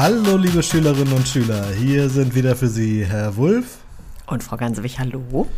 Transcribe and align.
Hallo, 0.00 0.36
liebe 0.36 0.62
Schülerinnen 0.62 1.12
und 1.12 1.26
Schüler. 1.26 1.72
Hier 1.72 2.08
sind 2.08 2.36
wieder 2.36 2.54
für 2.54 2.68
Sie 2.68 3.04
Herr 3.04 3.36
Wulff. 3.36 3.78
Und 4.28 4.44
Frau 4.44 4.56
Gansewig, 4.56 5.00
hallo. 5.00 5.48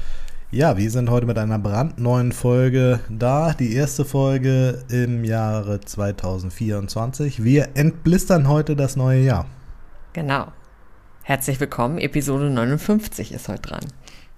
Ja, 0.51 0.79
wir 0.79 0.91
sind 0.91 1.11
heute 1.11 1.27
mit 1.27 1.37
einer 1.37 1.59
brandneuen 1.59 2.33
Folge 2.33 3.01
da. 3.11 3.53
Die 3.53 3.75
erste 3.75 4.07
Folge 4.07 4.83
im 4.89 5.25
Jahre 5.25 5.81
2024. 5.81 7.45
Wir 7.45 7.69
entblistern 7.75 8.49
heute 8.49 8.77
das 8.77 8.97
neue 8.97 9.21
Jahr. 9.21 9.45
Genau. 10.15 10.47
Herzlich 11.23 11.61
willkommen. 11.61 11.99
Episode 11.99 12.49
59 12.49 13.33
ist 13.33 13.47
heute 13.47 13.61
dran. 13.61 13.85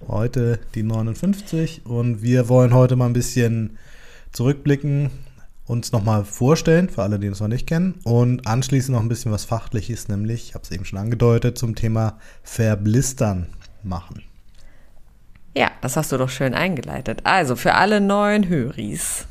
Heute 0.08 0.58
die 0.74 0.82
59 0.82 1.86
und 1.86 2.22
wir 2.22 2.48
wollen 2.48 2.74
heute 2.74 2.96
mal 2.96 3.06
ein 3.06 3.12
bisschen 3.12 3.78
zurückblicken, 4.32 5.10
uns 5.72 5.90
nochmal 5.90 6.24
vorstellen, 6.24 6.88
für 6.88 7.02
alle, 7.02 7.18
die 7.18 7.28
uns 7.28 7.40
noch 7.40 7.48
nicht 7.48 7.66
kennen, 7.66 7.94
und 8.04 8.46
anschließend 8.46 8.94
noch 8.94 9.02
ein 9.02 9.08
bisschen 9.08 9.32
was 9.32 9.44
Fachliches, 9.44 10.08
nämlich, 10.08 10.48
ich 10.48 10.54
habe 10.54 10.64
es 10.64 10.70
eben 10.70 10.84
schon 10.84 10.98
angedeutet, 10.98 11.58
zum 11.58 11.74
Thema 11.74 12.18
Verblistern 12.42 13.48
machen. 13.82 14.22
Ja, 15.54 15.70
das 15.80 15.96
hast 15.96 16.12
du 16.12 16.18
doch 16.18 16.30
schön 16.30 16.54
eingeleitet. 16.54 17.20
Also 17.24 17.56
für 17.56 17.74
alle 17.74 18.00
neuen 18.00 18.48
Höris 18.48 19.26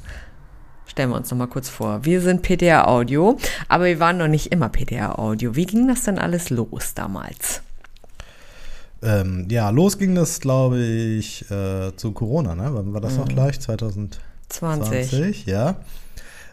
stellen 0.85 1.09
wir 1.09 1.15
uns 1.15 1.31
noch 1.31 1.37
mal 1.37 1.47
kurz 1.47 1.69
vor. 1.69 2.03
Wir 2.03 2.21
sind 2.21 2.41
PDA 2.41 2.85
Audio, 2.85 3.37
aber 3.69 3.85
wir 3.85 3.99
waren 3.99 4.17
noch 4.17 4.27
nicht 4.27 4.51
immer 4.51 4.69
PDA 4.69 5.13
Audio. 5.15 5.55
Wie 5.55 5.65
ging 5.65 5.87
das 5.87 6.03
denn 6.03 6.19
alles 6.19 6.49
los 6.49 6.93
damals? 6.93 7.61
Ähm, 9.01 9.47
ja, 9.49 9.69
los 9.71 9.97
ging 9.97 10.13
das, 10.13 10.39
glaube 10.41 10.79
ich, 10.79 11.49
äh, 11.49 11.95
zu 11.95 12.11
Corona, 12.11 12.53
ne? 12.53 12.69
Wann 12.71 12.93
war 12.93 13.01
das 13.01 13.13
mhm. 13.13 13.19
noch 13.19 13.27
gleich? 13.29 13.59
2020? 13.59 14.21
20, 14.49 15.45
ja. 15.45 15.77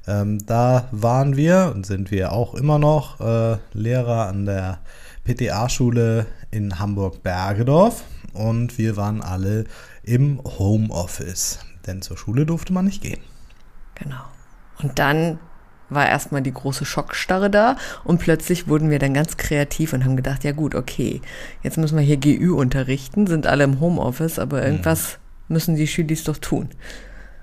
Ähm, 0.08 0.38
da 0.46 0.88
waren 0.90 1.36
wir 1.36 1.72
und 1.74 1.84
sind 1.84 2.10
wir 2.10 2.32
auch 2.32 2.54
immer 2.54 2.78
noch 2.78 3.20
äh, 3.20 3.58
Lehrer 3.74 4.26
an 4.26 4.46
der 4.46 4.78
PTA-Schule 5.24 6.26
in 6.50 6.78
Hamburg-Bergedorf 6.78 8.04
und 8.32 8.78
wir 8.78 8.96
waren 8.96 9.20
alle 9.20 9.64
im 10.02 10.40
Homeoffice, 10.42 11.58
denn 11.86 12.00
zur 12.00 12.16
Schule 12.16 12.46
durfte 12.46 12.72
man 12.72 12.86
nicht 12.86 13.02
gehen. 13.02 13.20
Genau. 13.96 14.24
Und 14.82 14.98
dann 14.98 15.38
war 15.90 16.08
erstmal 16.08 16.40
die 16.40 16.52
große 16.52 16.86
Schockstarre 16.86 17.50
da 17.50 17.76
und 18.04 18.18
plötzlich 18.18 18.66
wurden 18.66 18.88
wir 18.88 18.98
dann 18.98 19.12
ganz 19.12 19.36
kreativ 19.36 19.92
und 19.92 20.06
haben 20.06 20.16
gedacht, 20.16 20.42
ja 20.42 20.52
gut, 20.52 20.74
okay, 20.74 21.20
jetzt 21.62 21.76
müssen 21.76 21.98
wir 21.98 22.04
hier 22.04 22.16
GÜ 22.16 22.54
unterrichten, 22.54 23.26
sind 23.26 23.46
alle 23.46 23.64
im 23.64 23.80
Homeoffice, 23.80 24.38
aber 24.38 24.64
irgendwas 24.64 25.18
mhm. 25.48 25.54
müssen 25.54 25.76
die 25.76 25.86
Schülis 25.86 26.24
doch 26.24 26.38
tun. 26.38 26.70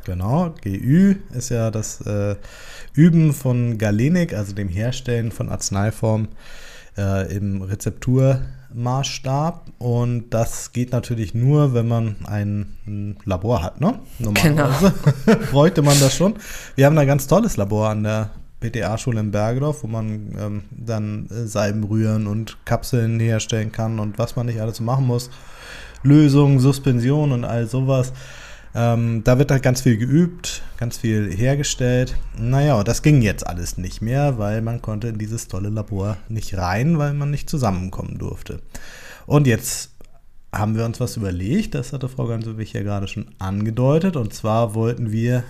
Genau, 0.06 0.54
GÜ 0.62 1.16
ist 1.34 1.50
ja 1.50 1.72
das 1.72 2.00
äh, 2.02 2.36
Üben 2.94 3.34
von 3.34 3.80
Galenik, 3.80 4.34
also 4.34 4.54
dem 4.54 4.70
Herstellen 4.70 5.32
von 5.32 5.50
Arzneiformen 5.50 6.28
äh, 6.96 7.36
im 7.36 7.64
Rezepturmaßstab. 7.64 9.72
Und 9.80 10.30
das 10.30 10.74
geht 10.74 10.92
natürlich 10.92 11.34
nur, 11.34 11.74
wenn 11.74 11.88
man 11.88 12.18
ein 12.26 13.18
Labor 13.26 13.64
hat, 13.64 13.82
ne? 13.82 14.00
Normalerweise 14.20 14.94
genau. 15.26 15.40
bräuchte 15.52 15.82
man 15.82 16.00
das 16.00 16.16
schon. 16.16 16.36
Wir 16.76 16.86
haben 16.86 16.98
ein 16.98 17.08
ganz 17.08 17.26
tolles 17.26 17.58
Labor 17.58 17.90
an 17.90 18.04
der 18.04 18.30
PTA-Schule 18.62 19.20
in 19.20 19.32
Bergedorf, 19.32 19.84
wo 19.84 19.88
man 19.88 20.36
ähm, 20.40 20.62
dann 20.70 21.28
äh, 21.30 21.48
Salben 21.48 21.84
rühren 21.84 22.28
und 22.28 22.64
Kapseln 22.66 23.20
herstellen 23.20 23.72
kann 23.72 24.00
und 24.00 24.20
was 24.20 24.36
man 24.36 24.46
nicht 24.46 24.62
alles 24.62 24.80
machen 24.80 25.08
muss. 25.08 25.32
Lösungen, 26.04 26.60
Suspension 26.60 27.32
und 27.32 27.44
all 27.44 27.68
sowas. 27.68 28.14
Ähm, 28.76 29.24
da 29.24 29.40
wird 29.40 29.52
halt 29.52 29.64
ganz 29.64 29.82
viel 29.82 29.98
geübt, 29.98 30.62
ganz 30.76 30.98
viel 30.98 31.32
hergestellt. 31.32 32.18
Naja, 32.38 32.84
das 32.84 33.02
ging 33.02 33.22
jetzt 33.22 33.48
alles 33.48 33.78
nicht 33.78 34.02
mehr, 34.02 34.38
weil 34.38 34.62
man 34.62 34.82
konnte 34.82 35.08
in 35.08 35.18
dieses 35.18 35.48
tolle 35.48 35.70
Labor 35.70 36.18
nicht 36.28 36.58
rein, 36.58 36.98
weil 36.98 37.14
man 37.14 37.32
nicht 37.32 37.50
zusammenkommen 37.50 38.18
durfte. 38.18 38.60
Und 39.26 39.48
jetzt 39.48 39.92
haben 40.52 40.76
wir 40.76 40.86
uns 40.86 41.00
was 41.00 41.16
überlegt, 41.16 41.74
das 41.74 41.94
hatte 41.94 42.10
Frau 42.10 42.28
Gansewig 42.28 42.74
ja 42.74 42.84
gerade 42.84 43.08
schon 43.08 43.28
angedeutet. 43.40 44.18
Und 44.18 44.34
zwar 44.34 44.76
wollten 44.76 45.10
wir 45.10 45.44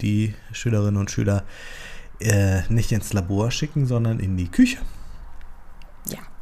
die 0.00 0.34
Schülerinnen 0.52 0.96
und 0.96 1.10
Schüler 1.10 1.42
äh, 2.20 2.60
nicht 2.68 2.92
ins 2.92 3.12
Labor 3.12 3.50
schicken, 3.50 3.86
sondern 3.86 4.20
in 4.20 4.36
die 4.36 4.48
Küche. 4.48 4.78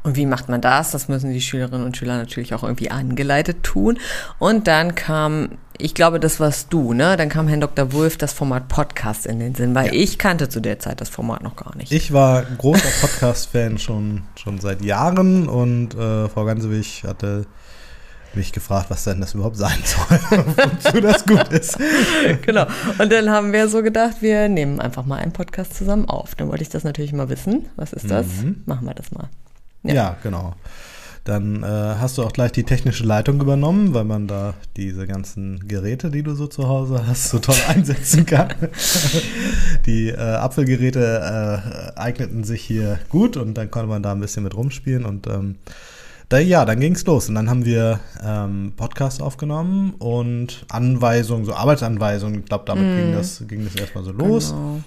Und 0.01 0.15
wie 0.15 0.25
macht 0.25 0.47
man 0.47 0.61
das? 0.61 0.91
Das 0.91 1.09
müssen 1.09 1.33
die 1.33 1.41
Schülerinnen 1.41 1.85
und 1.85 1.97
Schüler 1.97 2.17
natürlich 2.17 2.53
auch 2.53 2.63
irgendwie 2.63 2.89
angeleitet 2.89 3.63
tun. 3.63 3.99
Und 4.37 4.67
dann 4.67 4.95
kam, 4.95 5.57
ich 5.77 5.93
glaube, 5.93 6.21
das 6.21 6.39
warst 6.39 6.71
du, 6.71 6.93
ne? 6.93 7.17
Dann 7.17 7.27
kam 7.27 7.49
Herrn 7.49 7.59
Dr. 7.59 7.91
Wulff 7.91 8.15
das 8.15 8.31
Format 8.31 8.69
Podcast 8.69 9.25
in 9.25 9.39
den 9.39 9.55
Sinn, 9.55 9.75
weil 9.75 9.87
ja. 9.87 9.93
ich 9.93 10.17
kannte 10.17 10.47
zu 10.47 10.61
der 10.61 10.79
Zeit 10.79 11.01
das 11.01 11.09
Format 11.09 11.43
noch 11.43 11.57
gar 11.57 11.75
nicht. 11.75 11.91
Ich 11.91 12.13
war 12.13 12.43
großer 12.43 12.87
Podcast-Fan 13.01 13.77
schon, 13.77 14.21
schon 14.35 14.59
seit 14.59 14.83
Jahren 14.85 15.49
und 15.49 15.95
äh, 15.95 16.29
Frau 16.29 16.45
Gansewig 16.45 17.03
hatte 17.05 17.45
mich 18.35 18.53
gefragt, 18.53 18.89
was 18.89 19.03
denn 19.03 19.19
das 19.19 19.33
überhaupt 19.33 19.57
sein 19.57 19.79
soll, 19.83 20.19
wozu 20.55 21.01
das 21.01 21.25
gut 21.25 21.47
ist. 21.49 21.77
genau. 22.43 22.67
Und 22.97 23.11
dann 23.11 23.29
haben 23.29 23.51
wir 23.51 23.67
so 23.67 23.81
gedacht, 23.81 24.21
wir 24.21 24.47
nehmen 24.47 24.79
einfach 24.79 25.05
mal 25.05 25.17
einen 25.17 25.33
Podcast 25.33 25.75
zusammen 25.75 26.07
auf. 26.07 26.35
Dann 26.35 26.47
wollte 26.47 26.61
ich 26.61 26.69
das 26.69 26.83
natürlich 26.83 27.11
mal 27.11 27.27
wissen. 27.27 27.65
Was 27.75 27.91
ist 27.91 28.09
das? 28.09 28.27
Mhm. 28.41 28.61
Machen 28.65 28.87
wir 28.87 28.93
das 28.93 29.11
mal. 29.11 29.29
Ja, 29.83 29.93
ja 29.93 30.17
genau. 30.23 30.55
Dann 31.25 31.61
äh, 31.61 31.67
hast 31.67 32.17
du 32.17 32.23
auch 32.23 32.33
gleich 32.33 32.53
die 32.53 32.63
technische 32.63 33.03
Leitung 33.03 33.39
übernommen, 33.39 33.93
weil 33.93 34.03
man 34.03 34.27
da 34.27 34.55
diese 34.77 35.05
ganzen 35.05 35.67
Geräte, 35.67 36.09
die 36.09 36.23
du 36.23 36.33
so 36.33 36.47
zu 36.47 36.67
Hause 36.67 37.05
hast, 37.05 37.29
so 37.29 37.39
toll 37.39 37.57
einsetzen 37.67 38.25
kann. 38.25 38.49
die 39.85 40.09
äh, 40.09 40.17
Apfelgeräte 40.17 41.93
äh, 41.95 41.99
eigneten 41.99 42.43
sich 42.43 42.63
hier 42.63 42.99
gut 43.09 43.37
und 43.37 43.53
dann 43.55 43.69
konnte 43.69 43.89
man 43.89 44.01
da 44.01 44.13
ein 44.13 44.21
bisschen 44.21 44.43
mit 44.43 44.55
rumspielen 44.55 45.05
und 45.05 45.27
ähm, 45.27 45.57
da, 46.29 46.37
ja, 46.37 46.63
dann 46.63 46.79
ging 46.79 46.93
es 46.93 47.05
los 47.05 47.27
und 47.27 47.35
dann 47.35 47.49
haben 47.49 47.65
wir 47.65 47.99
ähm, 48.23 48.73
Podcast 48.75 49.21
aufgenommen 49.21 49.95
und 49.97 50.63
Anweisungen, 50.69 51.43
so 51.43 51.53
Arbeitsanweisungen. 51.53 52.41
Ich 52.41 52.45
glaube, 52.45 52.65
damit 52.67 52.85
mm. 52.85 52.97
ging, 52.97 53.13
das, 53.13 53.43
ging 53.47 53.65
das 53.65 53.75
erstmal 53.75 54.03
so 54.03 54.11
los. 54.11 54.51
Genau. 54.51 54.81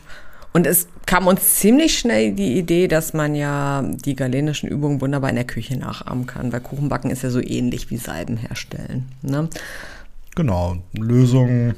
Und 0.53 0.67
es 0.67 0.87
kam 1.07 1.27
uns 1.27 1.57
ziemlich 1.57 1.99
schnell 1.99 2.33
die 2.33 2.59
Idee, 2.59 2.89
dass 2.89 3.15
man 3.15 3.35
ja 3.35 3.83
die 3.83 4.15
galenischen 4.15 4.69
Übungen 4.69 5.01
wunderbar 5.01 5.31
in 5.31 5.37
der 5.37 5.47
Küche 5.47 5.79
nachahmen 5.79 6.27
kann, 6.27 6.53
weil 6.53 6.61
Kuchenbacken 6.61 7.11
ist 7.11 7.23
ja 7.23 7.31
so 7.31 7.41
ähnlich 7.41 7.91
wie 7.91 7.97
Salben 7.97 8.37
herstellen. 8.37 9.09
Ne? 9.23 9.49
Genau, 10.35 10.77
Lösungen 10.93 11.75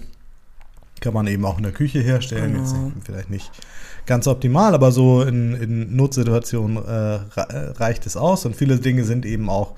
kann 1.00 1.14
man 1.14 1.26
eben 1.26 1.44
auch 1.44 1.58
in 1.58 1.64
der 1.64 1.72
Küche 1.72 2.00
herstellen. 2.00 2.54
Genau. 2.54 2.62
Jetzt 2.94 3.06
vielleicht 3.06 3.30
nicht 3.30 3.50
ganz 4.06 4.26
optimal, 4.26 4.74
aber 4.74 4.90
so 4.90 5.22
in, 5.22 5.54
in 5.54 5.96
Notsituationen 5.96 6.76
äh, 6.76 7.20
reicht 7.78 8.06
es 8.06 8.16
aus 8.16 8.44
und 8.44 8.56
viele 8.56 8.78
Dinge 8.78 9.04
sind 9.04 9.24
eben 9.24 9.48
auch 9.48 9.74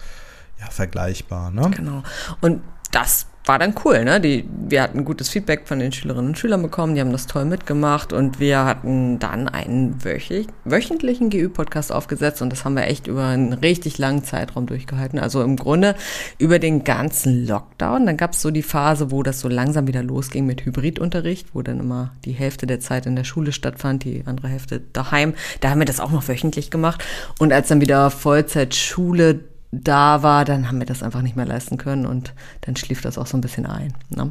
ja, 0.61 0.67
vergleichbar. 0.71 1.51
Ne? 1.51 1.71
Genau. 1.75 2.03
Und 2.41 2.63
das 2.93 3.27
war 3.47 3.61
dann 3.61 3.75
cool, 3.85 4.05
ne? 4.05 4.21
Die, 4.21 4.45
wir 4.69 4.83
hatten 4.83 5.05
gutes 5.05 5.29
Feedback 5.29 5.69
von 5.69 5.79
den 5.79 5.93
Schülerinnen 5.93 6.31
und 6.31 6.39
Schülern 6.39 6.63
bekommen, 6.63 6.97
die 6.97 7.01
haben 7.01 7.13
das 7.13 7.29
toll 7.29 7.45
mitgemacht 7.45 8.13
und 8.13 8.41
wir 8.41 8.65
hatten 8.65 9.21
dann 9.21 9.49
einen 9.49 10.05
wöchig, 10.05 10.49
wöchentlichen 10.65 11.31
GÜ-Podcast 11.31 11.93
aufgesetzt 11.93 12.43
und 12.43 12.51
das 12.51 12.65
haben 12.65 12.75
wir 12.75 12.85
echt 12.85 13.07
über 13.07 13.27
einen 13.27 13.53
richtig 13.53 13.99
langen 13.99 14.25
Zeitraum 14.25 14.67
durchgehalten. 14.67 15.21
Also 15.21 15.43
im 15.43 15.55
Grunde 15.55 15.95
über 16.39 16.59
den 16.59 16.83
ganzen 16.83 17.47
Lockdown. 17.47 18.07
Dann 18.07 18.17
gab 18.17 18.33
es 18.33 18.43
so 18.43 18.51
die 18.51 18.63
Phase, 18.63 19.13
wo 19.13 19.23
das 19.23 19.39
so 19.39 19.49
langsam 19.49 19.87
wieder 19.87 20.03
losging 20.03 20.45
mit 20.45 20.65
Hybridunterricht, 20.65 21.55
wo 21.55 21.63
dann 21.63 21.79
immer 21.79 22.13
die 22.25 22.33
Hälfte 22.33 22.67
der 22.67 22.81
Zeit 22.81 23.07
in 23.07 23.15
der 23.15 23.25
Schule 23.25 23.53
stattfand, 23.53 24.03
die 24.03 24.25
andere 24.27 24.49
Hälfte 24.49 24.83
daheim. 24.93 25.35
Da 25.61 25.71
haben 25.71 25.79
wir 25.79 25.87
das 25.87 26.01
auch 26.01 26.11
noch 26.11 26.27
wöchentlich 26.27 26.73
gemacht. 26.73 27.05
Und 27.39 27.53
als 27.53 27.69
dann 27.69 27.81
wieder 27.81 28.11
Vollzeitschule 28.11 29.41
da 29.73 30.23
war, 30.23 30.45
dann 30.45 30.69
haben 30.69 30.79
wir 30.79 30.87
das 30.87 31.03
einfach 31.03 31.23
nicht 31.23 31.37
mehr 31.37 31.47
leisten 31.47 31.77
können 31.77 32.07
und 32.07 32.35
dann 32.63 32.77
schlief 32.77 33.01
das 33.03 33.19
auch 33.19 33.27
so 33.27 33.37
ein 33.37 33.41
bisschen 33.41 33.67
ein. 33.67 33.93
Ne? 34.11 34.31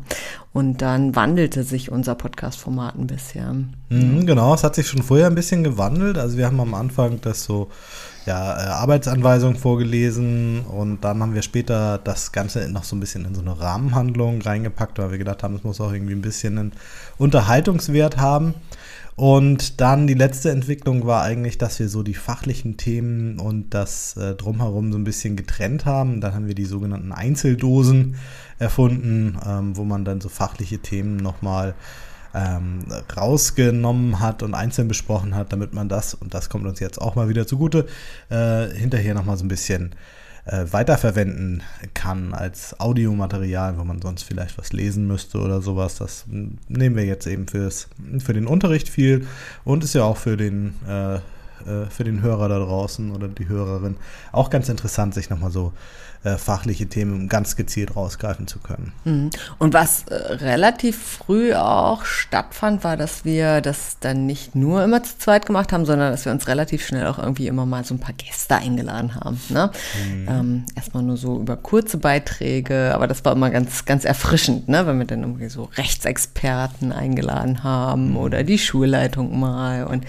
Und 0.54 0.82
dann 0.82 1.16
wandelte 1.16 1.64
sich 1.64 1.92
unser 1.92 2.16
Podcast-Format 2.16 2.96
ein 2.96 3.08
bisschen. 3.08 3.76
Mhm, 3.90 4.26
genau, 4.26 4.54
es 4.54 4.64
hat 4.64 4.76
sich 4.76 4.88
schon 4.88 5.04
vorher 5.04 5.28
ein 5.28 5.36
bisschen 5.36 5.64
gewandelt. 5.64 6.18
Also 6.18 6.38
wir 6.38 6.46
haben 6.46 6.60
am 6.60 6.74
Anfang 6.74 7.20
das 7.22 7.44
so 7.44 7.70
ja, 8.26 8.58
äh, 8.58 8.68
Arbeitsanweisungen 8.70 9.56
vorgelesen 9.56 10.62
und 10.62 11.04
dann 11.04 11.22
haben 11.22 11.36
wir 11.36 11.44
später 11.44 12.00
das 12.00 12.32
Ganze 12.32 12.70
noch 12.70 12.84
so 12.84 12.96
ein 12.96 13.00
bisschen 13.00 13.26
in 13.26 13.36
so 13.36 13.42
eine 13.42 13.60
Rahmenhandlung 13.60 14.42
reingepackt, 14.42 14.98
weil 14.98 15.12
wir 15.12 15.18
gedacht 15.18 15.44
haben, 15.44 15.56
es 15.56 15.64
muss 15.64 15.80
auch 15.80 15.92
irgendwie 15.92 16.16
ein 16.16 16.22
bisschen 16.22 16.58
einen 16.58 16.72
Unterhaltungswert 17.18 18.18
haben. 18.18 18.56
Und 19.16 19.80
dann 19.80 20.08
die 20.08 20.14
letzte 20.14 20.52
Entwicklung 20.52 21.06
war 21.06 21.24
eigentlich, 21.24 21.58
dass 21.58 21.80
wir 21.80 21.88
so 21.88 22.04
die 22.04 22.14
fachlichen 22.14 22.76
Themen 22.76 23.40
und 23.40 23.74
das 23.74 24.18
äh, 24.18 24.36
drumherum 24.36 24.92
so 24.92 24.98
ein 24.98 25.06
bisschen 25.06 25.38
getrennt 25.38 25.86
haben. 25.86 26.20
Dann 26.20 26.34
haben 26.34 26.48
wir 26.48 26.56
die 26.56 26.66
sogenannten 26.66 27.14
Einzeldosen 27.14 28.16
erfunden, 28.60 29.38
ähm, 29.46 29.78
wo 29.78 29.86
man 29.86 30.04
dann 30.04 30.20
so 30.20 30.28
fachliche 30.28 30.80
Themen 30.80 31.16
nochmal 31.16 31.76
ähm, 32.34 32.80
rausgenommen 33.16 34.20
hat 34.20 34.44
und 34.44 34.54
einzeln 34.54 34.90
besprochen 34.90 35.34
hat, 35.34 35.54
damit 35.54 35.74
man 35.74 35.88
das, 35.88 36.14
und 36.14 36.34
das 36.34 36.50
kommt 36.50 36.66
uns 36.66 36.82
jetzt 36.82 37.02
auch 37.02 37.16
mal 37.16 37.30
wieder 37.30 37.48
zugute, 37.48 37.86
äh, 38.30 38.68
hinterher 38.68 39.14
nochmal 39.14 39.38
so 39.38 39.46
ein 39.46 39.50
bisschen 39.50 39.96
äh, 40.46 40.66
weiterverwenden 40.72 41.64
kann 41.94 42.34
als 42.34 42.80
Audiomaterial, 42.80 43.78
wo 43.78 43.84
man 43.84 44.02
sonst 44.02 44.24
vielleicht 44.24 44.58
was 44.58 44.74
lesen 44.74 45.08
müsste 45.08 45.40
oder 45.40 45.62
sowas. 45.62 45.98
Das 45.98 46.26
nehmen 46.28 46.96
wir 46.96 47.06
jetzt 47.06 47.28
eben 47.28 47.48
fürs, 47.48 47.88
für 48.20 48.34
den 48.34 48.48
Unterricht 48.48 48.90
viel 48.90 49.28
und 49.64 49.84
ist 49.84 49.96
ja 49.96 50.04
auch 50.04 50.18
für 50.18 50.38
den 50.38 50.76
äh, 50.88 51.20
äh, 51.66 51.86
für 51.90 52.04
den 52.04 52.22
Hörer 52.22 52.50
da 52.50 52.60
draußen 52.60 53.12
oder 53.12 53.28
die 53.28 53.48
Hörerin 53.48 53.96
auch 54.32 54.50
ganz 54.50 54.70
interessant, 54.70 55.14
sich 55.14 55.30
nochmal 55.30 55.52
so 55.52 55.74
äh, 56.26 56.38
fachliche 56.38 56.88
Themen 56.88 57.30
ganz 57.30 57.56
gezielt 57.56 57.96
rausgreifen 57.96 58.48
zu 58.48 58.58
können. 58.58 58.94
Mhm. 59.04 59.30
Und 59.60 59.76
was 59.76 60.06
äh, 60.08 60.16
relativ 60.16 60.98
früh 60.98 61.54
auch 61.54 62.04
stattfand, 62.04 62.84
war, 62.84 62.98
dass 62.98 63.26
wir 63.26 63.62
das 63.62 63.98
dann 64.00 64.26
nicht 64.26 64.56
nur 64.56 64.84
immer 64.84 65.04
zu 65.04 65.20
zweit 65.20 65.46
gemacht 65.46 65.72
haben, 65.72 65.86
sondern 65.86 66.12
dass 66.12 66.26
wir 66.26 66.32
uns 66.32 66.48
relativ 66.48 66.84
schnell 66.84 67.06
auch 67.06 67.20
irgendwie 67.20 67.46
immer 67.46 67.68
mal 67.68 67.86
so 67.86 67.94
ein 67.94 68.00
paar 68.00 68.16
Gäste 68.16 68.56
eingeladen 68.56 69.14
haben. 69.14 69.40
Ne? 69.50 69.70
Mhm. 70.10 70.28
Ähm, 70.28 70.66
erstmal 70.76 71.04
nur 71.04 71.18
so 71.18 71.40
über 71.40 71.58
kurze 71.58 72.00
Beiträge, 72.00 72.92
aber 72.96 73.06
das 73.06 73.24
war 73.24 73.34
immer 73.34 73.52
ganz, 73.52 73.86
ganz 73.86 74.04
erfrischend, 74.04 74.68
ne? 74.68 74.88
wenn 74.88 74.98
wir 74.98 75.06
dann 75.06 75.22
irgendwie 75.22 75.50
so 75.50 75.70
Rechtsexperten 75.78 76.92
eingeladen 76.92 77.64
haben 77.64 78.12
mhm. 78.12 78.18
oder 78.18 78.44
die 78.44 78.58
Schulleitung 78.58 79.40
mal. 79.40 79.84
Und 79.84 80.06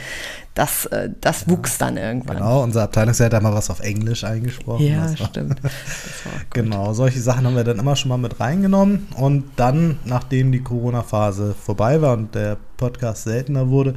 das, 0.56 0.86
äh, 0.86 1.10
das 1.20 1.48
wuchs 1.48 1.76
dann 1.76 1.98
irgendwann. 1.98 2.38
Genau, 2.38 2.62
unser 2.62 2.84
Abteilungsleiter 2.84 3.36
hat 3.36 3.42
mal 3.42 3.52
was 3.52 3.68
auf 3.68 3.80
Englisch 3.80 4.24
eingesprochen. 4.24 4.86
Ja, 4.86 5.14
stimmt. 5.14 5.60
genau, 6.50 6.92
solche 6.92 7.20
Sachen 7.20 7.46
haben 7.46 7.56
wir 7.56 7.64
dann 7.64 7.78
immer 7.78 7.96
schon 7.96 8.08
mal 8.08 8.18
mit 8.18 8.40
reingenommen. 8.40 9.06
Und 9.16 9.44
dann, 9.56 9.98
nachdem 10.04 10.52
die 10.52 10.62
Corona-Phase 10.62 11.54
vorbei 11.54 12.00
war 12.02 12.14
und 12.14 12.34
der 12.34 12.56
Podcast 12.76 13.24
seltener 13.24 13.68
wurde, 13.68 13.94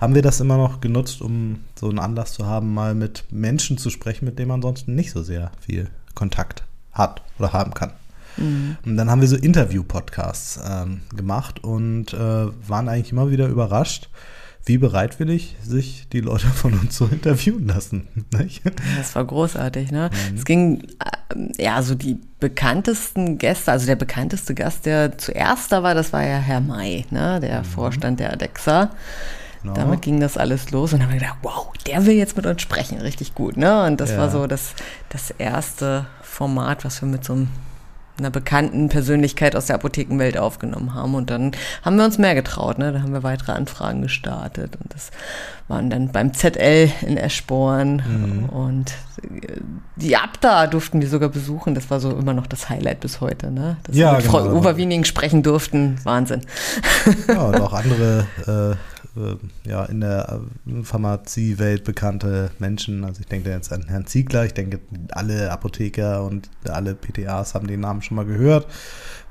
haben 0.00 0.14
wir 0.14 0.22
das 0.22 0.40
immer 0.40 0.56
noch 0.56 0.80
genutzt, 0.80 1.20
um 1.20 1.60
so 1.78 1.88
einen 1.88 1.98
Anlass 1.98 2.32
zu 2.32 2.46
haben, 2.46 2.74
mal 2.74 2.94
mit 2.94 3.24
Menschen 3.30 3.78
zu 3.78 3.90
sprechen, 3.90 4.24
mit 4.24 4.38
denen 4.38 4.48
man 4.48 4.62
sonst 4.62 4.88
nicht 4.88 5.12
so 5.12 5.22
sehr 5.22 5.52
viel 5.60 5.88
Kontakt 6.14 6.64
hat 6.92 7.22
oder 7.38 7.52
haben 7.52 7.74
kann. 7.74 7.92
Mhm. 8.36 8.76
Und 8.84 8.96
dann 8.96 9.10
haben 9.10 9.20
wir 9.20 9.28
so 9.28 9.36
Interview-Podcasts 9.36 10.60
ähm, 10.66 11.02
gemacht 11.14 11.62
und 11.62 12.12
äh, 12.14 12.16
waren 12.16 12.88
eigentlich 12.88 13.12
immer 13.12 13.30
wieder 13.30 13.48
überrascht, 13.48 14.08
wie 14.64 14.78
bereitwillig 14.78 15.56
sich 15.62 16.06
die 16.12 16.20
Leute 16.20 16.46
von 16.46 16.72
uns 16.74 16.96
so 16.96 17.06
interviewen 17.10 17.66
lassen. 17.66 18.08
Nicht? 18.38 18.62
Das 18.96 19.14
war 19.14 19.24
großartig, 19.24 19.90
ne? 19.90 20.10
Mhm. 20.30 20.36
Es 20.36 20.44
ging, 20.44 20.86
ja, 21.58 21.82
so 21.82 21.94
die 21.94 22.18
bekanntesten 22.40 23.38
Gäste, 23.38 23.72
also 23.72 23.86
der 23.86 23.96
bekannteste 23.96 24.54
Gast, 24.54 24.86
der 24.86 25.16
zuerst 25.18 25.72
da 25.72 25.82
war, 25.82 25.94
das 25.94 26.12
war 26.12 26.22
ja 26.22 26.38
Herr 26.38 26.60
May, 26.60 27.06
ne? 27.10 27.40
Der 27.40 27.60
mhm. 27.60 27.64
Vorstand 27.64 28.20
der 28.20 28.32
ADEXA. 28.32 28.90
Genau. 29.62 29.74
Damit 29.74 30.02
ging 30.02 30.18
das 30.18 30.36
alles 30.36 30.72
los 30.72 30.92
und 30.92 30.98
dann 30.98 31.08
haben 31.08 31.14
wir 31.14 31.20
gedacht, 31.20 31.38
wow, 31.42 31.72
der 31.86 32.04
will 32.04 32.14
jetzt 32.14 32.36
mit 32.36 32.46
uns 32.46 32.62
sprechen, 32.62 33.00
richtig 33.00 33.34
gut, 33.34 33.56
ne? 33.56 33.84
Und 33.84 34.00
das 34.00 34.10
ja. 34.10 34.18
war 34.18 34.30
so 34.30 34.46
das, 34.46 34.74
das 35.08 35.30
erste 35.30 36.06
Format, 36.22 36.84
was 36.84 37.00
wir 37.00 37.08
mit 37.08 37.24
so 37.24 37.34
einem 37.34 37.48
einer 38.22 38.30
bekannten 38.30 38.88
Persönlichkeit 38.88 39.56
aus 39.56 39.66
der 39.66 39.76
Apothekenwelt 39.76 40.38
aufgenommen 40.38 40.94
haben. 40.94 41.14
Und 41.14 41.30
dann 41.30 41.52
haben 41.82 41.96
wir 41.96 42.04
uns 42.04 42.18
mehr 42.18 42.34
getraut. 42.34 42.78
Ne? 42.78 42.92
Da 42.92 43.02
haben 43.02 43.12
wir 43.12 43.22
weitere 43.22 43.52
Anfragen 43.52 44.02
gestartet. 44.02 44.76
Und 44.80 44.94
das 44.94 45.10
waren 45.68 45.90
dann 45.90 46.12
beim 46.12 46.32
ZL 46.32 46.90
in 47.02 47.16
Eschborn. 47.16 48.02
Mhm. 48.06 48.48
Und 48.48 48.94
die 49.96 50.16
Abda 50.16 50.68
durften 50.68 51.00
wir 51.00 51.08
sogar 51.08 51.28
besuchen. 51.28 51.74
Das 51.74 51.90
war 51.90 52.00
so 52.00 52.10
immer 52.10 52.34
noch 52.34 52.46
das 52.46 52.68
Highlight 52.68 53.00
bis 53.00 53.20
heute. 53.20 53.50
Ne? 53.50 53.76
Dass 53.82 53.96
ja, 53.96 54.12
wir 54.12 54.16
mit 54.18 54.26
genau. 54.26 54.38
Frau 54.38 54.56
Oberwiening 54.56 55.04
sprechen 55.04 55.42
durften. 55.42 55.98
Wahnsinn. 56.04 56.42
Ja, 57.28 57.42
und 57.42 57.60
auch 57.60 57.72
andere 57.72 58.26
äh, 58.46 58.91
äh, 59.16 59.68
ja, 59.68 59.84
in 59.84 60.00
der 60.00 60.40
äh, 60.66 60.82
Pharmaziewelt 60.82 61.84
bekannte 61.84 62.50
Menschen. 62.58 63.04
Also 63.04 63.20
ich 63.20 63.26
denke 63.26 63.50
jetzt 63.50 63.72
an 63.72 63.86
Herrn 63.88 64.06
Ziegler, 64.06 64.46
ich 64.46 64.54
denke, 64.54 64.80
alle 65.10 65.50
Apotheker 65.50 66.24
und 66.24 66.48
alle 66.68 66.94
PTAs 66.94 67.54
haben 67.54 67.66
den 67.66 67.80
Namen 67.80 68.02
schon 68.02 68.16
mal 68.16 68.24
gehört, 68.24 68.66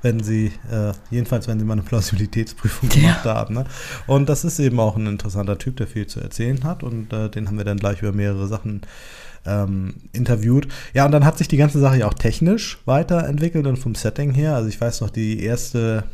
wenn 0.02 0.22
sie, 0.22 0.52
äh, 0.70 0.92
jedenfalls 1.10 1.48
wenn 1.48 1.58
sie 1.58 1.64
mal 1.64 1.74
eine 1.74 1.82
Plausibilitätsprüfung 1.82 2.88
gemacht 2.88 3.24
ja. 3.24 3.34
haben. 3.34 3.54
Ne? 3.54 3.64
Und 4.06 4.28
das 4.28 4.44
ist 4.44 4.58
eben 4.58 4.78
auch 4.78 4.96
ein 4.96 5.06
interessanter 5.06 5.58
Typ, 5.58 5.76
der 5.76 5.86
viel 5.86 6.06
zu 6.06 6.20
erzählen 6.20 6.62
hat 6.64 6.82
und 6.82 7.12
äh, 7.12 7.28
den 7.28 7.48
haben 7.48 7.58
wir 7.58 7.64
dann 7.64 7.78
gleich 7.78 8.02
über 8.02 8.12
mehrere 8.12 8.46
Sachen 8.46 8.82
ähm, 9.44 9.94
interviewt. 10.12 10.68
Ja, 10.94 11.06
und 11.06 11.12
dann 11.12 11.24
hat 11.24 11.38
sich 11.38 11.48
die 11.48 11.56
ganze 11.56 11.80
Sache 11.80 11.98
ja 11.98 12.06
auch 12.06 12.14
technisch 12.14 12.78
weiterentwickelt 12.84 13.66
und 13.66 13.78
vom 13.78 13.94
Setting 13.94 14.32
her. 14.32 14.54
Also 14.54 14.68
ich 14.68 14.80
weiß 14.80 15.00
noch, 15.00 15.10
die 15.10 15.42
erste 15.42 16.04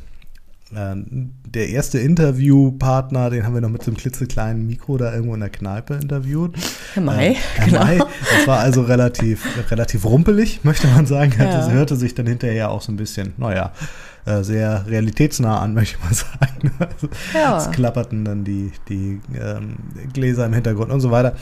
der 0.71 1.69
erste 1.69 1.99
Interviewpartner, 1.99 3.31
den 3.31 3.45
haben 3.45 3.55
wir 3.55 3.61
noch 3.63 3.71
mit 3.71 3.83
so 3.83 3.91
einem 3.91 3.97
klitzekleinen 3.97 4.67
Mikro 4.67 4.99
da 4.99 5.15
irgendwo 5.15 5.35
in 5.35 5.41
der 5.41 5.49
Kneipe 5.49 5.95
interviewt. 5.95 6.57
Herr 6.93 7.03
May, 7.03 7.31
äh, 7.31 7.35
Herr 7.55 7.67
genau. 7.67 7.85
May. 7.85 7.99
Das 7.99 8.47
war 8.47 8.59
also 8.59 8.83
relativ, 8.83 9.47
relativ 9.71 10.05
rumpelig, 10.05 10.61
möchte 10.65 10.87
man 10.89 11.07
sagen. 11.07 11.33
Ja. 11.39 11.47
Das 11.47 11.71
hörte 11.71 11.97
sich 11.97 12.15
dann 12.15 12.27
hinterher 12.27 12.71
auch 12.71 12.83
so 12.83 12.93
ein 12.93 12.97
bisschen, 12.97 13.33
naja, 13.39 13.73
äh, 14.27 14.43
sehr 14.43 14.85
realitätsnah 14.87 15.59
an, 15.59 15.73
möchte 15.75 15.99
mal 16.01 16.13
sagen. 16.13 16.71
Also, 16.79 17.09
ja. 17.33 17.57
Es 17.57 17.71
klapperten 17.71 18.25
dann 18.25 18.45
die, 18.45 18.73
die 18.89 19.21
ähm, 19.35 19.77
Gläser 20.13 20.45
im 20.45 20.53
Hintergrund 20.53 20.93
und 20.93 21.01
so 21.01 21.11
weiter. 21.11 21.35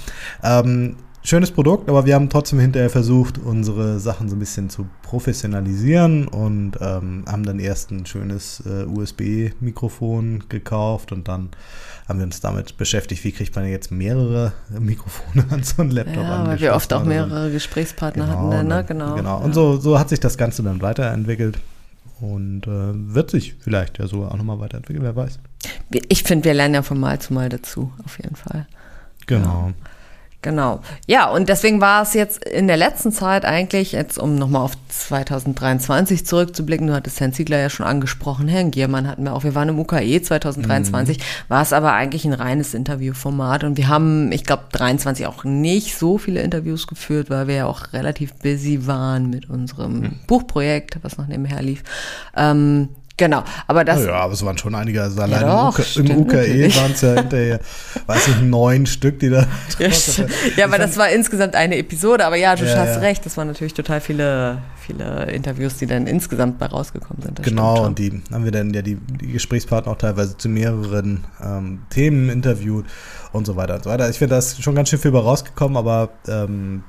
Ähm, 0.45 0.97
schönes 1.27 1.51
Produkt, 1.51 1.89
aber 1.89 2.07
wir 2.07 2.15
haben 2.15 2.31
trotzdem 2.31 2.61
hinterher 2.61 2.89
versucht, 2.89 3.39
unsere 3.39 3.99
Sachen 3.99 4.29
so 4.29 4.37
ein 4.37 4.39
bisschen 4.39 4.71
zu 4.71 4.87
professionalisieren 5.03 6.29
und 6.29 6.79
ähm, 6.81 7.25
haben 7.27 7.43
dann 7.45 7.59
erst 7.59 7.91
ein 7.91 8.07
schönes 8.07 8.63
äh, 8.65 8.85
USB-Mikrofon 8.85 10.45
gekauft 10.49 11.11
und 11.13 11.27
dann 11.27 11.51
haben 12.09 12.21
wir 12.21 12.27
uns 12.27 12.41
damit 12.41 12.77
beschäftigt, 12.77 13.25
wie 13.25 13.33
kriegt 13.33 13.57
man 13.57 13.67
jetzt 13.67 13.91
mehrere 13.91 14.53
Mikrofone 14.79 15.45
an 15.51 15.65
so 15.65 15.83
einen 15.83 15.91
Laptop 15.91 16.23
ja, 16.23 16.37
an. 16.37 16.47
Weil 16.47 16.61
wir 16.61 16.75
oft 16.75 16.93
auch 16.93 17.05
mehrere 17.05 17.51
Gesprächspartner 17.51 18.27
genau, 18.27 18.53
hatten, 18.53 18.69
ne? 18.69 18.85
Genau. 18.87 19.15
genau. 19.17 19.39
Und 19.41 19.53
so, 19.53 19.79
so 19.79 19.99
hat 19.99 20.09
sich 20.09 20.21
das 20.21 20.39
Ganze 20.39 20.63
dann 20.63 20.81
weiterentwickelt 20.81 21.59
und 22.21 22.69
äh, 22.69 23.15
wird 23.15 23.33
sich 23.33 23.57
vielleicht 23.59 23.99
ja 23.99 24.07
sogar 24.07 24.31
auch 24.31 24.37
nochmal 24.37 24.61
weiterentwickeln, 24.61 25.05
wer 25.05 25.17
weiß. 25.17 25.41
Ich 26.09 26.23
finde, 26.23 26.45
wir 26.45 26.55
lernen 26.55 26.75
ja 26.75 26.83
von 26.83 27.01
Mal 27.01 27.19
zu 27.19 27.35
Mal 27.35 27.49
dazu, 27.49 27.93
auf 28.05 28.19
jeden 28.19 28.37
Fall. 28.37 28.69
Genau. 29.27 29.73
Ja. 29.77 29.96
Genau. 30.47 30.81
Ja, 31.09 31.29
und 31.29 31.49
deswegen 31.49 31.81
war 31.81 32.03
es 32.03 32.15
jetzt 32.15 32.45
in 32.45 32.69
der 32.69 32.77
letzten 32.77 33.11
Zeit 33.11 33.45
eigentlich, 33.45 33.91
jetzt 33.91 34.17
um 34.17 34.37
nochmal 34.37 34.63
auf 34.63 34.75
2023 34.91 36.25
zurückzublicken, 36.25 36.87
du 36.87 36.95
hattest 36.95 37.19
Herrn 37.19 37.33
Ziegler 37.33 37.59
ja 37.59 37.69
schon 37.69 37.85
angesprochen, 37.85 38.47
Herrn 38.47 38.71
Giermann 38.71 39.09
hatten 39.09 39.25
wir 39.25 39.35
auch, 39.35 39.43
wir 39.43 39.57
waren 39.57 39.71
im 39.71 39.81
UKE 39.81 40.23
2023, 40.23 41.19
mhm. 41.19 41.23
war 41.49 41.63
es 41.63 41.73
aber 41.73 41.95
eigentlich 41.95 42.25
ein 42.27 42.33
reines 42.33 42.75
Interviewformat 42.75 43.65
und 43.65 43.77
wir 43.77 43.89
haben, 43.89 44.31
ich 44.31 44.45
glaube, 44.45 44.63
23 44.71 45.27
auch 45.27 45.43
nicht 45.43 45.99
so 45.99 46.17
viele 46.17 46.43
Interviews 46.43 46.87
geführt, 46.87 47.29
weil 47.29 47.49
wir 47.49 47.57
ja 47.57 47.67
auch 47.67 47.93
relativ 47.93 48.33
busy 48.35 48.87
waren 48.87 49.29
mit 49.29 49.51
unserem 49.51 49.99
mhm. 49.99 50.21
Buchprojekt, 50.29 51.01
was 51.03 51.19
noch 51.19 51.27
nebenher 51.27 51.61
lief. 51.61 51.83
Ähm, 52.37 52.91
Genau, 53.19 53.43
aber 53.67 53.85
das. 53.85 54.05
Ja, 54.05 54.17
aber 54.17 54.35
es 54.35 54.45
waren 54.45 54.59
schon 54.59 54.75
einige. 54.75 55.03
Also 55.03 55.23
allein 55.23 55.41
ja, 55.41 55.71
doch, 55.71 55.97
im, 55.97 56.07
im 56.07 56.19
UKE 56.19 56.75
waren 56.77 56.93
es 56.93 57.01
ja 57.01 57.15
hinterher, 57.15 57.61
weiß 58.07 58.29
ich, 58.29 58.41
neun 58.43 58.85
Stück, 58.85 59.19
die 59.21 59.31
da. 59.31 59.47
Ja, 59.79 59.89
ja 60.57 60.65
aber 60.67 60.77
das 60.77 60.99
war 60.99 61.09
insgesamt 61.09 61.55
eine 61.55 61.79
Episode. 61.79 62.27
Aber 62.27 62.37
ja, 62.37 62.55
du 62.57 62.67
ja, 62.67 62.77
hast 62.77 63.01
recht, 63.01 63.25
das 63.25 63.39
waren 63.39 63.49
natürlich 63.49 63.73
total 63.73 64.03
viele, 64.03 64.59
viele 64.79 65.31
Interviews, 65.31 65.79
die 65.79 65.87
dann 65.87 66.07
insgesamt 66.07 66.59
bei 66.59 66.67
rausgekommen 66.67 67.23
sind. 67.23 67.43
genau, 67.43 67.87
und 67.87 67.99
die 67.99 68.23
haben 68.31 68.45
wir 68.45 68.53
dann 68.53 68.75
ja 68.75 68.83
die, 68.83 68.97
die 68.97 69.33
Gesprächspartner 69.33 69.93
auch 69.93 69.99
teilweise 69.99 70.37
zu 70.37 70.51
mehreren 70.51 71.25
ähm, 71.43 71.81
Themen 71.89 72.29
interviewt 72.29 72.85
und 73.33 73.47
so 73.47 73.57
weiter 73.57 73.77
und 73.77 73.85
so 73.85 73.91
weiter. 73.91 74.11
Ich 74.11 74.19
finde, 74.19 74.35
da 74.35 74.39
ist 74.39 74.63
schon 74.63 74.75
ganz 74.75 74.91
schön 74.91 74.99
viel 74.99 75.11
bei 75.11 75.21
rausgekommen, 75.21 75.79
aber 75.79 76.11
ähm, 76.29 76.83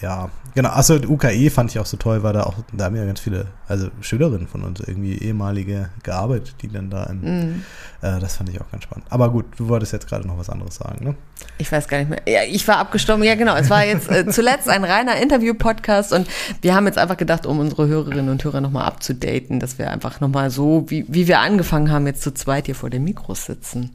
ja, 0.00 0.30
genau. 0.54 0.70
Achso, 0.70 0.94
UKE 0.94 1.50
fand 1.50 1.70
ich 1.70 1.78
auch 1.78 1.86
so 1.86 1.96
toll, 1.96 2.22
weil 2.22 2.32
da 2.32 2.44
auch, 2.44 2.54
da 2.72 2.84
haben 2.84 2.96
ja 2.96 3.04
ganz 3.04 3.20
viele, 3.20 3.46
also 3.68 3.88
Schülerinnen 4.00 4.48
von 4.48 4.62
uns, 4.62 4.80
irgendwie 4.80 5.18
ehemalige 5.18 5.90
gearbeitet, 6.02 6.54
die 6.62 6.68
dann 6.68 6.90
da 6.90 7.04
im, 7.04 7.20
mm. 7.20 7.64
äh, 8.02 8.18
das 8.18 8.36
fand 8.36 8.48
ich 8.48 8.60
auch 8.60 8.70
ganz 8.70 8.84
spannend. 8.84 9.06
Aber 9.10 9.30
gut, 9.30 9.46
du 9.56 9.68
wolltest 9.68 9.92
jetzt 9.92 10.08
gerade 10.08 10.26
noch 10.26 10.38
was 10.38 10.48
anderes 10.48 10.76
sagen, 10.76 11.04
ne? 11.04 11.14
Ich 11.58 11.70
weiß 11.70 11.88
gar 11.88 11.98
nicht 11.98 12.10
mehr. 12.10 12.22
Ja, 12.26 12.40
ich 12.48 12.66
war 12.68 12.78
abgestorben. 12.78 13.22
Ja, 13.24 13.34
genau. 13.34 13.56
Es 13.56 13.68
war 13.68 13.84
jetzt 13.84 14.10
äh, 14.10 14.26
zuletzt 14.30 14.68
ein 14.68 14.84
reiner 14.84 15.16
Interview-Podcast 15.16 16.12
und 16.12 16.26
wir 16.62 16.74
haben 16.74 16.86
jetzt 16.86 16.98
einfach 16.98 17.16
gedacht, 17.16 17.44
um 17.44 17.58
unsere 17.58 17.86
Hörerinnen 17.86 18.30
und 18.30 18.42
Hörer 18.42 18.60
nochmal 18.60 18.86
abzudaten, 18.86 19.60
dass 19.60 19.78
wir 19.78 19.90
einfach 19.90 20.20
nochmal 20.20 20.50
so, 20.50 20.86
wie, 20.88 21.04
wie 21.08 21.26
wir 21.26 21.40
angefangen 21.40 21.90
haben, 21.90 22.06
jetzt 22.06 22.22
zu 22.22 22.32
zweit 22.32 22.66
hier 22.66 22.74
vor 22.74 22.88
dem 22.88 23.04
Mikro 23.04 23.34
sitzen. 23.34 23.90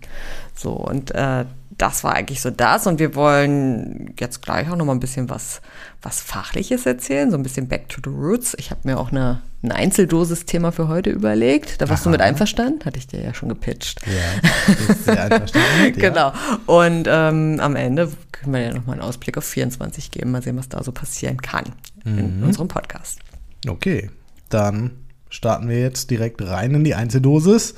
So, 0.55 0.71
und 0.71 1.11
äh, 1.11 1.45
das 1.77 2.03
war 2.03 2.13
eigentlich 2.13 2.41
so 2.41 2.49
das. 2.49 2.87
Und 2.87 2.99
wir 2.99 3.15
wollen 3.15 4.13
jetzt 4.19 4.41
gleich 4.41 4.69
auch 4.69 4.75
noch 4.75 4.85
mal 4.85 4.93
ein 4.93 4.99
bisschen 4.99 5.29
was, 5.29 5.61
was 6.01 6.21
Fachliches 6.21 6.85
erzählen, 6.85 7.31
so 7.31 7.37
ein 7.37 7.43
bisschen 7.43 7.67
Back 7.67 7.89
to 7.89 7.99
the 8.03 8.09
Roots. 8.09 8.55
Ich 8.57 8.71
habe 8.71 8.81
mir 8.83 8.97
auch 8.97 9.11
eine, 9.11 9.41
ein 9.61 9.71
Einzeldosis-Thema 9.71 10.71
für 10.71 10.87
heute 10.87 11.09
überlegt. 11.09 11.81
Da 11.81 11.89
warst 11.89 12.03
Aha. 12.03 12.05
du 12.05 12.09
mit 12.11 12.21
einverstanden? 12.21 12.85
Hatte 12.85 12.97
ich 12.97 13.07
dir 13.07 13.21
ja 13.21 13.33
schon 13.33 13.49
gepitcht. 13.49 14.01
Ja, 14.05 14.73
sehr 15.03 15.23
einverstanden. 15.23 15.93
genau. 15.99 16.31
Und 16.65 17.07
ähm, 17.09 17.59
am 17.59 17.75
Ende 17.75 18.11
können 18.31 18.53
wir 18.53 18.61
ja 18.61 18.73
noch 18.73 18.85
mal 18.85 18.93
einen 18.93 19.01
Ausblick 19.01 19.37
auf 19.37 19.45
24 19.45 20.11
geben. 20.11 20.31
Mal 20.31 20.41
sehen, 20.41 20.57
was 20.57 20.69
da 20.69 20.83
so 20.83 20.91
passieren 20.91 21.41
kann 21.41 21.65
mhm. 22.03 22.17
in 22.17 22.43
unserem 22.43 22.67
Podcast. 22.67 23.19
Okay, 23.67 24.09
dann 24.49 24.91
starten 25.29 25.67
wir 25.67 25.79
jetzt 25.79 26.09
direkt 26.09 26.41
rein 26.41 26.73
in 26.73 26.83
die 26.83 26.95
Einzeldosis. 26.95 27.75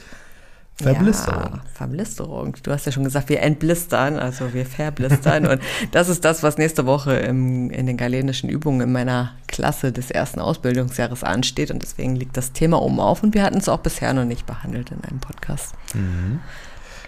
Verblisterung. 0.80 1.54
Ja, 1.56 1.62
Verblisterung. 1.74 2.56
Du 2.62 2.72
hast 2.72 2.86
ja 2.86 2.92
schon 2.92 3.04
gesagt, 3.04 3.30
wir 3.30 3.42
entblistern, 3.42 4.18
also 4.18 4.54
wir 4.54 4.66
verblistern. 4.66 5.48
und 5.48 5.62
das 5.92 6.08
ist 6.08 6.24
das, 6.24 6.44
was 6.44 6.58
nächste 6.58 6.86
Woche 6.86 7.14
im, 7.14 7.72
in 7.72 7.88
den 7.88 7.98
galenischen 7.98 8.50
Übungen 8.50 8.82
in 8.82 8.92
meiner 8.92 9.32
Klasse 9.48 9.92
des 9.92 10.12
ersten 10.12 10.40
Ausbildungsjahres 10.40 11.24
ansteht. 11.24 11.72
Und 11.72 11.82
deswegen 11.82 12.16
liegt 12.16 12.38
das 12.38 12.52
Thema 12.52 12.82
oben 12.82 13.00
auf 13.00 13.24
und 13.24 13.34
wir 13.34 13.44
hatten 13.44 13.58
es 13.58 13.70
auch 13.70 13.80
bisher 13.80 14.14
noch 14.14 14.26
nicht 14.26 14.46
behandelt 14.46 14.92
in 14.92 15.04
einem 15.04 15.20
Podcast. 15.20 15.74
Mhm. 15.96 16.40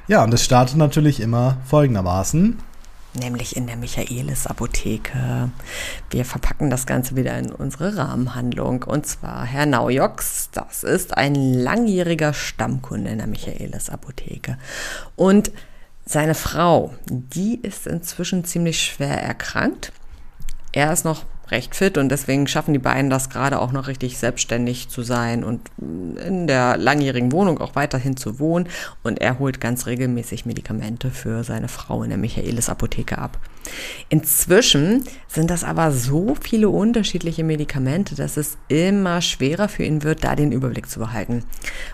Ja, 0.08 0.24
und 0.24 0.34
es 0.34 0.44
startet 0.44 0.78
natürlich 0.78 1.20
immer 1.20 1.58
folgendermaßen. 1.66 2.58
Nämlich 3.14 3.56
in 3.56 3.68
der 3.68 3.76
Michaelis 3.76 4.48
Apotheke. 4.48 5.50
Wir 6.10 6.26
verpacken 6.26 6.70
das 6.70 6.86
Ganze 6.86 7.16
wieder 7.16 7.38
in 7.38 7.52
unsere 7.52 7.98
Rahmenhandlung 7.98 8.84
und 8.84 9.06
zwar 9.06 9.46
Herr 9.46 9.66
Naujoks, 9.66 10.50
das 10.52 10.84
ist 10.84 11.18
ein 11.18 11.36
langjähriger 11.36 12.34
Stammkunde 12.34 13.12
in 13.12 13.18
der 13.18 13.28
Michaelis 13.28 13.90
Apotheke 13.90 14.58
und 15.16 15.52
seine 16.06 16.34
Frau, 16.36 16.94
die 17.08 17.60
ist 17.62 17.86
inzwischen 17.86 18.44
ziemlich 18.44 18.82
schwer 18.82 19.22
erkrankt. 19.22 19.92
Er 20.72 20.92
ist 20.92 21.06
noch 21.06 21.24
recht 21.52 21.76
fit 21.76 21.98
und 21.98 22.10
deswegen 22.10 22.48
schaffen 22.48 22.74
die 22.74 22.80
beiden 22.80 23.10
das 23.10 23.30
gerade 23.30 23.60
auch 23.60 23.72
noch 23.72 23.88
richtig 23.88 24.18
selbstständig 24.18 24.90
zu 24.90 25.04
sein 25.04 25.44
und 25.44 25.62
in 25.78 26.48
der 26.48 26.78
langjährigen 26.78 27.32
Wohnung 27.32 27.60
auch 27.60 27.76
weiterhin 27.76 28.18
zu 28.18 28.40
wohnen. 28.40 28.68
Und 29.04 29.22
er 29.22 29.40
holt 29.40 29.60
ganz 29.62 29.86
regelmäßig 29.86 30.46
Medikamente 30.46 31.12
für 31.12 31.44
seine 31.44 31.68
Frau 31.68 32.04
in 32.04 32.10
der 32.10 32.18
Michaelis 32.18 32.70
Apotheke 32.70 33.18
ab. 33.18 33.40
Inzwischen 34.10 35.04
sind 35.28 35.50
das 35.50 35.64
aber 35.64 35.92
so 35.92 36.36
viele 36.40 36.70
unterschiedliche 36.70 37.44
Medikamente, 37.44 38.16
dass 38.16 38.38
es 38.38 38.58
immer 38.68 39.22
schwerer 39.22 39.70
für 39.70 39.84
ihn 39.84 40.04
wird, 40.04 40.24
da 40.24 40.36
den 40.36 40.52
Überblick 40.52 40.90
zu 40.90 41.00
behalten. 41.00 41.44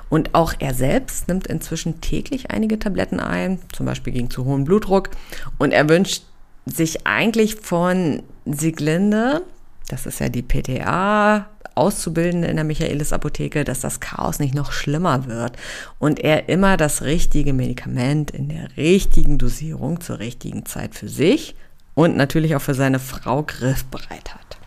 Und 0.09 0.35
auch 0.35 0.53
er 0.59 0.73
selbst 0.73 1.27
nimmt 1.27 1.47
inzwischen 1.47 2.01
täglich 2.01 2.51
einige 2.51 2.79
Tabletten 2.79 3.19
ein, 3.19 3.59
zum 3.73 3.85
Beispiel 3.85 4.13
gegen 4.13 4.29
zu 4.29 4.45
hohen 4.45 4.63
Blutdruck. 4.63 5.09
Und 5.57 5.71
er 5.71 5.89
wünscht 5.89 6.23
sich 6.65 7.05
eigentlich 7.05 7.55
von 7.55 8.23
Sieglinde, 8.45 9.41
das 9.89 10.05
ist 10.05 10.19
ja 10.19 10.29
die 10.29 10.43
PTA, 10.43 11.47
Auszubildende 11.75 12.47
in 12.47 12.55
der 12.55 12.63
Michaelis 12.63 13.11
Apotheke, 13.11 13.65
dass 13.65 13.81
das 13.81 13.99
Chaos 13.99 14.39
nicht 14.39 14.55
noch 14.55 14.71
schlimmer 14.71 15.27
wird 15.27 15.57
und 15.99 16.21
er 16.21 16.47
immer 16.47 16.77
das 16.77 17.01
richtige 17.01 17.51
Medikament 17.51 18.31
in 18.31 18.47
der 18.47 18.77
richtigen 18.77 19.37
Dosierung 19.37 19.99
zur 19.99 20.19
richtigen 20.19 20.65
Zeit 20.65 20.95
für 20.95 21.09
sich 21.09 21.55
und 21.93 22.15
natürlich 22.15 22.55
auch 22.55 22.61
für 22.61 22.75
seine 22.75 22.99
Frau 22.99 23.43
griffbereit 23.43 24.33
hat. 24.33 24.57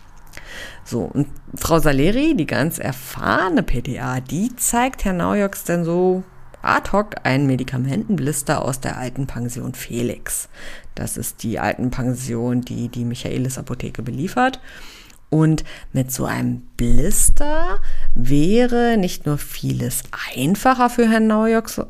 So, 0.85 1.01
und 1.01 1.29
Frau 1.55 1.79
Saleri, 1.79 2.35
die 2.37 2.47
ganz 2.47 2.79
erfahrene 2.79 3.63
PTA, 3.63 4.21
die 4.21 4.55
zeigt 4.57 5.05
Herrn 5.05 5.19
Naujoks 5.19 5.65
denn 5.65 5.85
so 5.85 6.25
ad 6.63 6.93
hoc 6.93 7.15
einen 7.23 7.47
Medikamentenblister 7.47 8.63
aus 8.63 8.81
der 8.81 8.99
alten 8.99 9.27
Pension 9.27 9.75
Felix. 9.75 10.49
Das 10.99 11.17
ist 11.17 11.45
die 11.45 11.61
alten 11.61 11.90
Pension, 11.90 12.62
die 12.62 12.88
die 12.88 13.05
Michaelis 13.05 13.57
Apotheke 13.57 14.02
beliefert. 14.02 14.61
Und 15.31 15.62
mit 15.93 16.11
so 16.11 16.25
einem 16.25 16.62
Blister 16.76 17.78
wäre 18.14 18.97
nicht 18.97 19.25
nur 19.25 19.38
vieles 19.38 20.02
einfacher 20.35 20.90
für 20.90 21.09
Herrn 21.09 21.28
Naujoks, 21.28 21.83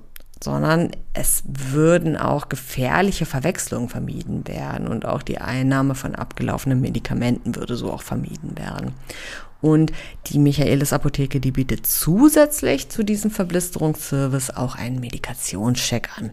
sondern 0.43 0.91
es 1.15 1.43
würden 1.47 2.17
auch 2.17 2.49
gefährliche 2.49 3.27
Verwechslungen 3.27 3.89
vermieden 3.89 4.47
werden 4.47 4.89
und 4.89 5.07
auch 5.07 5.23
die 5.23 5.39
Einnahme 5.39 5.95
von 5.95 6.15
abgelaufenen 6.15 6.81
Medikamenten 6.81 7.57
würde 7.57 7.77
so 7.77 7.91
auch 7.91 8.03
vermieden 8.03 8.59
werden. 8.59 8.93
Und 9.61 9.93
die 10.27 10.39
Michaelis 10.39 10.93
Apotheke, 10.93 11.41
die 11.41 11.51
bietet 11.51 11.87
zusätzlich 11.87 12.91
zu 12.91 13.03
diesem 13.03 13.31
Verblisterungsservice 13.31 14.51
auch 14.51 14.77
einen 14.77 15.01
Medikationscheck 15.01 16.11
an, 16.17 16.31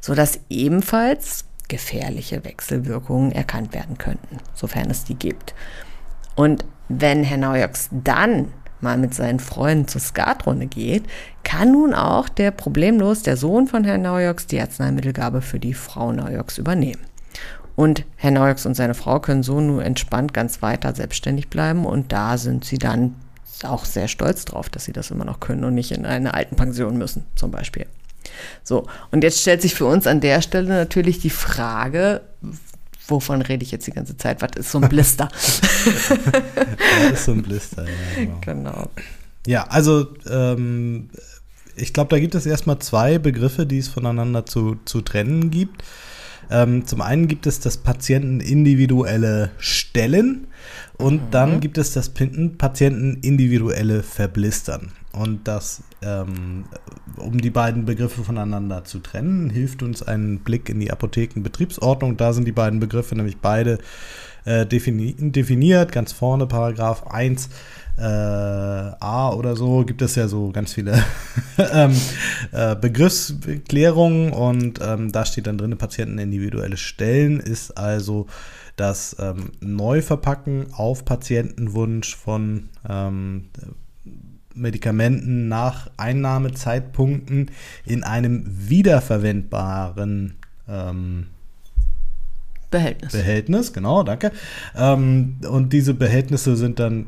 sodass 0.00 0.40
ebenfalls 0.50 1.45
gefährliche 1.68 2.44
Wechselwirkungen 2.44 3.32
erkannt 3.32 3.74
werden 3.74 3.98
könnten, 3.98 4.38
sofern 4.54 4.90
es 4.90 5.04
die 5.04 5.14
gibt. 5.14 5.54
Und 6.34 6.64
wenn 6.88 7.24
Herr 7.24 7.38
Naujoks 7.38 7.88
dann 7.90 8.52
mal 8.80 8.98
mit 8.98 9.14
seinen 9.14 9.40
Freunden 9.40 9.88
zur 9.88 10.00
Skatrunde 10.00 10.66
geht, 10.66 11.04
kann 11.44 11.72
nun 11.72 11.94
auch 11.94 12.28
der 12.28 12.50
problemlos 12.50 13.22
der 13.22 13.36
Sohn 13.36 13.66
von 13.66 13.84
Herrn 13.84 14.02
Naujoks 14.02 14.46
die 14.46 14.60
Arzneimittelgabe 14.60 15.40
für 15.40 15.58
die 15.58 15.74
Frau 15.74 16.12
Naujoks 16.12 16.58
übernehmen. 16.58 17.00
Und 17.74 18.06
Herr 18.16 18.30
Neuix 18.30 18.64
und 18.64 18.74
seine 18.74 18.94
Frau 18.94 19.20
können 19.20 19.42
so 19.42 19.60
nur 19.60 19.84
entspannt 19.84 20.32
ganz 20.32 20.62
weiter 20.62 20.94
selbstständig 20.94 21.48
bleiben 21.48 21.84
und 21.84 22.10
da 22.10 22.38
sind 22.38 22.64
sie 22.64 22.78
dann 22.78 23.14
auch 23.62 23.84
sehr 23.84 24.08
stolz 24.08 24.44
drauf, 24.46 24.68
dass 24.70 24.84
sie 24.84 24.92
das 24.92 25.10
immer 25.10 25.24
noch 25.24 25.40
können 25.40 25.64
und 25.64 25.74
nicht 25.74 25.92
in 25.92 26.06
eine 26.06 26.34
alten 26.34 26.56
Pension 26.56 26.96
müssen, 26.96 27.24
zum 27.34 27.50
Beispiel. 27.50 27.86
So, 28.62 28.86
und 29.10 29.22
jetzt 29.22 29.40
stellt 29.40 29.62
sich 29.62 29.74
für 29.74 29.86
uns 29.86 30.06
an 30.06 30.20
der 30.20 30.42
Stelle 30.42 30.68
natürlich 30.68 31.18
die 31.20 31.30
Frage, 31.30 32.22
wovon 33.08 33.42
rede 33.42 33.62
ich 33.62 33.70
jetzt 33.70 33.86
die 33.86 33.92
ganze 33.92 34.16
Zeit? 34.16 34.42
Was 34.42 34.50
ist 34.56 34.70
so 34.70 34.78
ein 34.78 34.88
Blister? 34.88 35.28
ja, 37.00 37.08
ist 37.10 37.24
so 37.24 37.32
ein 37.32 37.42
Blister, 37.42 37.84
ja. 37.84 37.90
Genau. 38.16 38.40
genau. 38.40 38.90
Ja, 39.46 39.64
also 39.68 40.08
ähm, 40.28 41.10
ich 41.76 41.92
glaube, 41.92 42.10
da 42.10 42.18
gibt 42.18 42.34
es 42.34 42.46
erstmal 42.46 42.78
zwei 42.80 43.18
Begriffe, 43.18 43.66
die 43.66 43.78
es 43.78 43.88
voneinander 43.88 44.46
zu, 44.46 44.78
zu 44.84 45.02
trennen 45.02 45.50
gibt. 45.50 45.84
Ähm, 46.50 46.86
zum 46.86 47.00
einen 47.00 47.28
gibt 47.28 47.46
es 47.46 47.60
das 47.60 47.78
patientenindividuelle 47.78 49.50
Stellen 49.58 50.46
und 50.98 51.26
mhm. 51.26 51.30
dann 51.30 51.60
gibt 51.60 51.78
es 51.78 51.92
das 51.92 52.10
patientenindividuelle 52.10 54.02
Verblistern. 54.02 54.92
Und 55.12 55.48
das, 55.48 55.82
ähm, 56.02 56.64
um 57.16 57.40
die 57.40 57.50
beiden 57.50 57.86
Begriffe 57.86 58.22
voneinander 58.22 58.84
zu 58.84 58.98
trennen, 58.98 59.48
hilft 59.48 59.82
uns 59.82 60.02
ein 60.02 60.40
Blick 60.40 60.68
in 60.68 60.78
die 60.78 60.90
Apothekenbetriebsordnung. 60.90 62.18
Da 62.18 62.34
sind 62.34 62.44
die 62.44 62.52
beiden 62.52 62.80
Begriffe 62.80 63.16
nämlich 63.16 63.38
beide 63.38 63.78
äh, 64.46 64.64
defini 64.64 65.14
definiert. 65.18 65.92
Ganz 65.92 66.12
vorne 66.12 66.46
Paragraph 66.46 67.06
1 67.06 67.50
äh, 67.98 68.02
A 68.02 69.32
oder 69.34 69.56
so 69.56 69.84
gibt 69.84 70.02
es 70.02 70.14
ja 70.16 70.28
so 70.28 70.50
ganz 70.52 70.72
viele 70.72 71.02
ähm, 71.58 71.94
äh, 72.52 72.76
Begriffsklärungen 72.76 74.32
und 74.32 74.80
ähm, 74.82 75.12
da 75.12 75.24
steht 75.24 75.46
dann 75.46 75.58
drin, 75.58 75.76
Patienten 75.76 76.18
individuelle 76.18 76.76
Stellen 76.76 77.40
ist 77.40 77.76
also 77.76 78.26
das 78.76 79.16
ähm, 79.18 79.52
Neuverpacken 79.60 80.66
auf 80.74 81.04
Patientenwunsch 81.04 82.14
von 82.14 82.68
ähm, 82.88 83.48
Medikamenten 84.54 85.48
nach 85.48 85.88
Einnahmezeitpunkten 85.96 87.50
in 87.84 88.04
einem 88.04 88.44
wiederverwendbaren 88.46 90.34
ähm, 90.68 91.26
Behältnis. 92.78 93.12
Behältnis, 93.12 93.72
genau, 93.72 94.02
danke. 94.02 94.32
Ähm, 94.76 95.36
und 95.48 95.72
diese 95.72 95.94
Behältnisse 95.94 96.56
sind 96.56 96.78
dann 96.78 97.06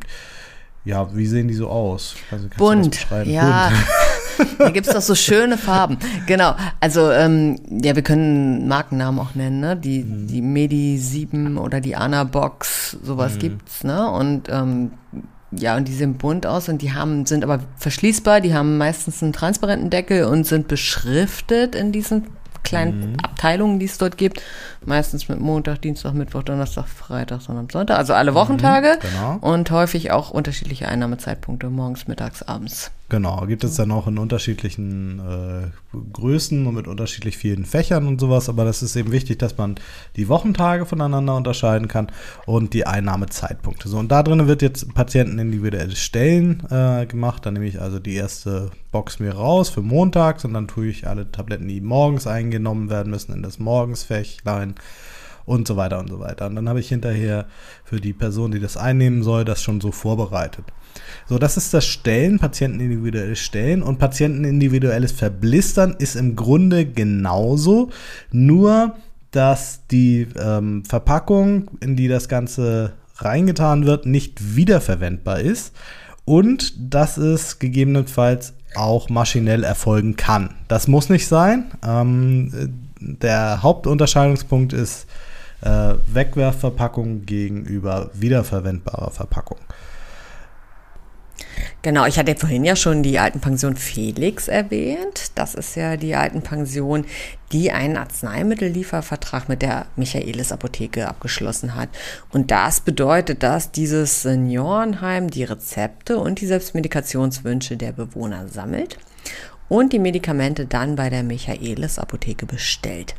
ja, 0.84 1.14
wie 1.14 1.26
sehen 1.26 1.48
die 1.48 1.54
so 1.54 1.68
aus? 1.68 2.16
Also 2.30 2.48
Bunt, 2.56 3.06
ja. 3.24 3.68
Bunt. 3.68 4.56
da 4.58 4.70
gibt 4.70 4.86
es 4.86 4.94
doch 4.94 5.02
so 5.02 5.14
schöne 5.14 5.58
Farben. 5.58 5.98
Genau, 6.26 6.54
also 6.80 7.10
ähm, 7.10 7.56
ja, 7.68 7.94
wir 7.94 8.02
können 8.02 8.68
Markennamen 8.68 9.20
auch 9.20 9.34
nennen, 9.34 9.60
ne? 9.60 9.76
Die, 9.76 10.02
mhm. 10.02 10.26
die 10.28 10.40
Medi 10.40 10.96
7 10.96 11.58
oder 11.58 11.82
die 11.82 11.94
Anna 11.94 12.24
Box, 12.24 12.96
sowas 13.02 13.34
mhm. 13.34 13.38
gibt's, 13.38 13.84
ne? 13.84 14.10
Und 14.10 14.48
ähm, 14.48 14.92
ja, 15.50 15.76
und 15.76 15.88
die 15.88 15.92
sehen 15.92 16.14
bunt 16.14 16.46
aus 16.46 16.68
und 16.68 16.82
die 16.82 16.92
haben, 16.92 17.26
sind 17.26 17.42
aber 17.42 17.60
verschließbar, 17.76 18.40
die 18.40 18.54
haben 18.54 18.78
meistens 18.78 19.22
einen 19.22 19.32
transparenten 19.32 19.90
Deckel 19.90 20.24
und 20.24 20.46
sind 20.46 20.68
beschriftet 20.68 21.74
in 21.74 21.90
diesen 21.92 22.26
kleinen 22.68 23.12
mhm. 23.12 23.16
Abteilungen, 23.22 23.78
die 23.78 23.86
es 23.86 23.98
dort 23.98 24.16
gibt. 24.16 24.42
Meistens 24.84 25.28
mit 25.28 25.40
Montag, 25.40 25.82
Dienstag, 25.82 26.14
Mittwoch, 26.14 26.42
Donnerstag, 26.42 26.86
Freitag, 26.86 27.40
Sonntag, 27.40 27.72
Sonntag. 27.72 27.98
Also 27.98 28.14
alle 28.14 28.34
Wochentage. 28.34 28.96
Mhm, 28.96 29.08
genau. 29.08 29.38
Und 29.40 29.70
häufig 29.70 30.10
auch 30.10 30.30
unterschiedliche 30.30 30.88
Einnahmezeitpunkte, 30.88 31.70
morgens, 31.70 32.06
mittags, 32.08 32.42
abends. 32.42 32.90
Genau, 33.10 33.46
gibt 33.46 33.64
es 33.64 33.76
dann 33.76 33.90
auch 33.90 34.06
in 34.06 34.18
unterschiedlichen 34.18 35.18
äh, 35.18 35.96
Größen 36.12 36.66
und 36.66 36.74
mit 36.74 36.86
unterschiedlich 36.86 37.38
vielen 37.38 37.64
Fächern 37.64 38.06
und 38.06 38.20
sowas, 38.20 38.50
aber 38.50 38.66
das 38.66 38.82
ist 38.82 38.96
eben 38.96 39.12
wichtig, 39.12 39.38
dass 39.38 39.56
man 39.56 39.76
die 40.16 40.28
Wochentage 40.28 40.84
voneinander 40.84 41.34
unterscheiden 41.34 41.88
kann 41.88 42.08
und 42.44 42.74
die 42.74 42.86
Einnahmezeitpunkte. 42.86 43.88
So, 43.88 43.96
und 43.96 44.12
da 44.12 44.22
drin 44.22 44.46
wird 44.46 44.60
jetzt 44.60 44.92
Patienten 44.92 45.38
individuelle 45.38 45.96
Stellen 45.96 46.62
äh, 46.68 47.06
gemacht. 47.06 47.46
Dann 47.46 47.54
nehme 47.54 47.66
ich 47.66 47.80
also 47.80 47.98
die 47.98 48.14
erste 48.14 48.70
Box 48.92 49.20
mir 49.20 49.32
raus 49.32 49.70
für 49.70 49.80
montags 49.80 50.44
und 50.44 50.52
dann 50.52 50.68
tue 50.68 50.88
ich 50.88 51.06
alle 51.06 51.32
Tabletten, 51.32 51.66
die 51.66 51.80
morgens 51.80 52.26
eingenommen 52.26 52.90
werden 52.90 53.10
müssen, 53.10 53.32
in 53.32 53.42
das 53.42 53.58
Morgensfächlein 53.58 54.74
und 55.48 55.66
so 55.66 55.76
weiter 55.76 55.98
und 55.98 56.08
so 56.08 56.20
weiter. 56.20 56.46
Und 56.46 56.56
dann 56.56 56.68
habe 56.68 56.80
ich 56.80 56.88
hinterher 56.88 57.46
für 57.84 58.00
die 58.00 58.12
Person, 58.12 58.50
die 58.50 58.60
das 58.60 58.76
einnehmen 58.76 59.22
soll, 59.22 59.44
das 59.44 59.62
schon 59.62 59.80
so 59.80 59.92
vorbereitet. 59.92 60.64
So, 61.26 61.38
das 61.38 61.56
ist 61.56 61.72
das 61.72 61.86
Stellen, 61.86 62.38
patientenindividuelles 62.38 63.38
Stellen 63.38 63.82
und 63.82 63.98
patientenindividuelles 63.98 65.12
Verblistern 65.12 65.96
ist 65.98 66.16
im 66.16 66.36
Grunde 66.36 66.84
genauso, 66.86 67.90
nur 68.30 68.96
dass 69.30 69.86
die 69.90 70.26
ähm, 70.38 70.84
Verpackung, 70.84 71.70
in 71.80 71.96
die 71.96 72.08
das 72.08 72.28
Ganze 72.28 72.92
reingetan 73.16 73.86
wird, 73.86 74.06
nicht 74.06 74.56
wiederverwendbar 74.56 75.40
ist 75.40 75.74
und 76.24 76.74
dass 76.78 77.16
es 77.16 77.58
gegebenenfalls 77.58 78.54
auch 78.74 79.08
maschinell 79.08 79.64
erfolgen 79.64 80.16
kann. 80.16 80.54
Das 80.68 80.88
muss 80.88 81.08
nicht 81.08 81.26
sein. 81.26 81.70
Ähm, 81.86 82.52
der 83.00 83.62
Hauptunterscheidungspunkt 83.62 84.72
ist 84.72 85.06
äh, 85.62 85.94
Wegwerfverpackung 86.06 87.26
gegenüber 87.26 88.10
wiederverwendbarer 88.14 89.10
Verpackung. 89.10 89.58
Genau, 91.82 92.06
ich 92.06 92.18
hatte 92.18 92.34
vorhin 92.34 92.64
ja 92.64 92.74
schon 92.74 93.04
die 93.04 93.20
Altenpension 93.20 93.76
Felix 93.76 94.48
erwähnt. 94.48 95.30
Das 95.36 95.54
ist 95.54 95.76
ja 95.76 95.96
die 95.96 96.16
Altenpension, 96.16 97.04
die 97.52 97.70
einen 97.70 97.96
Arzneimittelliefervertrag 97.96 99.48
mit 99.48 99.62
der 99.62 99.86
Michaelis 99.94 100.50
Apotheke 100.50 101.08
abgeschlossen 101.08 101.76
hat. 101.76 101.88
Und 102.30 102.50
das 102.50 102.80
bedeutet, 102.80 103.44
dass 103.44 103.70
dieses 103.70 104.22
Seniorenheim 104.22 105.30
die 105.30 105.44
Rezepte 105.44 106.18
und 106.18 106.40
die 106.40 106.46
Selbstmedikationswünsche 106.46 107.76
der 107.76 107.92
Bewohner 107.92 108.48
sammelt 108.48 108.98
und 109.68 109.92
die 109.92 109.98
Medikamente 109.98 110.66
dann 110.66 110.96
bei 110.96 111.10
der 111.10 111.22
Michaelis 111.22 111.98
Apotheke 111.98 112.46
bestellt. 112.46 113.14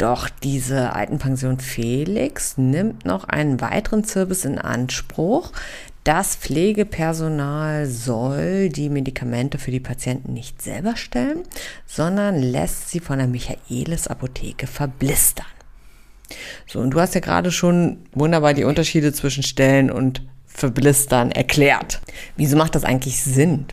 Doch 0.00 0.30
diese 0.30 0.94
Altenpension 0.94 1.60
Felix 1.60 2.56
nimmt 2.56 3.04
noch 3.04 3.24
einen 3.24 3.60
weiteren 3.60 4.02
Service 4.02 4.46
in 4.46 4.58
Anspruch, 4.58 5.52
das 6.04 6.36
Pflegepersonal 6.36 7.84
soll 7.84 8.70
die 8.70 8.88
Medikamente 8.88 9.58
für 9.58 9.70
die 9.70 9.78
Patienten 9.78 10.32
nicht 10.32 10.62
selber 10.62 10.96
stellen, 10.96 11.42
sondern 11.84 12.40
lässt 12.40 12.88
sie 12.88 13.00
von 13.00 13.18
der 13.18 13.26
Michaelis 13.26 14.06
Apotheke 14.06 14.66
verblistern. 14.66 15.44
So, 16.66 16.80
und 16.80 16.92
du 16.92 17.00
hast 17.00 17.14
ja 17.14 17.20
gerade 17.20 17.52
schon 17.52 17.98
wunderbar 18.12 18.54
die 18.54 18.64
Unterschiede 18.64 19.12
zwischen 19.12 19.42
Stellen 19.42 19.90
und 19.90 20.22
Verblistern 20.46 21.30
erklärt. 21.30 22.00
Wieso 22.36 22.56
macht 22.56 22.74
das 22.74 22.84
eigentlich 22.84 23.22
Sinn? 23.22 23.66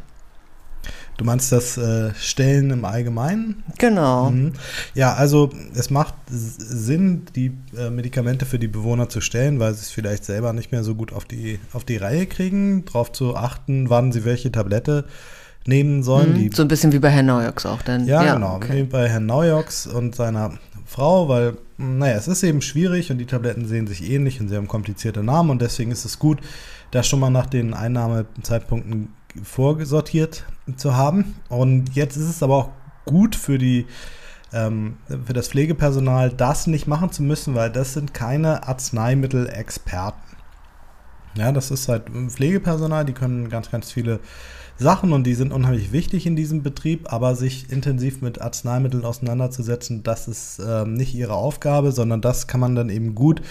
Du 1.18 1.26
meinst 1.26 1.52
das 1.52 1.78
äh, 1.78 2.14
Stellen 2.16 2.70
im 2.70 2.86
Allgemeinen? 2.86 3.64
Genau. 3.80 4.30
Mhm. 4.30 4.54
Ja, 4.94 5.16
also 5.16 5.50
es 5.74 5.90
macht 5.90 6.14
Sinn, 6.30 7.24
die 7.36 7.52
äh, 7.76 7.90
Medikamente 7.90 8.46
für 8.46 8.60
die 8.60 8.68
Bewohner 8.68 9.10
zu 9.10 9.20
stellen, 9.20 9.60
weil 9.60 9.74
sie 9.74 9.82
es 9.82 9.90
vielleicht 9.90 10.26
selber 10.26 10.54
nicht 10.54 10.72
mehr 10.72 10.84
so 10.84 10.94
gut 10.94 11.12
auf 11.12 11.26
die, 11.26 11.60
auf 11.74 11.84
die 11.84 11.98
Reihe 11.98 12.28
kriegen, 12.28 12.86
darauf 12.86 13.12
zu 13.12 13.36
achten, 13.36 13.90
wann 13.90 14.12
sie 14.12 14.26
welche 14.26 14.52
Tablette 14.52 15.06
nehmen 15.66 16.04
sollen. 16.04 16.40
Mhm, 16.40 16.52
so 16.52 16.62
ein 16.62 16.68
bisschen 16.68 16.92
wie 16.92 17.00
bei 17.00 17.10
Herrn 17.10 17.26
Neujoks 17.26 17.66
auch 17.66 17.82
dann. 17.82 18.06
Ja, 18.06 18.24
ja 18.24 18.36
genau, 18.36 18.56
okay. 18.56 18.78
wie 18.78 18.84
bei 18.84 19.10
Herrn 19.10 19.26
Neujoks 19.26 19.88
und 19.88 20.16
seiner 20.16 20.54
Frau, 20.86 21.28
weil, 21.28 21.58
naja, 21.78 22.16
es 22.16 22.28
ist 22.28 22.44
eben 22.44 22.62
schwierig 22.62 23.12
und 23.12 23.18
die 23.18 23.26
Tabletten 23.26 23.68
sehen 23.68 23.88
sich 23.88 24.10
ähnlich 24.10 24.40
und 24.40 24.50
sie 24.50 24.56
haben 24.56 24.68
komplizierte 24.68 25.24
Namen 25.24 25.50
und 25.50 25.62
deswegen 25.62 25.92
ist 25.92 26.06
es 26.06 26.20
gut, 26.20 26.40
da 26.92 27.02
schon 27.04 27.20
mal 27.20 27.32
nach 27.32 27.48
den 27.48 27.74
Einnahmezeitpunkten 27.74 29.10
vorgesortiert 29.44 30.46
zu 30.76 30.96
haben. 30.96 31.36
Und 31.50 31.96
jetzt 31.96 32.16
ist 32.18 32.30
es 32.30 32.44
aber 32.44 32.56
auch 32.56 32.70
gut 33.06 33.36
für 33.36 33.58
die 33.58 33.86
ähm, 34.54 34.98
für 35.26 35.34
das 35.34 35.50
Pflegepersonal, 35.50 36.30
das 36.30 36.68
nicht 36.68 36.88
machen 36.88 37.12
zu 37.12 37.24
müssen, 37.24 37.56
weil 37.56 37.70
das 37.70 37.94
sind 37.94 38.14
keine 38.14 38.68
Arzneimittelexperten. 38.68 40.22
Ja, 41.36 41.52
das 41.52 41.70
ist 41.70 41.88
halt 41.88 42.10
Pflegepersonal, 42.30 43.06
die 43.06 43.14
können 43.14 43.50
ganz, 43.50 43.70
ganz 43.70 43.92
viele 43.92 44.20
Sachen 44.80 45.12
und 45.12 45.24
die 45.24 45.36
sind 45.36 45.54
unheimlich 45.54 45.92
wichtig 45.92 46.26
in 46.26 46.36
diesem 46.36 46.64
Betrieb, 46.64 47.12
aber 47.12 47.36
sich 47.36 47.72
intensiv 47.72 48.22
mit 48.22 48.42
Arzneimitteln 48.42 49.06
auseinanderzusetzen, 49.06 50.04
das 50.04 50.28
ist 50.28 50.60
ähm, 50.66 50.94
nicht 50.94 51.14
ihre 51.16 51.34
Aufgabe, 51.34 51.92
sondern 51.92 52.22
das 52.22 52.48
kann 52.48 52.60
man 52.60 52.76
dann 52.76 52.90
eben 52.90 53.16
gut 53.16 53.42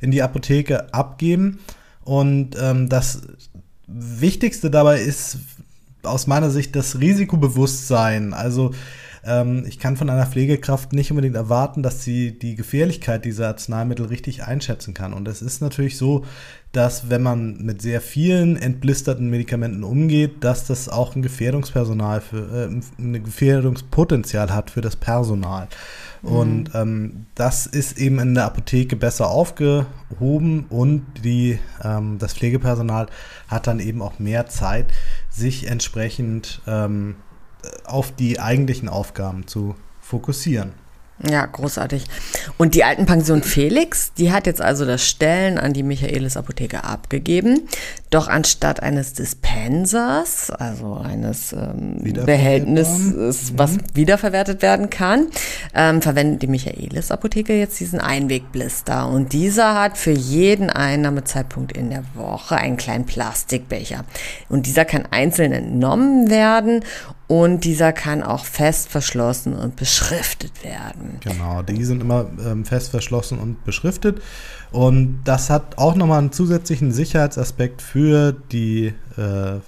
in 0.00 0.10
die 0.10 0.22
Apotheke 0.22 0.92
abgeben. 0.94 1.58
Und 2.04 2.56
ähm, 2.60 2.88
das 2.88 3.22
Wichtigste 3.86 4.70
dabei 4.70 5.00
ist 5.00 5.38
aus 6.02 6.26
meiner 6.26 6.50
Sicht 6.50 6.74
das 6.76 7.00
Risikobewusstsein. 7.00 8.34
Also 8.34 8.72
ähm, 9.24 9.64
ich 9.66 9.78
kann 9.78 9.96
von 9.96 10.08
einer 10.08 10.26
Pflegekraft 10.26 10.92
nicht 10.92 11.10
unbedingt 11.10 11.34
erwarten, 11.34 11.82
dass 11.82 12.02
sie 12.02 12.38
die 12.38 12.54
Gefährlichkeit 12.54 13.24
dieser 13.24 13.48
Arzneimittel 13.48 14.06
richtig 14.06 14.44
einschätzen 14.44 14.94
kann. 14.94 15.12
Und 15.12 15.28
es 15.28 15.42
ist 15.42 15.60
natürlich 15.60 15.96
so, 15.96 16.24
dass 16.76 17.08
wenn 17.08 17.22
man 17.22 17.56
mit 17.56 17.80
sehr 17.80 18.02
vielen 18.02 18.56
entblisterten 18.58 19.30
Medikamenten 19.30 19.82
umgeht, 19.82 20.44
dass 20.44 20.66
das 20.66 20.90
auch 20.90 21.16
ein 21.16 21.22
Gefährdungspersonal 21.22 22.20
für 22.20 22.68
äh, 22.68 22.80
ein 22.98 23.24
Gefährdungspotenzial 23.24 24.54
hat 24.54 24.70
für 24.70 24.82
das 24.82 24.94
Personal. 24.94 25.68
Mhm. 26.20 26.28
Und 26.28 26.70
ähm, 26.74 27.26
das 27.34 27.64
ist 27.64 27.96
eben 27.96 28.18
in 28.18 28.34
der 28.34 28.44
Apotheke 28.44 28.94
besser 28.94 29.28
aufgehoben 29.28 30.66
und 30.68 31.06
die, 31.24 31.58
ähm, 31.82 32.18
das 32.18 32.34
Pflegepersonal 32.34 33.06
hat 33.48 33.66
dann 33.66 33.80
eben 33.80 34.02
auch 34.02 34.18
mehr 34.18 34.46
Zeit, 34.46 34.92
sich 35.30 35.68
entsprechend 35.68 36.60
ähm, 36.66 37.16
auf 37.86 38.12
die 38.12 38.38
eigentlichen 38.38 38.90
Aufgaben 38.90 39.46
zu 39.46 39.76
fokussieren. 40.00 40.72
Ja, 41.24 41.46
großartig. 41.46 42.04
Und 42.58 42.74
die 42.74 42.84
Altenpension 42.84 43.42
Felix, 43.42 44.12
die 44.18 44.32
hat 44.32 44.46
jetzt 44.46 44.60
also 44.60 44.84
das 44.84 45.06
Stellen 45.08 45.58
an 45.58 45.72
die 45.72 45.82
Michaelis 45.82 46.36
Apotheke 46.36 46.84
abgegeben. 46.84 47.68
Doch 48.16 48.28
anstatt 48.28 48.82
eines 48.82 49.12
Dispensers, 49.12 50.50
also 50.50 50.94
eines 50.94 51.52
ähm, 51.52 51.98
Behältnisses, 52.24 53.52
mhm. 53.52 53.58
was 53.58 53.76
wiederverwertet 53.92 54.62
werden 54.62 54.88
kann, 54.88 55.26
ähm, 55.74 56.00
verwendet 56.00 56.40
die 56.40 56.46
Michaelis 56.46 57.10
Apotheke 57.10 57.52
jetzt 57.52 57.78
diesen 57.78 58.00
Einwegblister. 58.00 59.06
Und 59.06 59.34
dieser 59.34 59.78
hat 59.78 59.98
für 59.98 60.12
jeden 60.12 60.70
Einnahmezeitpunkt 60.70 61.76
in 61.76 61.90
der 61.90 62.04
Woche 62.14 62.56
einen 62.56 62.78
kleinen 62.78 63.04
Plastikbecher. 63.04 64.06
Und 64.48 64.64
dieser 64.64 64.86
kann 64.86 65.04
einzeln 65.10 65.52
entnommen 65.52 66.30
werden 66.30 66.86
und 67.26 67.64
dieser 67.64 67.92
kann 67.92 68.22
auch 68.22 68.46
fest 68.46 68.88
verschlossen 68.88 69.52
und 69.52 69.76
beschriftet 69.76 70.64
werden. 70.64 71.18
Genau, 71.20 71.60
die 71.60 71.84
sind 71.84 72.00
immer 72.00 72.30
ähm, 72.42 72.64
fest 72.64 72.92
verschlossen 72.92 73.38
und 73.38 73.64
beschriftet. 73.64 74.22
Und 74.72 75.20
das 75.24 75.48
hat 75.48 75.78
auch 75.78 75.94
nochmal 75.94 76.18
einen 76.18 76.32
zusätzlichen 76.32 76.92
Sicherheitsaspekt 76.92 77.82
für 77.82 78.32
die, 78.32 78.92
äh, 79.16 79.60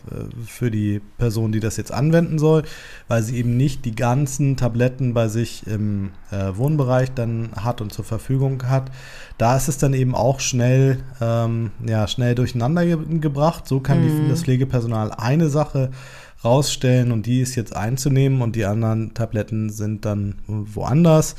für 0.47 0.71
die 0.71 1.01
Person, 1.19 1.53
die 1.53 1.61
das 1.61 1.77
jetzt 1.77 1.93
anwenden 1.93 2.39
soll, 2.39 2.65
weil 3.07 3.23
sie 3.23 3.37
eben 3.37 3.57
nicht 3.57 3.85
die 3.85 3.95
ganzen 3.95 4.57
Tabletten 4.57 5.15
bei 5.15 5.29
sich 5.29 5.67
im 5.67 6.11
äh, 6.31 6.57
Wohnbereich 6.57 7.13
dann 7.13 7.51
hat 7.57 7.81
und 7.81 7.93
zur 7.93 8.05
Verfügung 8.05 8.65
hat. 8.65 8.91
Da 9.39 9.57
ist 9.57 9.69
es 9.69 9.79
dann 9.79 9.95
eben 9.95 10.15
auch 10.15 10.41
schnell, 10.41 10.99
ähm, 11.21 11.71
ja, 11.87 12.09
schnell 12.09 12.35
durcheinander 12.35 12.85
ge 12.85 12.99
gebracht. 13.21 13.69
So 13.69 13.81
kann 13.81 14.03
mhm. 14.03 14.25
die, 14.25 14.29
das 14.31 14.43
Pflegepersonal 14.43 15.13
eine 15.13 15.49
Sache 15.49 15.91
rausstellen 16.45 17.13
und 17.13 17.27
die 17.27 17.41
ist 17.41 17.55
jetzt 17.57 17.75
einzunehmen 17.75 18.43
und 18.43 18.57
die 18.57 18.65
anderen 18.65 19.15
Tabletten 19.15 19.71
sind 19.71 20.05
dann 20.05 20.37
woanders 20.47 21.35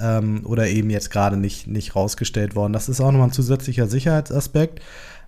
ähm, 0.00 0.42
oder 0.44 0.68
eben 0.68 0.90
jetzt 0.90 1.10
gerade 1.10 1.36
nicht, 1.36 1.66
nicht 1.66 1.94
rausgestellt 1.94 2.54
worden. 2.54 2.72
Das 2.72 2.88
ist 2.88 3.00
auch 3.00 3.10
nochmal 3.10 3.28
ein 3.28 3.32
zusätzlicher 3.32 3.86
Sicherheitsaspekt. 3.86 4.80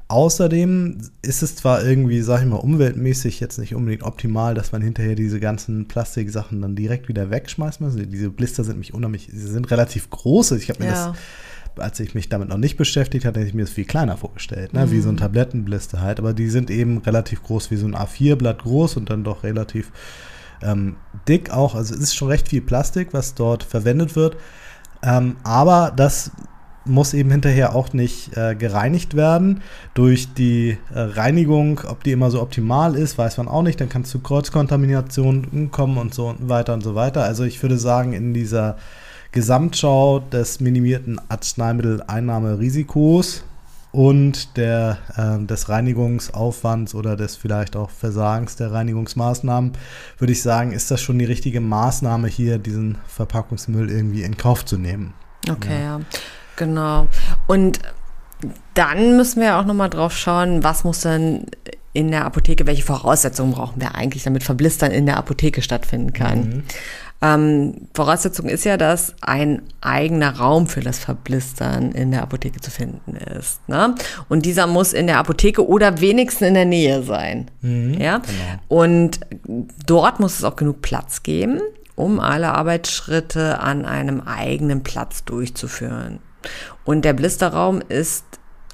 Außerdem 0.09 0.99
ist 1.23 1.43
es 1.43 1.57
zwar 1.57 1.83
irgendwie, 1.85 2.21
sag 2.21 2.43
ich 2.43 2.47
mal, 2.47 2.57
umweltmäßig 2.57 3.41
jetzt 3.41 3.59
nicht 3.59 3.75
unbedingt 3.75 4.03
optimal, 4.03 4.55
dass 4.55 4.73
man 4.73 4.83
hinterher 4.83 5.15
diese 5.15 5.41
ganzen 5.41 5.89
Plastiksachen 5.89 6.61
dann 6.61 6.77
direkt 6.77 7.09
wieder 7.09 7.31
wegschmeißt. 7.31 7.81
Diese 7.83 8.29
Blister 8.29 8.63
sind 8.63 8.79
mich 8.79 8.93
unheimlich, 8.93 9.29
sie 9.33 9.51
sind 9.51 9.71
relativ 9.71 10.11
groß. 10.11 10.53
Ich 10.53 10.69
habe 10.69 10.83
mir 10.83 10.91
ja. 10.91 11.07
das 11.09 11.19
als 11.79 12.01
ich 12.01 12.15
mich 12.15 12.29
damit 12.29 12.49
noch 12.49 12.59
nicht 12.59 12.77
beschäftigt 12.77 13.25
hatte, 13.25 13.41
hätte 13.41 13.49
ich 13.49 13.55
mir 13.55 13.63
das 13.63 13.73
viel 13.73 13.85
kleiner 13.85 14.17
vorgestellt, 14.17 14.73
ne? 14.73 14.87
Mhm. 14.87 14.91
wie 14.91 15.01
so 15.01 15.09
ein 15.09 15.15
mhm. 15.15 15.21
Tablettenblister 15.21 16.01
halt. 16.01 16.19
Aber 16.19 16.35
die 16.35 16.49
sind 16.49 16.71
eben 16.71 16.99
relativ 16.99 17.43
groß, 17.43 17.71
wie 17.71 17.77
so 17.77 17.87
ein 17.87 17.97
A4-Blatt 17.97 18.63
groß 18.63 18.97
und 18.97 19.11
dann 19.11 19.25
doch 19.25 19.43
relativ 19.43 19.91
ähm, 20.63 20.97
dick 21.29 21.51
auch. 21.51 21.75
Also 21.75 21.95
es 21.95 22.01
ist 22.01 22.15
schon 22.15 22.29
recht 22.29 22.49
viel 22.49 22.63
Plastik, 22.63 23.09
was 23.13 23.35
dort 23.35 23.63
verwendet 23.63 24.17
wird. 24.17 24.37
Ähm, 25.03 25.37
aber 25.43 25.93
das 25.95 26.31
muss 26.85 27.15
eben 27.15 27.31
hinterher 27.31 27.77
auch 27.77 27.93
nicht 27.93 28.37
äh, 28.37 28.55
gereinigt 28.55 29.15
werden. 29.15 29.63
Durch 29.95 30.35
die 30.35 30.77
äh, 30.93 30.99
Reinigung, 30.99 31.81
ob 31.87 32.05
die 32.05 32.13
immer 32.13 32.31
so 32.31 32.43
optimal 32.43 32.97
ist, 32.97 33.17
weiß 33.19 33.39
man 33.39 33.49
auch 33.49 33.63
nicht. 33.63 33.81
Dann 33.81 33.89
kann 33.89 34.03
es 34.03 34.11
zu 34.11 34.21
Kreuzkontaminationen 34.21 35.71
kommen 35.71 35.97
und 35.99 36.15
so 36.15 36.35
weiter 36.41 36.75
und 36.75 36.83
so 36.83 36.95
weiter. 36.95 37.25
Also 37.25 37.45
ich 37.45 37.63
würde 37.63 37.79
sagen, 37.79 38.13
in 38.13 38.35
dieser 38.35 38.77
Gesamtschau 39.33 40.21
des 40.21 40.61
minimierten 40.61 41.21
Arzneimitteleinnahmerisikos 41.29 43.45
und 43.93 44.57
der, 44.57 44.99
äh, 45.17 45.45
des 45.45 45.69
Reinigungsaufwands 45.69 46.95
oder 46.95 47.15
des 47.15 47.37
vielleicht 47.37 47.77
auch 47.77 47.91
Versagens 47.91 48.57
der 48.57 48.73
Reinigungsmaßnahmen, 48.73 49.73
würde 50.19 50.33
ich 50.33 50.43
sagen, 50.43 50.73
ist 50.73 50.91
das 50.91 51.01
schon 51.03 51.19
die 51.19 51.27
richtige 51.27 51.61
Maßnahme 51.61 52.27
hier, 52.27 52.59
diesen 52.59 52.99
Verpackungsmüll 53.07 53.91
irgendwie 53.91 54.23
in 54.23 54.37
Kauf 54.37 54.65
zu 54.65 54.79
nehmen. 54.79 55.13
Okay, 55.49 55.79
ja, 55.79 55.99
ja. 55.99 56.01
genau. 56.57 57.07
Und 57.47 57.81
dann 58.75 59.17
müssen 59.17 59.43
wir 59.43 59.59
auch 59.59 59.67
nochmal 59.67 59.91
drauf 59.91 60.17
schauen, 60.17 60.65
was 60.65 60.85
muss 60.85 61.01
denn 61.01 61.47
in 61.93 62.11
der 62.11 62.25
Apotheke, 62.25 62.67
welche 62.67 62.83
Voraussetzungen 62.83 63.53
brauchen 63.53 63.81
wir 63.81 63.95
eigentlich, 63.95 64.25
damit 64.25 64.43
Verblistern 64.43 64.91
in 64.93 65.05
der 65.05 65.19
Apotheke 65.19 65.61
stattfinden 65.61 66.15
kann. 66.15 66.39
Mhm. 66.39 66.63
Ähm, 67.23 67.89
Voraussetzung 67.95 68.49
ist 68.49 68.65
ja, 68.65 68.77
dass 68.77 69.15
ein 69.21 69.63
eigener 69.81 70.39
Raum 70.39 70.67
für 70.67 70.81
das 70.81 70.99
Verblistern 70.99 71.93
in 71.93 72.11
der 72.11 72.23
Apotheke 72.23 72.61
zu 72.61 72.71
finden 72.71 73.15
ist. 73.15 73.67
Ne? 73.69 73.95
Und 74.29 74.45
dieser 74.45 74.67
muss 74.67 74.93
in 74.93 75.07
der 75.07 75.19
Apotheke 75.19 75.67
oder 75.67 76.01
wenigstens 76.01 76.49
in 76.49 76.55
der 76.55 76.65
Nähe 76.65 77.03
sein. 77.05 77.51
Mhm, 77.61 77.95
ja? 77.95 78.19
Genau. 78.19 78.83
Und 78.83 79.21
dort 79.87 80.19
muss 80.19 80.39
es 80.39 80.45
auch 80.45 80.57
genug 80.57 80.83
Platz 80.83 81.23
geben, 81.23 81.61
um 81.95 82.19
alle 82.19 82.53
Arbeitsschritte 82.55 83.61
an 83.61 83.85
einem 83.85 84.21
eigenen 84.23 84.83
Platz 84.83 85.25
durchzuführen. 85.25 86.19
Und 86.85 87.05
der 87.05 87.13
Blisterraum 87.13 87.81
ist 87.89 88.25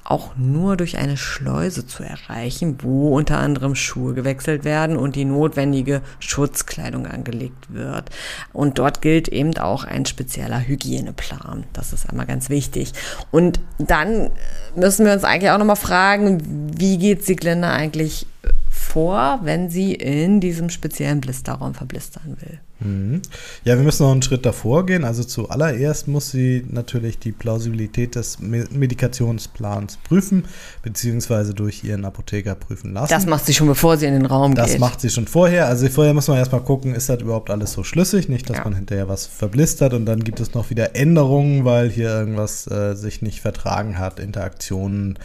auch 0.08 0.36
nur 0.36 0.78
durch 0.78 0.96
eine 0.96 1.18
Schleuse 1.18 1.86
zu 1.86 2.02
erreichen, 2.02 2.78
wo 2.80 3.14
unter 3.14 3.38
anderem 3.38 3.74
Schuhe 3.74 4.14
gewechselt 4.14 4.64
werden 4.64 4.96
und 4.96 5.16
die 5.16 5.26
notwendige 5.26 6.00
Schutzkleidung 6.18 7.06
angelegt 7.06 7.74
wird. 7.74 8.08
Und 8.54 8.78
dort 8.78 9.02
gilt 9.02 9.28
eben 9.28 9.56
auch 9.58 9.84
ein 9.84 10.06
spezieller 10.06 10.66
Hygieneplan. 10.66 11.64
Das 11.74 11.92
ist 11.92 12.08
einmal 12.08 12.24
ganz 12.24 12.48
wichtig. 12.48 12.94
Und 13.30 13.60
dann 13.76 14.30
müssen 14.74 15.04
wir 15.04 15.12
uns 15.12 15.24
eigentlich 15.24 15.50
auch 15.50 15.58
nochmal 15.58 15.76
fragen, 15.76 16.72
wie 16.74 16.96
geht 16.96 17.26
Sieglinde 17.26 17.68
eigentlich 17.68 18.26
vor, 18.70 19.40
wenn 19.42 19.68
sie 19.68 19.92
in 19.92 20.40
diesem 20.40 20.70
speziellen 20.70 21.20
Blisterraum 21.20 21.74
verblistern 21.74 22.38
will. 22.40 22.60
Mhm. 22.80 23.22
Ja, 23.64 23.76
wir 23.76 23.82
müssen 23.82 24.04
noch 24.04 24.12
einen 24.12 24.22
Schritt 24.22 24.46
davor 24.46 24.86
gehen. 24.86 25.04
Also 25.04 25.24
zuallererst 25.24 26.06
muss 26.06 26.30
sie 26.30 26.64
natürlich 26.68 27.18
die 27.18 27.32
Plausibilität 27.32 28.14
des 28.14 28.38
Medikationsplans 28.38 29.98
prüfen, 30.04 30.44
beziehungsweise 30.82 31.54
durch 31.54 31.82
ihren 31.82 32.04
Apotheker 32.04 32.54
prüfen 32.54 32.92
lassen. 32.92 33.12
Das 33.12 33.26
macht 33.26 33.46
sie 33.46 33.54
schon, 33.54 33.66
bevor 33.66 33.96
sie 33.96 34.06
in 34.06 34.14
den 34.14 34.26
Raum 34.26 34.54
das 34.54 34.66
geht. 34.66 34.74
Das 34.74 34.80
macht 34.80 35.00
sie 35.00 35.10
schon 35.10 35.26
vorher. 35.26 35.66
Also 35.66 35.88
vorher 35.88 36.14
muss 36.14 36.28
man 36.28 36.38
erstmal 36.38 36.62
gucken, 36.62 36.94
ist 36.94 37.08
das 37.08 37.20
überhaupt 37.20 37.50
alles 37.50 37.72
so 37.72 37.82
schlüssig? 37.82 38.28
Nicht, 38.28 38.48
dass 38.48 38.58
ja. 38.58 38.64
man 38.64 38.74
hinterher 38.74 39.08
was 39.08 39.26
verblistert 39.26 39.94
und 39.94 40.06
dann 40.06 40.22
gibt 40.22 40.40
es 40.40 40.54
noch 40.54 40.70
wieder 40.70 40.94
Änderungen, 40.94 41.64
weil 41.64 41.90
hier 41.90 42.10
irgendwas 42.10 42.70
äh, 42.70 42.94
sich 42.94 43.22
nicht 43.22 43.40
vertragen 43.40 43.98
hat, 43.98 44.20
Interaktionen 44.20 45.18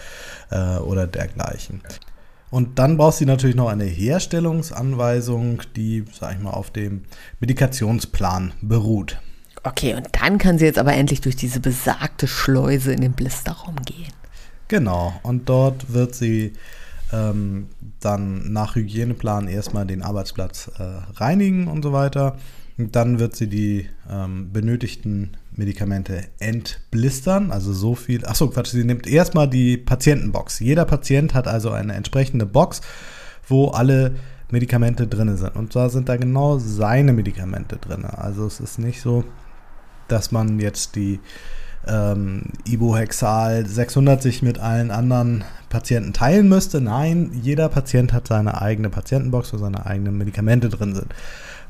äh, 0.49 0.77
oder 0.77 1.05
dergleichen. 1.05 1.81
Und 2.53 2.77
dann 2.77 2.97
brauchst 2.97 3.19
du 3.19 3.25
natürlich 3.25 3.55
noch 3.55 3.69
eine 3.69 3.85
Herstellungsanweisung, 3.85 5.63
die, 5.75 6.05
sag 6.13 6.35
ich 6.35 6.39
mal, 6.39 6.51
auf 6.51 6.69
dem 6.69 7.01
Medikationsplan 7.39 8.53
beruht. 8.61 9.19
Okay, 9.63 9.95
und 9.95 10.09
dann 10.11 10.37
kann 10.37 10.59
sie 10.59 10.65
jetzt 10.65 10.77
aber 10.77 10.93
endlich 10.93 11.19
durch 11.19 11.35
diese 11.35 11.59
besagte 11.59 12.27
Schleuse 12.27 12.93
in 12.93 13.01
den 13.01 13.13
Blisterraum 13.13 13.77
gehen. 13.77 14.13
Genau, 14.67 15.19
und 15.23 15.49
dort 15.49 15.93
wird 15.93 16.13
sie 16.13 16.53
ähm, 17.11 17.69
dann 17.99 18.53
nach 18.53 18.75
Hygieneplan 18.75 19.47
erstmal 19.47 19.87
den 19.87 20.03
Arbeitsplatz 20.03 20.69
äh, 20.77 20.83
reinigen 21.15 21.67
und 21.67 21.81
so 21.81 21.91
weiter. 21.91 22.37
Dann 22.77 23.19
wird 23.19 23.35
sie 23.35 23.47
die 23.47 23.87
ähm, 24.09 24.51
benötigten 24.51 25.37
Medikamente 25.55 26.23
entblistern, 26.39 27.51
also 27.51 27.71
so 27.71 27.93
viel. 27.93 28.25
Achso, 28.25 28.49
Quatsch, 28.49 28.71
sie 28.71 28.83
nimmt 28.83 29.05
erstmal 29.05 29.47
die 29.47 29.77
Patientenbox. 29.77 30.59
Jeder 30.59 30.85
Patient 30.85 31.33
hat 31.35 31.47
also 31.47 31.69
eine 31.69 31.93
entsprechende 31.93 32.45
Box, 32.47 32.81
wo 33.47 33.67
alle 33.67 34.15
Medikamente 34.49 35.07
drin 35.07 35.35
sind. 35.37 35.55
Und 35.55 35.73
zwar 35.73 35.89
sind 35.89 36.09
da 36.09 36.15
genau 36.15 36.57
seine 36.57 37.13
Medikamente 37.13 37.77
drin. 37.77 38.05
Also 38.05 38.45
es 38.47 38.59
ist 38.59 38.79
nicht 38.79 39.01
so, 39.01 39.23
dass 40.07 40.31
man 40.31 40.59
jetzt 40.59 40.95
die 40.95 41.19
ähm, 41.87 42.43
Ibohexal 42.65 43.65
600 43.65 44.21
sich 44.21 44.41
mit 44.41 44.59
allen 44.59 44.91
anderen 44.91 45.43
Patienten 45.69 46.13
teilen 46.13 46.47
müsste. 46.49 46.81
Nein, 46.81 47.31
jeder 47.41 47.69
Patient 47.69 48.13
hat 48.13 48.27
seine 48.27 48.61
eigene 48.61 48.89
Patientenbox, 48.89 49.53
wo 49.53 49.57
seine 49.57 49.85
eigenen 49.85 50.17
Medikamente 50.17 50.69
drin 50.69 50.95
sind. 50.95 51.13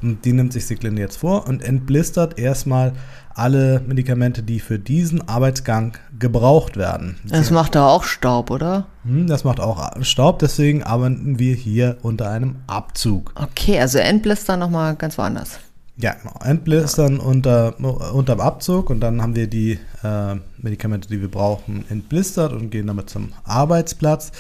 Und 0.04 0.26
die 0.26 0.34
nimmt 0.34 0.54
sich 0.54 0.66
Siglinde 0.66 1.02
jetzt 1.02 1.18
vor 1.18 1.48
und 1.48 1.64
entblistert 1.64 2.38
erstmal 2.38 2.94
alle 3.34 3.82
Medikamente, 3.88 4.44
die 4.44 4.60
für 4.60 4.78
diesen 4.78 5.28
Arbeitsgang 5.28 5.98
gebraucht 6.20 6.78
werden. 6.78 7.18
Das 7.24 7.50
macht 7.50 7.76
da 7.76 7.88
auch 7.88 8.04
Staub, 8.04 8.52
oder? 8.52 8.86
Hm, 9.06 9.28
das 9.28 9.44
macht 9.44 9.60
auch 9.60 10.04
Staub, 10.04 10.40
deswegen 10.40 10.84
arbeiten 10.84 11.40
wir 11.40 11.56
hier 11.56 11.98
unter 12.04 12.30
einem 12.30 12.58
Abzug. 12.68 13.34
Okay, 13.36 13.80
also 13.80 13.98
entblistern 13.98 14.60
nochmal 14.60 14.96
ganz 14.96 15.18
woanders. 15.18 15.60
Ja, 15.96 16.14
genau. 16.14 16.34
Entblistern 16.44 17.18
ja. 17.18 17.24
unter, 17.24 18.14
unterm 18.14 18.40
Abzug 18.40 18.90
und 18.90 19.00
dann 19.00 19.22
haben 19.22 19.36
wir 19.36 19.48
die 19.48 19.80
äh, 20.04 20.36
Medikamente, 20.58 21.08
die 21.08 21.22
wir 21.22 21.30
brauchen, 21.30 21.86
entblistert 21.90 22.52
und 22.52 22.72
gehen 22.72 22.88
damit 22.88 23.10
zum 23.10 23.34
Arbeitsplatz. 23.44 24.32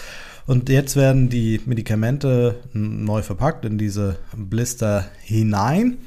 Und 0.45 0.67
jetzt 0.69 0.95
werden 0.95 1.29
die 1.29 1.61
Medikamente 1.65 2.55
neu 2.73 3.21
verpackt 3.21 3.63
in 3.65 3.77
diese 3.77 4.17
Blister 4.35 5.05
hinein, 5.21 5.97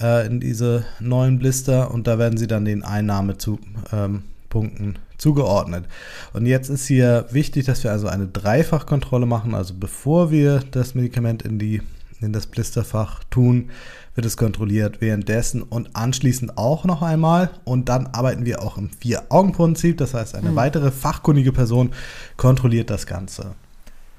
äh, 0.00 0.26
in 0.26 0.40
diese 0.40 0.84
neuen 1.00 1.38
Blister 1.38 1.90
und 1.90 2.06
da 2.06 2.18
werden 2.18 2.36
sie 2.36 2.46
dann 2.46 2.66
den 2.66 2.82
Einnahmepunkten 2.82 3.74
ähm, 3.92 4.94
zugeordnet. 5.16 5.86
Und 6.34 6.44
jetzt 6.44 6.68
ist 6.68 6.86
hier 6.86 7.26
wichtig, 7.30 7.64
dass 7.64 7.82
wir 7.82 7.92
also 7.92 8.08
eine 8.08 8.26
Dreifachkontrolle 8.26 9.24
machen, 9.24 9.54
also 9.54 9.74
bevor 9.78 10.30
wir 10.30 10.62
das 10.70 10.94
Medikament 10.94 11.42
in, 11.42 11.58
die, 11.58 11.80
in 12.20 12.34
das 12.34 12.46
Blisterfach 12.46 13.24
tun, 13.30 13.70
wird 14.14 14.26
es 14.26 14.36
kontrolliert 14.36 15.00
währenddessen 15.00 15.62
und 15.62 15.96
anschließend 15.96 16.58
auch 16.58 16.84
noch 16.84 17.00
einmal. 17.00 17.50
Und 17.64 17.88
dann 17.88 18.08
arbeiten 18.08 18.44
wir 18.44 18.62
auch 18.62 18.76
im 18.76 18.90
Vier-Augen-Prinzip. 18.90 19.96
Das 19.96 20.12
heißt, 20.12 20.34
eine 20.34 20.50
mhm. 20.50 20.56
weitere 20.56 20.90
fachkundige 20.90 21.52
Person 21.52 21.92
kontrolliert 22.36 22.90
das 22.90 23.06
Ganze. 23.06 23.54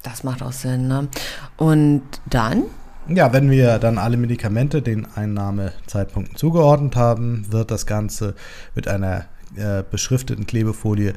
Das 0.04 0.22
macht 0.22 0.42
auch 0.42 0.52
Sinn, 0.52 0.86
ne? 0.86 1.08
Und 1.56 2.02
dann? 2.26 2.64
Ja, 3.08 3.32
wenn 3.32 3.50
wir 3.50 3.78
dann 3.78 3.98
alle 3.98 4.16
Medikamente 4.16 4.80
den 4.80 5.06
Einnahmezeitpunkten 5.14 6.36
zugeordnet 6.36 6.94
haben, 6.94 7.46
wird 7.50 7.70
das 7.70 7.86
Ganze 7.86 8.34
mit 8.74 8.86
einer 8.86 9.24
äh, 9.56 9.82
beschrifteten 9.90 10.46
Klebefolie 10.46 11.14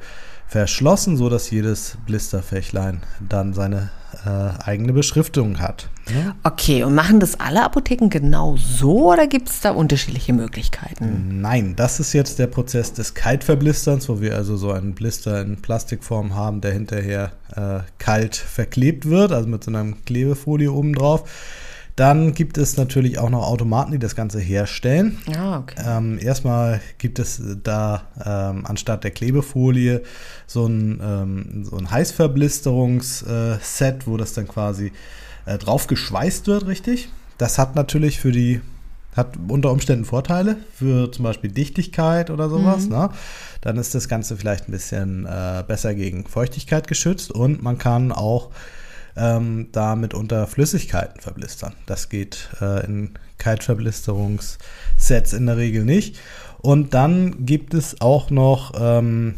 verschlossen, 0.47 1.17
so 1.17 1.29
dass 1.29 1.51
jedes 1.51 1.97
Blisterfächlein 2.05 3.01
dann 3.19 3.53
seine 3.53 3.89
äh, 4.25 4.63
eigene 4.63 4.93
Beschriftung 4.93 5.59
hat. 5.59 5.89
Ne? 6.09 6.35
Okay, 6.43 6.83
und 6.83 6.95
machen 6.95 7.19
das 7.19 7.39
alle 7.39 7.63
Apotheken 7.63 8.09
genau 8.09 8.55
so 8.57 9.11
oder 9.11 9.27
gibt 9.27 9.49
es 9.49 9.59
da 9.59 9.71
unterschiedliche 9.71 10.31
Möglichkeiten? 10.31 11.41
Nein, 11.41 11.75
das 11.75 11.99
ist 11.99 12.13
jetzt 12.13 12.39
der 12.39 12.47
Prozess 12.47 12.93
des 12.93 13.13
Kaltverblisterns, 13.13 14.07
wo 14.07 14.21
wir 14.21 14.35
also 14.35 14.55
so 14.55 14.71
einen 14.71 14.95
Blister 14.95 15.41
in 15.41 15.61
Plastikform 15.61 16.33
haben, 16.33 16.61
der 16.61 16.71
hinterher 16.71 17.31
äh, 17.55 17.79
kalt 17.97 18.35
verklebt 18.35 19.09
wird, 19.09 19.33
also 19.33 19.49
mit 19.49 19.63
so 19.63 19.71
einer 19.71 19.93
Klebefolie 20.05 20.71
oben 20.71 20.93
drauf. 20.93 21.29
Dann 21.97 22.33
gibt 22.35 22.57
es 22.59 22.77
natürlich 22.77 23.17
auch 23.17 23.31
noch 23.31 23.47
Automaten, 23.47 23.91
die 23.91 23.97
das 23.97 24.15
Ganze 24.15 24.39
herstellen. 24.39 25.17
Ah, 25.35 25.57
okay. 25.57 25.81
Ähm, 25.83 26.19
erstmal 26.21 26.79
gibt 26.99 27.17
es 27.17 27.41
da 27.63 28.03
ähm, 28.23 28.67
anstatt 28.67 29.03
der 29.03 29.09
Klebefolie 29.09 30.03
so 30.45 30.67
ein, 30.67 31.01
ähm, 31.03 31.65
so 31.65 31.75
ein 31.75 31.89
Heißverblisterungsset, 31.89 34.05
wo 34.05 34.15
das 34.15 34.33
dann 34.33 34.47
quasi 34.47 34.91
äh, 35.47 35.57
drauf 35.57 35.87
geschweißt 35.87 36.45
wird, 36.45 36.67
richtig. 36.67 37.09
Das 37.39 37.57
hat 37.57 37.75
natürlich 37.75 38.19
für 38.19 38.31
die 38.31 38.61
hat 39.15 39.33
unter 39.47 39.71
Umständen 39.71 40.05
Vorteile 40.05 40.57
für 40.75 41.11
zum 41.11 41.23
Beispiel 41.23 41.51
Dichtigkeit 41.51 42.29
oder 42.29 42.49
sowas. 42.49 42.85
Mhm. 42.85 42.91
Ne? 42.91 43.09
Dann 43.61 43.77
ist 43.77 43.95
das 43.95 44.07
Ganze 44.07 44.37
vielleicht 44.37 44.69
ein 44.69 44.71
bisschen 44.71 45.25
äh, 45.25 45.63
besser 45.67 45.95
gegen 45.95 46.27
Feuchtigkeit 46.27 46.87
geschützt 46.87 47.31
und 47.31 47.63
man 47.63 47.79
kann 47.79 48.11
auch 48.11 48.51
ähm, 49.17 49.67
damit 49.71 50.13
unter 50.13 50.47
Flüssigkeiten 50.47 51.19
verblistern. 51.21 51.73
Das 51.85 52.09
geht 52.09 52.49
äh, 52.61 52.85
in 52.85 53.11
Kaltverblisterungssets 53.37 55.33
in 55.33 55.45
der 55.45 55.57
Regel 55.57 55.85
nicht. 55.85 56.19
Und 56.59 56.93
dann 56.93 57.45
gibt 57.45 57.73
es 57.73 58.01
auch 58.01 58.29
noch, 58.29 58.73
ähm, 58.79 59.35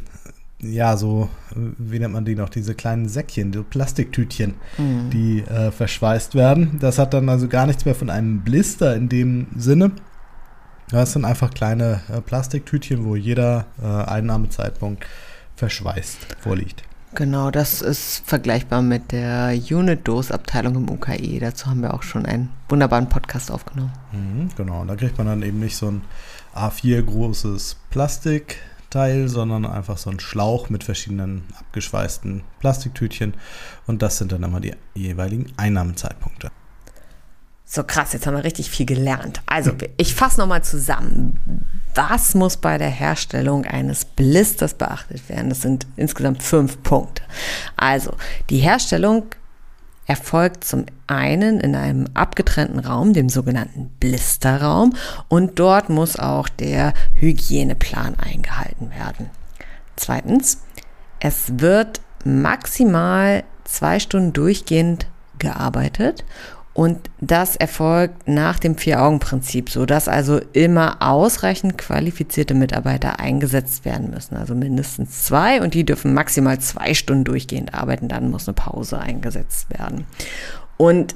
ja, 0.62 0.98
so, 0.98 1.30
wie 1.56 2.00
nennt 2.00 2.13
man 2.13 2.26
die 2.26 2.36
noch, 2.36 2.50
diese 2.50 2.76
kleinen 2.76 3.08
Säckchen, 3.08 3.54
so 3.54 3.63
Plastiktütchen, 3.63 4.56
mhm. 4.78 5.10
die 5.10 5.42
äh, 5.42 5.72
verschweißt 5.72 6.36
werden. 6.36 6.80
Das 6.80 6.98
hat 6.98 7.13
dann 7.13 7.30
also 7.30 7.48
gar 7.48 7.65
nichts 7.65 7.86
mehr 7.86 7.96
von 7.96 8.10
einem 8.10 8.42
Blister 8.42 8.96
in 8.96 9.10
dem 9.10 9.48
Sinne. 9.56 9.92
Das 10.92 11.13
sind 11.13 11.24
einfach 11.24 11.54
kleine 11.54 12.02
äh, 12.12 12.20
Plastiktütchen, 12.20 13.06
wo 13.06 13.15
jeder 13.15 13.68
äh, 13.82 13.86
Einnahmezeitpunkt 13.86 15.06
verschweißt 15.56 16.38
vorliegt. 16.39 16.84
Genau, 17.15 17.50
das 17.50 17.82
ist 17.82 18.22
vergleichbar 18.26 18.82
mit 18.84 19.12
der 19.12 19.52
Unit-Dose-Abteilung 19.54 20.76
im 20.76 20.89
UKE. 20.89 21.39
Dazu 21.39 21.65
haben 21.65 21.82
wir 21.82 21.93
auch 21.93 22.04
schon 22.04 22.26
einen 22.26 22.50
wunderbaren 22.69 23.10
Podcast 23.10 23.50
aufgenommen. 23.52 23.91
Mhm, 24.12 24.50
genau, 24.56 24.86
da 24.86 24.95
kriegt 24.95 25.17
man 25.17 25.26
dann 25.28 25.41
eben 25.41 25.60
nicht 25.60 25.76
so 25.76 25.88
ein 25.88 26.04
A4 26.54 27.02
großes 27.02 27.78
Plastikteil, 27.89 29.28
sondern 29.28 29.65
einfach 29.65 29.98
so 29.98 30.12
ein 30.12 30.19
Schlauch 30.19 30.69
mit 30.69 30.84
verschiedenen 30.84 31.43
abgeschweißten 31.60 32.43
Plastiktütchen. 32.60 33.34
Und 33.88 34.04
das 34.04 34.19
sind 34.19 34.32
dann 34.32 34.43
immer 34.43 34.60
die 34.60 34.76
jeweiligen 34.93 35.52
Einnahmezeitpunkte. 35.58 36.52
So 37.72 37.84
krass, 37.84 38.14
jetzt 38.14 38.26
haben 38.26 38.36
wir 38.36 38.44
richtig 38.44 38.72
viel 38.72 38.88
gelernt. 38.88 39.42
Also, 39.46 39.74
ich 39.98 40.16
fasse 40.16 40.40
nochmal 40.40 40.64
zusammen. 40.64 41.40
Was 41.94 42.34
muss 42.34 42.58
bei 42.58 42.80
der 42.80 42.90
Herstellung 42.90 43.64
eines 43.64 44.06
Blisters 44.06 44.74
beachtet 44.74 45.30
werden? 45.30 45.50
Das 45.50 45.62
sind 45.62 45.86
insgesamt 45.96 46.42
fünf 46.42 46.82
Punkte. 46.82 47.22
Also, 47.78 48.16
die 48.50 48.58
Herstellung 48.58 49.26
erfolgt 50.08 50.64
zum 50.64 50.88
einen 51.06 51.60
in 51.60 51.76
einem 51.76 52.08
abgetrennten 52.16 52.80
Raum, 52.80 53.14
dem 53.14 53.30
sogenannten 53.30 53.90
Blisterraum, 54.00 54.96
und 55.28 55.60
dort 55.60 55.90
muss 55.90 56.18
auch 56.18 56.50
der 56.50 56.96
Hygieneplan 57.14 58.16
eingehalten 58.18 58.90
werden. 58.90 59.30
Zweitens, 59.96 60.64
es 61.20 61.60
wird 61.60 62.02
maximal 62.26 63.44
zwei 63.64 64.00
Stunden 64.00 64.34
durchgehend 64.34 65.06
gearbeitet 65.38 66.26
Und 66.74 67.10
das 67.20 67.56
erfolgt 67.56 68.28
nach 68.28 68.60
dem 68.60 68.78
Vier-Augen-Prinzip, 68.78 69.70
sodass 69.70 70.08
also 70.08 70.40
immer 70.54 70.98
ausreichend 71.02 71.78
qualifizierte 71.78 72.54
Mitarbeiter 72.54 73.20
eingesetzt 73.20 73.86
werden 73.86 74.12
müssen. 74.12 74.38
Also 74.38 74.56
mindestens 74.56 75.24
zwei 75.24 75.62
und 75.62 75.74
die 75.74 75.84
dürfen 75.84 76.14
maximal 76.14 76.60
zwei 76.60 76.94
Stunden 76.94 77.26
durchgehend 77.26 77.74
arbeiten. 77.74 78.08
Dann 78.08 78.30
muss 78.32 78.48
eine 78.48 78.54
Pause 78.54 79.00
eingesetzt 79.00 79.70
werden. 79.72 80.06
Und 80.78 81.16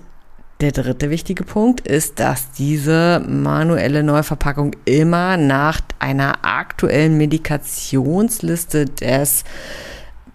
der 0.60 0.72
dritte 0.72 1.10
wichtige 1.10 1.44
Punkt 1.44 1.82
ist, 1.82 2.20
dass 2.20 2.52
diese 2.52 3.22
manuelle 3.28 4.04
Neuverpackung 4.04 4.76
immer 4.86 5.38
nach 5.38 5.82
einer 6.00 6.46
aktuellen 6.46 7.18
Medikationsliste 7.18 8.86
des 8.86 9.44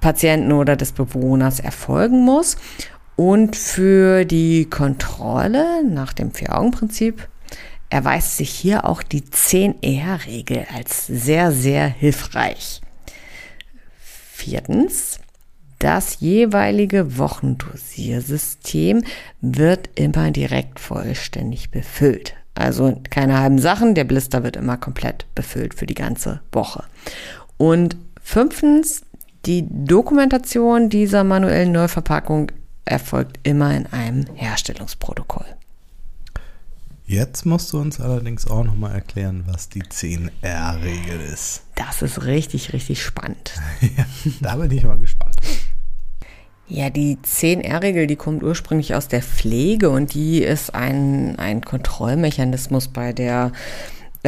Patienten 0.01 0.53
oder 0.53 0.77
des 0.77 0.93
Bewohners 0.93 1.61
erfolgen 1.61 2.25
muss. 2.25 2.57
Und 3.19 3.57
für 3.57 4.25
die 4.25 4.71
Kontrolle 4.71 5.83
nach 5.85 6.13
dem 6.13 6.31
Vier-Augen-Prinzip 6.31 7.27
erweist 7.91 8.37
sich 8.37 8.49
hier 8.49 8.85
auch 8.85 9.03
die 9.03 9.23
10R-Regel 9.23 10.67
als 10.73 11.09
sehr, 11.09 11.51
sehr 11.51 11.89
hilfreich. 11.89 12.81
Viertens, 13.99 15.19
das 15.81 16.21
jeweilige 16.21 17.19
Wochendosiersystem 17.19 19.03
wird 19.41 19.91
immer 19.97 20.31
direkt 20.31 20.79
vollständig 20.79 21.73
befüllt. 21.73 22.35
Also 22.55 23.03
keine 23.11 23.41
halben 23.41 23.59
Sachen, 23.59 23.97
der 23.97 24.05
Blister 24.05 24.45
wird 24.45 24.55
immer 24.55 24.77
komplett 24.77 25.27
befüllt 25.35 25.75
für 25.75 25.87
die 25.87 25.95
ganze 25.95 26.41
Woche. 26.53 26.85
Und 27.57 27.97
fünftens, 28.23 29.03
die 29.45 29.67
Dokumentation 29.69 30.89
dieser 30.89 31.25
manuellen 31.25 31.73
Neuverpackung 31.73 32.53
erfolgt 32.91 33.39
immer 33.43 33.75
in 33.77 33.87
einem 33.87 34.27
Herstellungsprotokoll. 34.35 35.47
Jetzt 37.07 37.47
musst 37.47 37.73
du 37.73 37.81
uns 37.81 38.01
allerdings 38.01 38.47
auch 38.47 38.65
nochmal 38.65 38.95
erklären, 38.95 39.45
was 39.47 39.71
die 39.71 39.83
10R-Regel 39.83 41.21
ist. 41.21 41.63
Das 41.75 42.03
ist 42.03 42.25
richtig, 42.25 42.75
richtig 42.75 43.03
spannend. 43.03 43.55
ja, 43.81 44.05
da 44.41 44.57
bin 44.57 44.71
ich 44.71 44.85
mal 44.85 44.99
gespannt. 44.99 45.37
Ja, 46.67 46.91
die 46.91 47.17
10R-Regel, 47.17 48.07
die 48.07 48.17
kommt 48.17 48.43
ursprünglich 48.43 48.95
aus 48.95 49.09
der 49.09 49.23
Pflege 49.23 49.89
und 49.89 50.13
die 50.13 50.43
ist 50.43 50.75
ein, 50.75 51.39
ein 51.39 51.63
Kontrollmechanismus 51.63 52.89
bei 52.89 53.15
der 53.15 53.53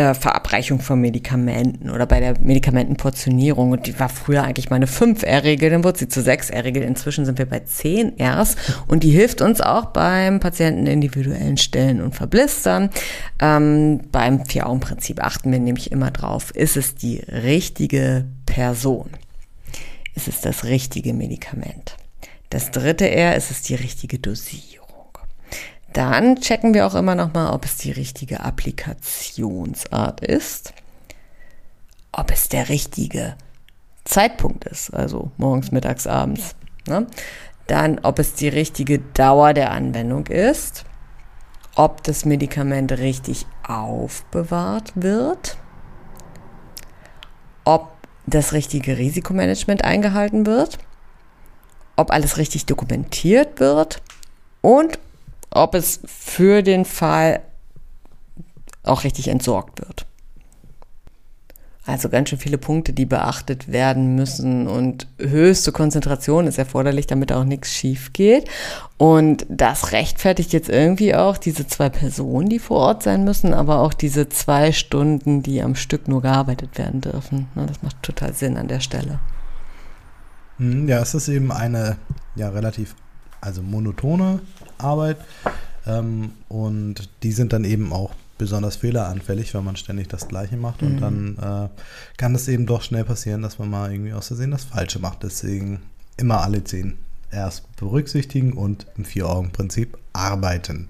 äh, 0.00 0.14
Verabreichung 0.14 0.80
von 0.80 1.00
Medikamenten 1.00 1.90
oder 1.90 2.06
bei 2.06 2.20
der 2.20 2.38
Medikamentenportionierung. 2.40 3.72
Und 3.72 3.86
die 3.86 3.98
war 4.00 4.08
früher 4.08 4.44
eigentlich 4.44 4.70
mal 4.70 4.76
eine 4.76 4.86
5R-Regel, 4.86 5.70
dann 5.70 5.84
wurde 5.84 5.98
sie 5.98 6.08
zu 6.08 6.20
6R-Regel. 6.20 6.82
Inzwischen 6.82 7.26
sind 7.26 7.38
wir 7.38 7.46
bei 7.46 7.60
10 7.60 8.14
Rs 8.20 8.56
und 8.86 9.02
die 9.02 9.10
hilft 9.10 9.42
uns 9.42 9.60
auch 9.60 9.86
beim 9.86 10.40
Patienten 10.40 10.86
individuellen 10.86 11.58
Stellen 11.58 12.00
und 12.00 12.14
Verblistern. 12.14 12.88
Ähm, 13.40 14.00
beim 14.10 14.46
Vier-Augen-Prinzip 14.46 15.22
achten 15.22 15.52
wir 15.52 15.58
nämlich 15.58 15.92
immer 15.92 16.10
drauf, 16.10 16.50
ist 16.52 16.76
es 16.76 16.94
die 16.94 17.18
richtige 17.18 18.24
Person? 18.46 19.10
Ist 20.14 20.28
es 20.28 20.40
das 20.40 20.64
richtige 20.64 21.12
Medikament? 21.12 21.96
Das 22.48 22.70
dritte 22.70 23.08
R, 23.10 23.36
ist 23.36 23.50
es 23.50 23.62
die 23.62 23.74
richtige 23.74 24.18
Dosierung? 24.18 24.69
Dann 25.92 26.36
checken 26.36 26.74
wir 26.74 26.86
auch 26.86 26.94
immer 26.94 27.14
noch 27.14 27.32
mal, 27.32 27.52
ob 27.52 27.64
es 27.64 27.76
die 27.76 27.90
richtige 27.90 28.40
Applikationsart 28.40 30.20
ist, 30.20 30.72
ob 32.12 32.30
es 32.30 32.48
der 32.48 32.68
richtige 32.68 33.36
Zeitpunkt 34.04 34.64
ist, 34.64 34.94
also 34.94 35.30
morgens, 35.36 35.72
mittags, 35.72 36.06
abends. 36.06 36.54
Ne? 36.86 37.06
Dann, 37.66 38.00
ob 38.00 38.18
es 38.18 38.34
die 38.34 38.48
richtige 38.48 38.98
Dauer 38.98 39.52
der 39.52 39.70
Anwendung 39.72 40.26
ist, 40.26 40.84
ob 41.74 42.02
das 42.04 42.24
Medikament 42.24 42.92
richtig 42.92 43.46
aufbewahrt 43.66 44.92
wird, 44.94 45.56
ob 47.64 47.92
das 48.26 48.52
richtige 48.52 48.98
Risikomanagement 48.98 49.84
eingehalten 49.84 50.46
wird, 50.46 50.78
ob 51.96 52.10
alles 52.10 52.36
richtig 52.36 52.66
dokumentiert 52.66 53.60
wird 53.60 54.02
und 54.60 54.98
ob 55.50 55.74
es 55.74 56.00
für 56.06 56.62
den 56.62 56.84
Fall 56.84 57.40
auch 58.82 59.04
richtig 59.04 59.28
entsorgt 59.28 59.80
wird. 59.80 60.06
Also 61.86 62.08
ganz 62.08 62.28
schön 62.28 62.38
viele 62.38 62.58
Punkte, 62.58 62.92
die 62.92 63.06
beachtet 63.06 63.72
werden 63.72 64.14
müssen 64.14 64.68
und 64.68 65.08
höchste 65.18 65.72
Konzentration 65.72 66.46
ist 66.46 66.58
erforderlich, 66.58 67.06
damit 67.06 67.32
auch 67.32 67.44
nichts 67.44 67.72
schief 67.72 68.12
geht. 68.12 68.48
Und 68.98 69.46
das 69.48 69.90
rechtfertigt 69.90 70.52
jetzt 70.52 70.68
irgendwie 70.68 71.14
auch 71.14 71.38
diese 71.38 71.66
zwei 71.66 71.88
Personen, 71.88 72.48
die 72.48 72.58
vor 72.58 72.76
Ort 72.76 73.02
sein 73.02 73.24
müssen, 73.24 73.54
aber 73.54 73.80
auch 73.80 73.94
diese 73.94 74.28
zwei 74.28 74.72
Stunden, 74.72 75.42
die 75.42 75.62
am 75.62 75.74
Stück 75.74 76.06
nur 76.06 76.22
gearbeitet 76.22 76.76
werden 76.78 77.00
dürfen. 77.00 77.48
Das 77.56 77.82
macht 77.82 78.00
total 78.02 78.34
Sinn 78.34 78.56
an 78.56 78.68
der 78.68 78.80
Stelle. 78.80 79.18
Hm, 80.58 80.86
ja, 80.86 81.00
es 81.00 81.14
ist 81.14 81.28
eben 81.28 81.50
eine 81.50 81.96
ja 82.36 82.50
relativ 82.50 82.94
also 83.40 83.62
monotone 83.62 84.40
Arbeit. 84.78 85.18
Ähm, 85.86 86.32
und 86.48 87.08
die 87.22 87.32
sind 87.32 87.52
dann 87.52 87.64
eben 87.64 87.92
auch 87.92 88.12
besonders 88.38 88.76
fehleranfällig, 88.76 89.54
weil 89.54 89.62
man 89.62 89.76
ständig 89.76 90.08
das 90.08 90.28
Gleiche 90.28 90.56
macht. 90.56 90.82
Und 90.82 90.96
mhm. 90.96 91.00
dann 91.00 91.36
äh, 91.38 91.68
kann 92.16 92.34
es 92.34 92.48
eben 92.48 92.66
doch 92.66 92.82
schnell 92.82 93.04
passieren, 93.04 93.42
dass 93.42 93.58
man 93.58 93.70
mal 93.70 93.92
irgendwie 93.92 94.12
aus 94.12 94.28
Versehen 94.28 94.50
das 94.50 94.64
Falsche 94.64 94.98
macht. 94.98 95.22
Deswegen 95.22 95.80
immer 96.16 96.42
alle 96.42 96.64
zehn 96.64 96.98
erst 97.30 97.76
berücksichtigen 97.76 98.52
und 98.52 98.86
im 98.96 99.04
Vier-Augen-Prinzip 99.04 99.98
arbeiten. 100.12 100.88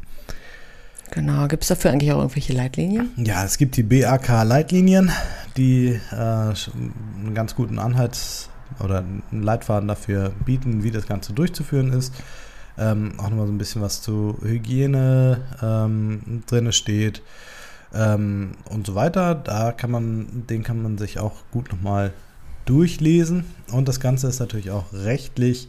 Genau, 1.11 1.49
gibt 1.49 1.65
es 1.65 1.69
dafür 1.69 1.91
eigentlich 1.91 2.13
auch 2.13 2.19
irgendwelche 2.19 2.53
Leitlinien? 2.53 3.11
Ja, 3.17 3.45
es 3.45 3.59
gibt 3.59 3.77
die 3.77 3.83
BAK-Leitlinien, 3.83 5.11
die 5.57 6.01
äh, 6.13 6.15
einen 6.15 7.35
ganz 7.35 7.55
guten 7.57 7.79
Anhalts- 7.79 8.49
oder 8.83 8.98
einen 8.98 9.42
Leitfaden 9.42 9.88
dafür 9.88 10.30
bieten, 10.44 10.83
wie 10.83 10.90
das 10.90 11.06
Ganze 11.06 11.33
durchzuführen 11.33 11.92
ist. 11.92 12.14
Ähm, 12.78 13.12
auch 13.18 13.28
nochmal 13.28 13.46
so 13.46 13.52
ein 13.52 13.59
bisschen 13.59 13.83
was 13.83 14.00
zu 14.00 14.38
Hygiene 14.42 15.42
ähm, 15.62 16.42
drin 16.46 16.72
steht 16.72 17.22
ähm, 17.94 18.52
und 18.70 18.87
so 18.87 18.94
weiter. 18.94 19.35
Da 19.35 19.72
kann 19.72 19.90
man, 19.90 20.46
den 20.48 20.62
kann 20.62 20.83
man 20.83 20.96
sich 20.98 21.18
auch 21.18 21.35
gut 21.50 21.70
nochmal 21.72 22.12
durchlesen. 22.64 23.44
Und 23.72 23.88
das 23.88 24.00
Ganze 24.00 24.28
ist 24.28 24.40
natürlich 24.40 24.70
auch 24.70 24.92
rechtlich 24.92 25.68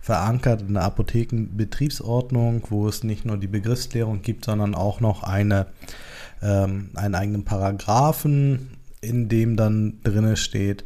verankert 0.00 0.62
in 0.62 0.74
der 0.74 0.84
Apothekenbetriebsordnung, 0.84 2.62
wo 2.70 2.86
es 2.88 3.02
nicht 3.02 3.24
nur 3.24 3.36
die 3.36 3.48
Begriffsklärung 3.48 4.22
gibt, 4.22 4.44
sondern 4.44 4.76
auch 4.76 5.00
noch 5.00 5.24
eine, 5.24 5.66
ähm, 6.42 6.90
einen 6.94 7.16
eigenen 7.16 7.44
Paragraphen, 7.44 8.76
in 9.00 9.28
dem 9.28 9.56
dann 9.56 9.98
drinne 10.04 10.36
steht, 10.36 10.84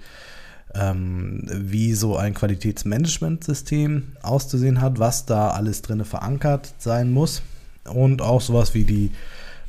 ähm, 0.75 1.43
wie 1.49 1.95
so 1.95 2.17
ein 2.17 2.35
Qualitätsmanagementsystem 2.35 4.13
auszusehen 4.23 4.81
hat, 4.81 4.99
was 4.99 5.27
da 5.27 5.51
alles 5.51 5.83
drin 5.83 6.05
verankert 6.05 6.75
sein 6.79 7.13
muss. 7.13 7.43
Und 7.85 8.23
auch 8.23 8.41
sowas 8.41 8.75
wie 8.75 8.85
die 8.85 9.11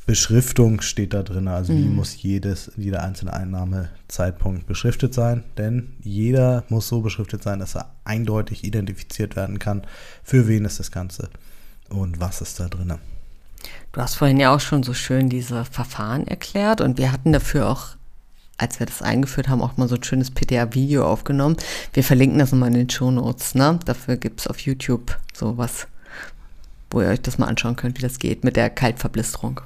Beschriftung 0.05 0.81
steht 0.81 1.13
da 1.13 1.23
drin. 1.23 1.47
Also 1.47 1.73
mhm. 1.73 1.77
wie 1.77 1.87
muss 1.87 2.21
jedes, 2.21 2.71
jeder 2.75 3.03
einzelne 3.03 3.33
Einnahmezeitpunkt 3.33 4.67
beschriftet 4.67 5.13
sein. 5.13 5.43
Denn 5.57 5.93
jeder 6.03 6.63
muss 6.69 6.87
so 6.87 7.01
beschriftet 7.01 7.43
sein, 7.43 7.59
dass 7.59 7.75
er 7.75 7.89
eindeutig 8.03 8.63
identifiziert 8.63 9.35
werden 9.35 9.59
kann, 9.59 9.83
für 10.23 10.47
wen 10.47 10.65
ist 10.65 10.79
das 10.79 10.91
Ganze 10.91 11.29
und 11.89 12.19
was 12.19 12.41
ist 12.41 12.59
da 12.59 12.67
drin. 12.67 12.93
Du 13.91 14.01
hast 14.01 14.15
vorhin 14.15 14.39
ja 14.39 14.53
auch 14.53 14.59
schon 14.59 14.83
so 14.83 14.93
schön 14.93 15.29
diese 15.29 15.65
Verfahren 15.65 16.25
erklärt 16.27 16.81
und 16.81 16.97
wir 16.97 17.11
hatten 17.11 17.31
dafür 17.31 17.69
auch 17.69 17.95
als 18.61 18.79
wir 18.79 18.85
das 18.85 19.01
eingeführt 19.01 19.49
haben, 19.49 19.61
auch 19.61 19.77
mal 19.77 19.87
so 19.87 19.95
ein 19.95 20.03
schönes 20.03 20.31
PTA-Video 20.31 21.05
aufgenommen. 21.05 21.57
Wir 21.93 22.03
verlinken 22.03 22.39
das 22.39 22.51
nochmal 22.51 22.69
in 22.69 22.75
den 22.75 22.89
Show 22.89 23.11
Notes. 23.11 23.55
Ne? 23.55 23.79
Dafür 23.85 24.17
gibt 24.17 24.41
es 24.41 24.47
auf 24.47 24.59
YouTube 24.59 25.17
sowas, 25.33 25.87
wo 26.91 27.01
ihr 27.01 27.07
euch 27.07 27.21
das 27.21 27.37
mal 27.37 27.47
anschauen 27.47 27.75
könnt, 27.75 27.97
wie 27.97 28.03
das 28.03 28.19
geht 28.19 28.43
mit 28.43 28.55
der 28.55 28.69
Kaltverblisterung. 28.69 29.61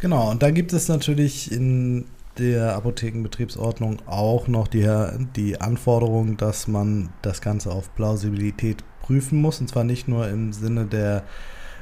Genau, 0.00 0.30
und 0.30 0.42
da 0.42 0.50
gibt 0.50 0.72
es 0.72 0.88
natürlich 0.88 1.50
in 1.50 2.04
der 2.38 2.76
Apothekenbetriebsordnung 2.76 4.00
auch 4.06 4.46
noch 4.46 4.68
die, 4.68 4.88
die 5.34 5.60
Anforderung, 5.60 6.36
dass 6.36 6.68
man 6.68 7.08
das 7.22 7.40
Ganze 7.40 7.72
auf 7.72 7.92
Plausibilität 7.96 8.84
prüfen 9.02 9.40
muss. 9.40 9.60
Und 9.60 9.68
zwar 9.68 9.82
nicht 9.84 10.06
nur 10.06 10.28
im 10.28 10.52
Sinne 10.52 10.86
der 10.86 11.24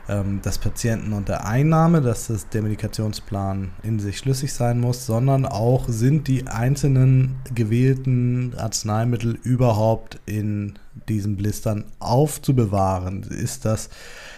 ähm, 0.08 0.40
des 0.42 0.58
Patienten 0.58 1.24
der 1.24 1.46
Einnahme, 1.46 2.00
dass 2.00 2.28
das, 2.28 2.48
der 2.48 2.62
Medikationsplan 2.62 3.72
in 3.82 3.98
sich 3.98 4.18
schlüssig 4.18 4.52
sein 4.52 4.80
muss, 4.80 5.06
sondern 5.06 5.46
auch 5.46 5.88
sind 5.88 6.28
die 6.28 6.46
einzelnen 6.46 7.36
gewählten 7.54 8.54
Arzneimittel 8.56 9.38
überhaupt 9.42 10.20
in 10.26 10.78
diesen 11.08 11.36
Blistern 11.36 11.84
aufzubewahren? 11.98 13.22
Ist 13.22 13.64
das 13.64 13.90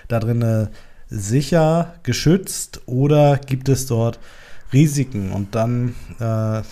da 0.09 0.21
drin 0.21 0.69
sicher 1.09 1.95
geschützt 2.03 2.83
oder 2.87 3.39
gibt 3.39 3.69
es 3.69 3.87
dort 3.87 4.19
Risiken 4.73 5.33
und 5.33 5.55
dann 5.55 5.95
äh, 6.19 6.63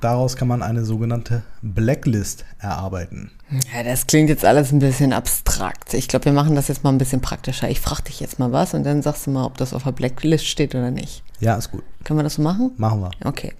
daraus 0.00 0.36
kann 0.36 0.48
man 0.48 0.62
eine 0.62 0.84
sogenannte 0.84 1.42
Blacklist 1.60 2.44
erarbeiten. 2.58 3.30
Ja, 3.74 3.82
das 3.82 4.06
klingt 4.06 4.30
jetzt 4.30 4.44
alles 4.44 4.72
ein 4.72 4.78
bisschen 4.78 5.12
abstrakt. 5.12 5.92
Ich 5.94 6.08
glaube, 6.08 6.26
wir 6.26 6.32
machen 6.32 6.54
das 6.54 6.68
jetzt 6.68 6.84
mal 6.84 6.90
ein 6.90 6.98
bisschen 6.98 7.20
praktischer. 7.20 7.68
Ich 7.68 7.80
frage 7.80 8.02
dich 8.02 8.20
jetzt 8.20 8.38
mal 8.38 8.52
was 8.52 8.72
und 8.74 8.84
dann 8.84 9.02
sagst 9.02 9.26
du 9.26 9.30
mal, 9.30 9.44
ob 9.44 9.58
das 9.58 9.74
auf 9.74 9.84
der 9.84 9.92
Blacklist 9.92 10.46
steht 10.46 10.74
oder 10.74 10.90
nicht. 10.90 11.22
Ja, 11.40 11.56
ist 11.56 11.70
gut. 11.70 11.82
Können 12.04 12.18
wir 12.18 12.24
das 12.24 12.34
so 12.34 12.42
machen? 12.42 12.72
Machen 12.76 13.00
wir. 13.00 13.10
Okay. 13.24 13.52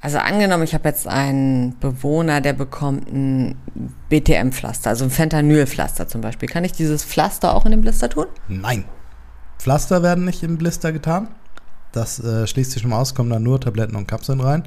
Also 0.00 0.18
angenommen, 0.18 0.64
ich 0.64 0.74
habe 0.74 0.88
jetzt 0.88 1.06
einen 1.06 1.78
Bewohner, 1.78 2.40
der 2.40 2.54
bekommt 2.54 3.08
ein 3.12 3.56
BTM-Pflaster, 4.08 4.90
also 4.90 5.04
ein 5.04 5.10
Fentanyl-Pflaster 5.10 6.08
zum 6.08 6.20
Beispiel. 6.22 6.48
Kann 6.48 6.64
ich 6.64 6.72
dieses 6.72 7.04
Pflaster 7.04 7.54
auch 7.54 7.66
in 7.66 7.70
den 7.70 7.82
Blister 7.82 8.08
tun? 8.08 8.26
Nein. 8.48 8.84
Pflaster 9.58 10.02
werden 10.02 10.24
nicht 10.24 10.42
im 10.42 10.58
Blister 10.58 10.90
getan. 10.90 11.28
Das 11.92 12.18
äh, 12.18 12.46
schließt 12.46 12.72
sich 12.72 12.82
schon 12.82 12.90
mal 12.90 13.00
aus, 13.00 13.14
kommen 13.14 13.30
da 13.30 13.38
nur 13.38 13.60
Tabletten 13.60 13.94
und 13.94 14.08
Kapseln 14.08 14.40
rein. 14.40 14.64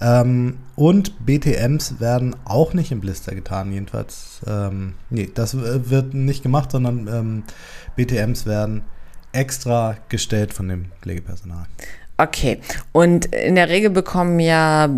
Ähm, 0.00 0.58
und 0.76 1.24
BTMs 1.24 2.00
werden 2.00 2.34
auch 2.44 2.74
nicht 2.74 2.90
im 2.92 3.00
Blister 3.00 3.34
getan, 3.34 3.72
jedenfalls. 3.72 4.40
Ähm, 4.46 4.94
nee, 5.10 5.30
das 5.32 5.56
wird 5.56 6.14
nicht 6.14 6.42
gemacht, 6.42 6.72
sondern 6.72 7.08
ähm, 7.08 7.42
BTMs 7.96 8.46
werden 8.46 8.82
extra 9.32 9.96
gestellt 10.08 10.52
von 10.52 10.68
dem 10.68 10.86
Pflegepersonal. 11.02 11.66
Okay, 12.16 12.60
und 12.92 13.26
in 13.26 13.56
der 13.56 13.68
Regel 13.68 13.90
bekommen 13.90 14.38
ja 14.38 14.88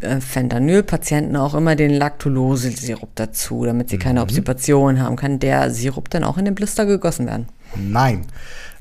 äh, 0.00 0.20
Fentanyl-Patienten 0.20 1.36
auch 1.36 1.54
immer 1.54 1.74
den 1.74 1.90
Lactulose-Sirup 1.90 3.10
dazu, 3.14 3.64
damit 3.64 3.90
sie 3.90 3.98
keine 3.98 4.20
mhm. 4.20 4.24
Obstipation 4.24 5.00
haben. 5.00 5.16
Kann 5.16 5.40
der 5.40 5.70
Sirup 5.70 6.10
dann 6.10 6.24
auch 6.24 6.38
in 6.38 6.44
den 6.44 6.54
Blister 6.54 6.86
gegossen 6.86 7.26
werden? 7.26 7.46
Nein. 7.76 8.26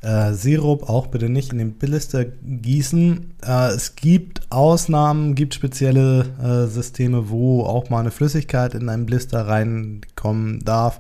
Äh, 0.02 0.34
Sirup 0.34 0.90
auch 0.90 1.08
bitte 1.08 1.30
nicht 1.30 1.54
in 1.54 1.60
den 1.60 1.74
Blister 1.74 2.26
gießen. 2.26 3.36
Äh, 3.46 3.68
es 3.70 3.96
gibt 3.96 4.42
Ausnahmen, 4.52 5.36
gibt 5.36 5.54
spezielle 5.54 6.26
äh, 6.42 6.68
Systeme, 6.68 7.30
wo 7.30 7.64
auch 7.64 7.90
mal 7.90 8.02
eine 8.02 8.12
Flüssigkeit 8.12 8.74
in 8.74 8.90
einen 8.90 9.06
Blister 9.06 9.48
reinkommen 9.48 10.60
darf. 10.66 11.00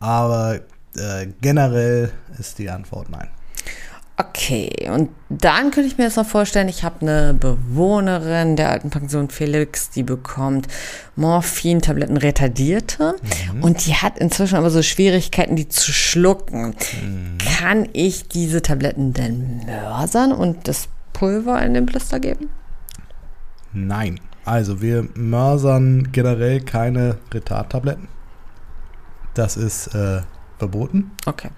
Aber 0.00 0.60
äh, 0.96 1.26
generell 1.40 2.12
ist 2.38 2.58
die 2.58 2.70
Antwort 2.70 3.10
nein. 3.10 3.28
Okay, 4.16 4.88
und 4.92 5.10
dann 5.28 5.72
könnte 5.72 5.88
ich 5.88 5.98
mir 5.98 6.04
jetzt 6.04 6.16
noch 6.16 6.26
vorstellen, 6.26 6.68
ich 6.68 6.84
habe 6.84 7.00
eine 7.00 7.34
Bewohnerin 7.34 8.54
der 8.54 8.70
alten 8.70 8.90
Pension 8.90 9.28
Felix, 9.28 9.90
die 9.90 10.04
bekommt 10.04 10.68
Morphin-Tabletten 11.16 12.16
retardierte 12.16 13.16
mhm. 13.52 13.64
und 13.64 13.84
die 13.86 13.94
hat 13.94 14.20
inzwischen 14.20 14.54
aber 14.54 14.70
so 14.70 14.82
Schwierigkeiten, 14.82 15.56
die 15.56 15.68
zu 15.68 15.90
schlucken. 15.90 16.76
Mhm. 17.02 17.38
Kann 17.38 17.88
ich 17.92 18.28
diese 18.28 18.62
Tabletten 18.62 19.14
denn 19.14 19.62
mörsern 19.66 20.30
und 20.30 20.68
das 20.68 20.88
Pulver 21.12 21.60
in 21.62 21.74
den 21.74 21.84
Blister 21.84 22.20
geben? 22.20 22.50
Nein. 23.72 24.20
Also 24.44 24.80
wir 24.80 25.08
mörsern 25.14 26.12
generell 26.12 26.60
keine 26.60 27.16
Retardtabletten. 27.32 28.08
Das 29.32 29.56
ist 29.56 29.88
äh, 29.94 30.20
verboten. 30.58 31.10
Okay. 31.26 31.48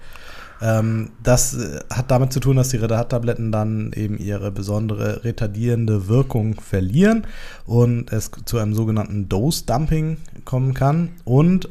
Ähm, 0.61 1.11
das 1.21 1.55
äh, 1.55 1.79
hat 1.91 2.11
damit 2.11 2.33
zu 2.33 2.39
tun, 2.39 2.57
dass 2.57 2.69
die 2.69 2.77
Retardtabletten 2.77 3.51
dann 3.51 3.91
eben 3.93 4.17
ihre 4.17 4.51
besondere 4.51 5.23
retardierende 5.23 6.07
Wirkung 6.07 6.59
verlieren 6.59 7.27
und 7.65 8.11
es 8.11 8.31
zu 8.45 8.57
einem 8.57 8.73
sogenannten 8.73 9.29
Dose-Dumping 9.29 10.17
kommen 10.45 10.73
kann. 10.73 11.09
Und 11.25 11.69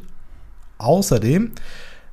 außerdem 0.78 1.52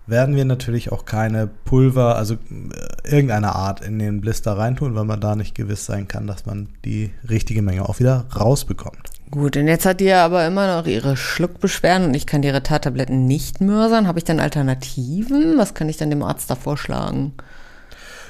werden 0.05 0.35
wir 0.35 0.45
natürlich 0.45 0.91
auch 0.91 1.05
keine 1.05 1.47
Pulver, 1.47 2.17
also 2.17 2.35
äh, 2.35 3.09
irgendeine 3.09 3.55
Art 3.55 3.81
in 3.81 3.99
den 3.99 4.21
Blister 4.21 4.57
reintun, 4.57 4.95
weil 4.95 5.05
man 5.05 5.21
da 5.21 5.35
nicht 5.35 5.55
gewiss 5.55 5.85
sein 5.85 6.07
kann, 6.07 6.27
dass 6.27 6.45
man 6.45 6.69
die 6.85 7.11
richtige 7.29 7.61
Menge 7.61 7.87
auch 7.87 7.99
wieder 7.99 8.25
rausbekommt. 8.35 9.12
Gut, 9.31 9.57
und 9.57 9.67
jetzt 9.67 9.85
hat 9.85 9.99
die 9.99 10.05
ja 10.05 10.25
aber 10.25 10.45
immer 10.45 10.75
noch 10.75 10.85
ihre 10.85 11.17
Schluckbeschwerden 11.17 12.07
und 12.07 12.13
ich 12.13 12.27
kann 12.27 12.41
die 12.41 12.49
Retardtabletten 12.49 13.25
nicht 13.25 13.61
mörsern. 13.61 14.07
Habe 14.07 14.19
ich 14.19 14.25
dann 14.25 14.39
Alternativen? 14.39 15.57
Was 15.57 15.73
kann 15.73 15.89
ich 15.89 15.97
dann 15.97 16.09
dem 16.09 16.21
Arzt 16.21 16.49
da 16.49 16.55
vorschlagen? 16.55 17.33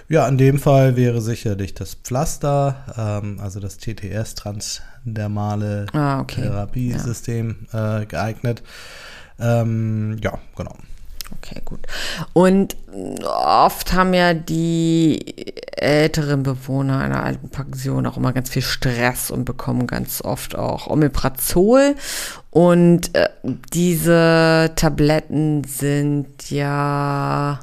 Ja, 0.09 0.27
in 0.27 0.37
dem 0.37 0.59
Fall 0.59 0.95
wäre 0.95 1.21
sicherlich 1.21 1.73
das 1.73 1.95
Pflaster, 1.95 2.75
ähm, 2.97 3.39
also 3.41 3.59
das 3.59 3.77
TTS, 3.77 4.35
transdermale 4.35 5.87
ah, 5.93 6.19
okay. 6.19 6.41
Therapiesystem, 6.41 7.67
ja. 7.71 8.01
äh, 8.01 8.05
geeignet. 8.05 8.63
Ähm, 9.39 10.17
ja, 10.21 10.37
genau. 10.55 10.75
Okay, 11.37 11.61
gut. 11.65 11.79
Und 12.33 12.75
oft 13.25 13.93
haben 13.93 14.13
ja 14.13 14.33
die 14.33 15.47
älteren 15.75 16.43
Bewohner 16.43 16.99
einer 16.99 17.23
alten 17.23 17.49
Pension 17.49 18.05
auch 18.05 18.17
immer 18.17 18.33
ganz 18.33 18.49
viel 18.49 18.61
Stress 18.61 19.31
und 19.31 19.45
bekommen 19.45 19.87
ganz 19.87 20.21
oft 20.21 20.55
auch 20.57 20.87
Omeprazol. 20.87 21.95
Und 22.49 23.15
äh, 23.15 23.29
diese 23.73 24.71
Tabletten 24.75 25.63
sind 25.63 26.49
ja 26.49 27.59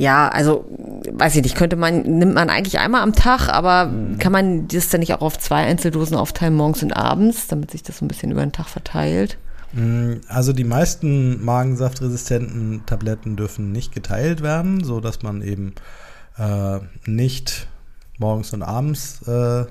ja, 0.00 0.28
also 0.28 0.64
weiß 1.10 1.36
ich 1.36 1.42
nicht, 1.42 1.56
könnte 1.56 1.76
man, 1.76 2.00
nimmt 2.02 2.32
man 2.32 2.48
eigentlich 2.48 2.78
einmal 2.78 3.02
am 3.02 3.14
Tag, 3.14 3.50
aber 3.50 3.86
mhm. 3.86 4.18
kann 4.18 4.32
man 4.32 4.66
das 4.66 4.88
dann 4.88 5.00
nicht 5.00 5.12
auch 5.12 5.20
auf 5.20 5.38
zwei 5.38 5.66
Einzeldosen 5.66 6.16
aufteilen, 6.16 6.54
morgens 6.54 6.82
und 6.82 6.96
abends, 6.96 7.48
damit 7.48 7.70
sich 7.70 7.82
das 7.82 7.98
so 7.98 8.06
ein 8.06 8.08
bisschen 8.08 8.30
über 8.30 8.40
den 8.40 8.52
Tag 8.52 8.68
verteilt? 8.68 9.36
Mm, 9.72 10.14
also 10.28 10.52
die 10.52 10.64
meisten 10.64 11.44
magensaftresistenten 11.44 12.84
Tabletten 12.86 13.36
dürfen 13.36 13.72
nicht 13.72 13.92
geteilt 13.92 14.42
werden, 14.42 14.82
so 14.82 15.00
dass 15.00 15.22
man 15.22 15.42
eben 15.42 15.74
äh, 16.38 16.78
nicht 17.06 17.68
morgens 18.18 18.52
und 18.52 18.62
abends 18.62 19.22
äh, 19.26 19.66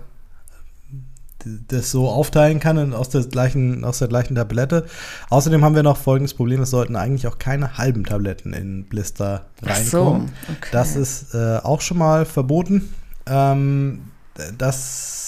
das 1.70 1.92
so 1.92 2.10
aufteilen 2.10 2.60
kann 2.60 2.94
aus 2.94 3.10
der 3.10 3.22
gleichen 3.24 3.86
aus 3.86 4.00
der 4.00 4.10
gleichen 4.10 4.36
Tablette. 4.36 4.86
Außerdem 5.30 5.64
haben 5.64 5.76
wir 5.76 5.84
noch 5.84 5.98
folgendes 5.98 6.34
Problem: 6.34 6.62
Es 6.62 6.70
sollten 6.70 6.98
eigentlich 6.98 7.28
auch 7.28 7.38
keine 7.38 7.78
halben 7.78 8.04
Tabletten 8.04 8.54
in 8.54 8.86
Blister 8.86 9.46
reinkommen. 9.62 10.28
So, 10.28 10.54
okay. 10.54 10.70
Das 10.74 10.96
ist 10.98 11.34
äh, 11.34 11.60
auch 11.64 11.80
schon 11.80 11.98
mal 11.98 12.26
verboten. 12.26 12.94
Ähm, 13.26 14.02
das 14.58 15.19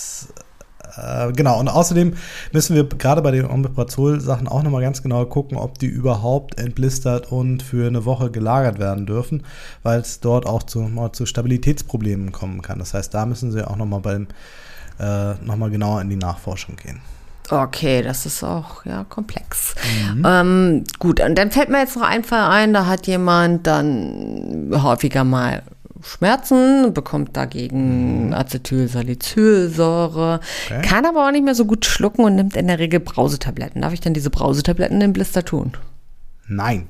äh, 0.98 1.32
genau, 1.32 1.60
und 1.60 1.68
außerdem 1.68 2.14
müssen 2.52 2.76
wir 2.76 2.84
gerade 2.86 3.22
bei 3.22 3.32
den 3.32 3.46
Omeprazol-Sachen 3.50 4.48
auch 4.48 4.64
nochmal 4.64 4.82
ganz 4.82 5.02
genau 5.02 5.26
gucken, 5.26 5.58
ob 5.58 5.80
die 5.80 5.88
überhaupt 5.88 6.60
entblistert 6.60 7.32
und 7.32 7.64
für 7.64 7.88
eine 7.88 8.06
Woche 8.06 8.32
gelagert 8.32 8.80
werden 8.80 9.06
dürfen, 9.06 9.44
weil 9.84 10.00
es 10.00 10.20
dort 10.20 10.46
auch 10.46 10.64
zu, 10.64 10.90
zu 11.14 11.26
Stabilitätsproblemen 11.26 12.32
kommen 12.32 12.62
kann. 12.62 12.80
Das 12.80 12.94
heißt, 12.94 13.14
da 13.14 13.26
müssen 13.26 13.52
sie 13.52 13.68
auch 13.68 13.76
nochmal 13.76 14.02
beim 14.02 14.28
äh, 15.00 15.34
nochmal 15.44 15.70
genauer 15.70 16.02
in 16.02 16.10
die 16.10 16.16
Nachforschung 16.16 16.76
gehen. 16.76 17.02
Okay, 17.50 18.02
das 18.02 18.26
ist 18.26 18.44
auch 18.44 18.86
ja 18.86 19.04
komplex. 19.04 19.76
Mhm. 20.14 20.26
Ähm, 20.26 20.84
gut, 21.00 21.20
und 21.20 21.36
dann 21.38 21.52
fällt 21.52 21.70
mir 21.70 21.80
jetzt 21.80 21.98
noch 21.98 22.04
ein 22.04 22.24
Fall 22.24 22.50
ein, 22.50 22.74
da 22.74 22.86
hat 22.86 23.08
jemand 23.08 23.68
dann 23.68 24.72
häufiger 24.74 25.24
mal 25.26 25.64
Schmerzen, 26.04 26.94
bekommt 26.94 27.38
dagegen 27.38 28.28
mhm. 28.28 28.34
Acetylsalicylsäure, 28.34 30.40
okay. 30.66 30.82
kann 30.82 31.06
aber 31.06 31.28
auch 31.28 31.32
nicht 31.32 31.46
mehr 31.46 31.56
so 31.56 31.66
gut 31.66 31.86
schlucken 31.86 32.24
und 32.24 32.36
nimmt 32.36 32.56
in 32.56 32.68
der 32.68 32.80
Regel 32.80 33.00
Brausetabletten. 33.00 33.82
Darf 33.82 33.94
ich 33.94 34.02
dann 34.02 34.14
diese 34.14 34.30
Brausetabletten 34.30 35.02
im 35.02 35.14
Blister 35.14 35.46
tun? 35.46 35.74
Nein. 36.48 36.88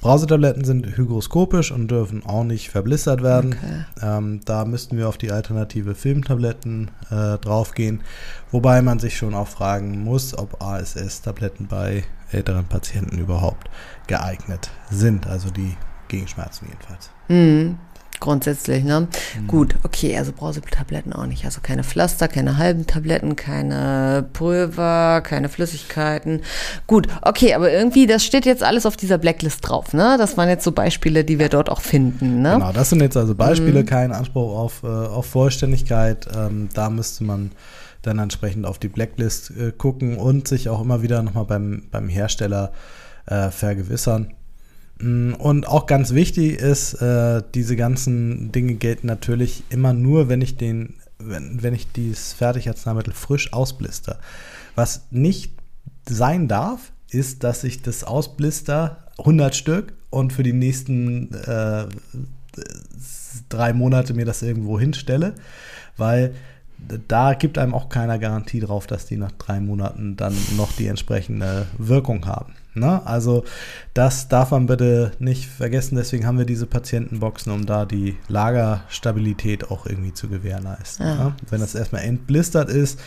Brausetabletten 0.00 0.64
sind 0.64 0.96
hygroskopisch 0.96 1.72
und 1.72 1.90
dürfen 1.90 2.24
auch 2.24 2.44
nicht 2.44 2.70
verblistert 2.70 3.24
werden. 3.24 3.56
Okay. 3.58 4.06
Ähm, 4.06 4.40
da 4.44 4.64
müssten 4.64 4.96
wir 4.96 5.08
auf 5.08 5.18
die 5.18 5.32
alternative 5.32 5.96
Filmtabletten 5.96 6.92
äh, 7.10 7.38
draufgehen, 7.38 8.02
wobei 8.52 8.82
man 8.82 9.00
sich 9.00 9.16
schon 9.16 9.34
auch 9.34 9.48
fragen 9.48 10.04
muss, 10.04 10.38
ob 10.38 10.62
ASS-Tabletten 10.62 11.66
bei 11.66 12.04
älteren 12.30 12.66
Patienten 12.66 13.18
überhaupt 13.18 13.68
geeignet 14.06 14.70
sind, 14.90 15.26
also 15.26 15.50
die 15.50 15.76
Gegenschmerzen 16.08 16.68
jedenfalls. 16.68 17.10
Mhm. 17.28 17.78
Grundsätzlich, 18.20 18.84
ne? 18.84 19.08
Mhm. 19.40 19.46
Gut, 19.46 19.74
okay, 19.82 20.16
also 20.16 20.32
Brausetabletten 20.32 21.12
auch 21.12 21.26
nicht. 21.26 21.44
Also 21.44 21.60
keine 21.62 21.84
Pflaster, 21.84 22.28
keine 22.28 22.56
halben 22.56 22.86
Tabletten, 22.86 23.36
keine 23.36 24.26
Pulver, 24.32 25.20
keine 25.22 25.48
Flüssigkeiten. 25.48 26.42
Gut, 26.86 27.08
okay, 27.22 27.54
aber 27.54 27.70
irgendwie, 27.70 28.06
das 28.06 28.24
steht 28.24 28.46
jetzt 28.46 28.62
alles 28.62 28.86
auf 28.86 28.96
dieser 28.96 29.18
Blacklist 29.18 29.68
drauf, 29.68 29.92
ne? 29.92 30.16
Das 30.18 30.36
waren 30.36 30.48
jetzt 30.48 30.64
so 30.64 30.72
Beispiele, 30.72 31.24
die 31.24 31.38
wir 31.38 31.48
dort 31.48 31.70
auch 31.70 31.80
finden, 31.80 32.42
ne? 32.42 32.54
Genau, 32.54 32.72
das 32.72 32.90
sind 32.90 33.02
jetzt 33.02 33.16
also 33.16 33.34
Beispiele, 33.34 33.82
mhm. 33.82 33.86
kein 33.86 34.12
Anspruch 34.12 34.56
auf, 34.56 34.82
äh, 34.82 34.86
auf 34.86 35.26
Vollständigkeit. 35.26 36.26
Ähm, 36.34 36.68
da 36.74 36.90
müsste 36.90 37.24
man 37.24 37.52
dann 38.02 38.18
entsprechend 38.18 38.66
auf 38.66 38.78
die 38.78 38.88
Blacklist 38.88 39.50
äh, 39.50 39.72
gucken 39.72 40.16
und 40.16 40.48
sich 40.48 40.68
auch 40.68 40.80
immer 40.80 41.02
wieder 41.02 41.22
nochmal 41.22 41.44
beim, 41.44 41.82
beim 41.90 42.08
Hersteller 42.08 42.72
äh, 43.26 43.50
vergewissern 43.50 44.35
und 44.98 45.68
auch 45.68 45.86
ganz 45.86 46.14
wichtig 46.14 46.58
ist, 46.58 46.94
äh, 46.94 47.42
diese 47.54 47.76
ganzen 47.76 48.50
Dinge 48.52 48.74
gelten 48.74 49.06
natürlich 49.06 49.62
immer 49.68 49.92
nur, 49.92 50.28
wenn 50.28 50.40
ich 50.40 50.56
den, 50.56 50.94
wenn, 51.18 51.62
wenn 51.62 51.74
ich 51.74 51.92
dieses 51.92 52.32
Fertigarzneimittel 52.32 53.12
frisch 53.12 53.52
ausblister. 53.52 54.18
Was 54.74 55.02
nicht 55.10 55.52
sein 56.08 56.48
darf, 56.48 56.92
ist, 57.10 57.44
dass 57.44 57.62
ich 57.64 57.82
das 57.82 58.04
ausblister 58.04 59.04
100 59.18 59.54
Stück 59.54 59.92
und 60.10 60.32
für 60.32 60.42
die 60.42 60.52
nächsten 60.52 61.32
äh, 61.34 61.86
drei 63.48 63.72
Monate 63.72 64.14
mir 64.14 64.24
das 64.24 64.42
irgendwo 64.42 64.80
hinstelle, 64.80 65.34
weil 65.96 66.34
da 67.08 67.34
gibt 67.34 67.58
einem 67.58 67.74
auch 67.74 67.88
keiner 67.88 68.18
Garantie 68.18 68.60
drauf, 68.60 68.86
dass 68.86 69.06
die 69.06 69.16
nach 69.16 69.32
drei 69.32 69.60
Monaten 69.60 70.16
dann 70.16 70.36
noch 70.56 70.72
die 70.72 70.86
entsprechende 70.86 71.66
Wirkung 71.78 72.26
haben. 72.26 72.54
Ne? 72.76 73.04
Also 73.06 73.44
das 73.94 74.28
darf 74.28 74.50
man 74.50 74.66
bitte 74.66 75.12
nicht 75.18 75.46
vergessen. 75.46 75.96
Deswegen 75.96 76.26
haben 76.26 76.38
wir 76.38 76.44
diese 76.44 76.66
Patientenboxen, 76.66 77.52
um 77.52 77.66
da 77.66 77.86
die 77.86 78.16
Lagerstabilität 78.28 79.70
auch 79.70 79.86
irgendwie 79.86 80.12
zu 80.12 80.28
gewährleisten. 80.28 81.06
Ja. 81.06 81.14
Ne? 81.14 81.36
Wenn 81.48 81.60
das 81.60 81.74
erstmal 81.74 82.02
entblistert 82.02 82.68
ist, 82.68 83.00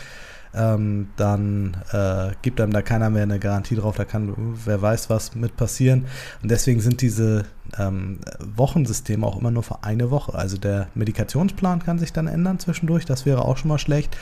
ähm, 0.52 1.10
dann 1.16 1.76
äh, 1.92 2.32
gibt 2.42 2.60
einem 2.60 2.72
da 2.72 2.82
keiner 2.82 3.10
mehr 3.10 3.22
eine 3.22 3.38
Garantie 3.38 3.76
drauf. 3.76 3.96
Da 3.96 4.04
kann, 4.04 4.34
wer 4.64 4.82
weiß, 4.82 5.08
was 5.08 5.34
mit 5.34 5.56
passieren. 5.56 6.06
Und 6.42 6.50
deswegen 6.50 6.80
sind 6.80 7.00
diese 7.00 7.44
ähm, 7.78 8.18
Wochensysteme 8.40 9.24
auch 9.24 9.38
immer 9.38 9.50
nur 9.50 9.62
für 9.62 9.84
eine 9.84 10.10
Woche. 10.10 10.34
Also 10.34 10.56
der 10.56 10.88
Medikationsplan 10.94 11.84
kann 11.84 11.98
sich 11.98 12.12
dann 12.12 12.26
ändern 12.26 12.58
zwischendurch. 12.58 13.04
Das 13.04 13.26
wäre 13.26 13.44
auch 13.44 13.56
schon 13.56 13.68
mal 13.68 13.78
schlecht. 13.78 14.16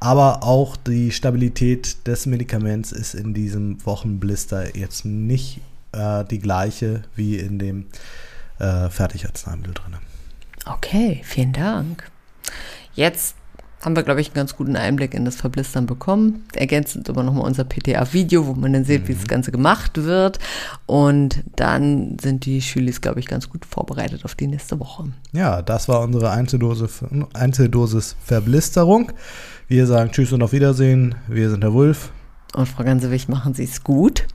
Aber 0.00 0.42
auch 0.42 0.76
die 0.76 1.10
Stabilität 1.10 2.06
des 2.06 2.26
Medikaments 2.26 2.92
ist 2.92 3.14
in 3.14 3.34
diesem 3.34 3.84
Wochenblister 3.86 4.76
jetzt 4.76 5.04
nicht 5.04 5.60
äh, 5.92 6.24
die 6.24 6.38
gleiche 6.38 7.02
wie 7.14 7.36
in 7.36 7.58
dem 7.58 7.86
äh, 8.58 8.88
Fertigarzneimittel 8.90 9.74
drin. 9.74 9.96
Okay, 10.66 11.20
vielen 11.24 11.52
Dank. 11.52 12.10
Jetzt 12.94 13.36
haben 13.86 13.94
wir, 13.94 14.02
glaube 14.02 14.20
ich, 14.20 14.26
einen 14.26 14.34
ganz 14.34 14.56
guten 14.56 14.74
Einblick 14.74 15.14
in 15.14 15.24
das 15.24 15.36
Verblistern 15.36 15.86
bekommen. 15.86 16.42
Ergänzend 16.56 17.08
aber 17.08 17.22
nochmal 17.22 17.44
unser 17.44 17.62
PTA-Video, 17.62 18.48
wo 18.48 18.54
man 18.54 18.72
dann 18.72 18.84
sieht, 18.84 19.04
mhm. 19.04 19.08
wie 19.08 19.14
das 19.14 19.28
Ganze 19.28 19.52
gemacht 19.52 20.02
wird. 20.02 20.40
Und 20.86 21.44
dann 21.54 22.18
sind 22.20 22.46
die 22.46 22.60
Schülis, 22.62 23.00
glaube 23.00 23.20
ich, 23.20 23.26
ganz 23.26 23.48
gut 23.48 23.64
vorbereitet 23.64 24.24
auf 24.24 24.34
die 24.34 24.48
nächste 24.48 24.80
Woche. 24.80 25.04
Ja, 25.30 25.62
das 25.62 25.88
war 25.88 26.00
unsere 26.00 26.32
Einzeldosis, 26.32 27.04
Einzeldosis 27.32 28.16
Verblisterung. 28.24 29.12
Wir 29.68 29.86
sagen 29.86 30.10
Tschüss 30.10 30.32
und 30.32 30.42
auf 30.42 30.52
Wiedersehen. 30.52 31.14
Wir 31.28 31.48
sind 31.48 31.62
der 31.62 31.72
Wulf. 31.72 32.10
Und 32.54 32.66
Frau 32.66 32.82
Gansewig, 32.82 33.28
machen 33.28 33.54
Sie 33.54 33.64
es 33.64 33.84
gut. 33.84 34.26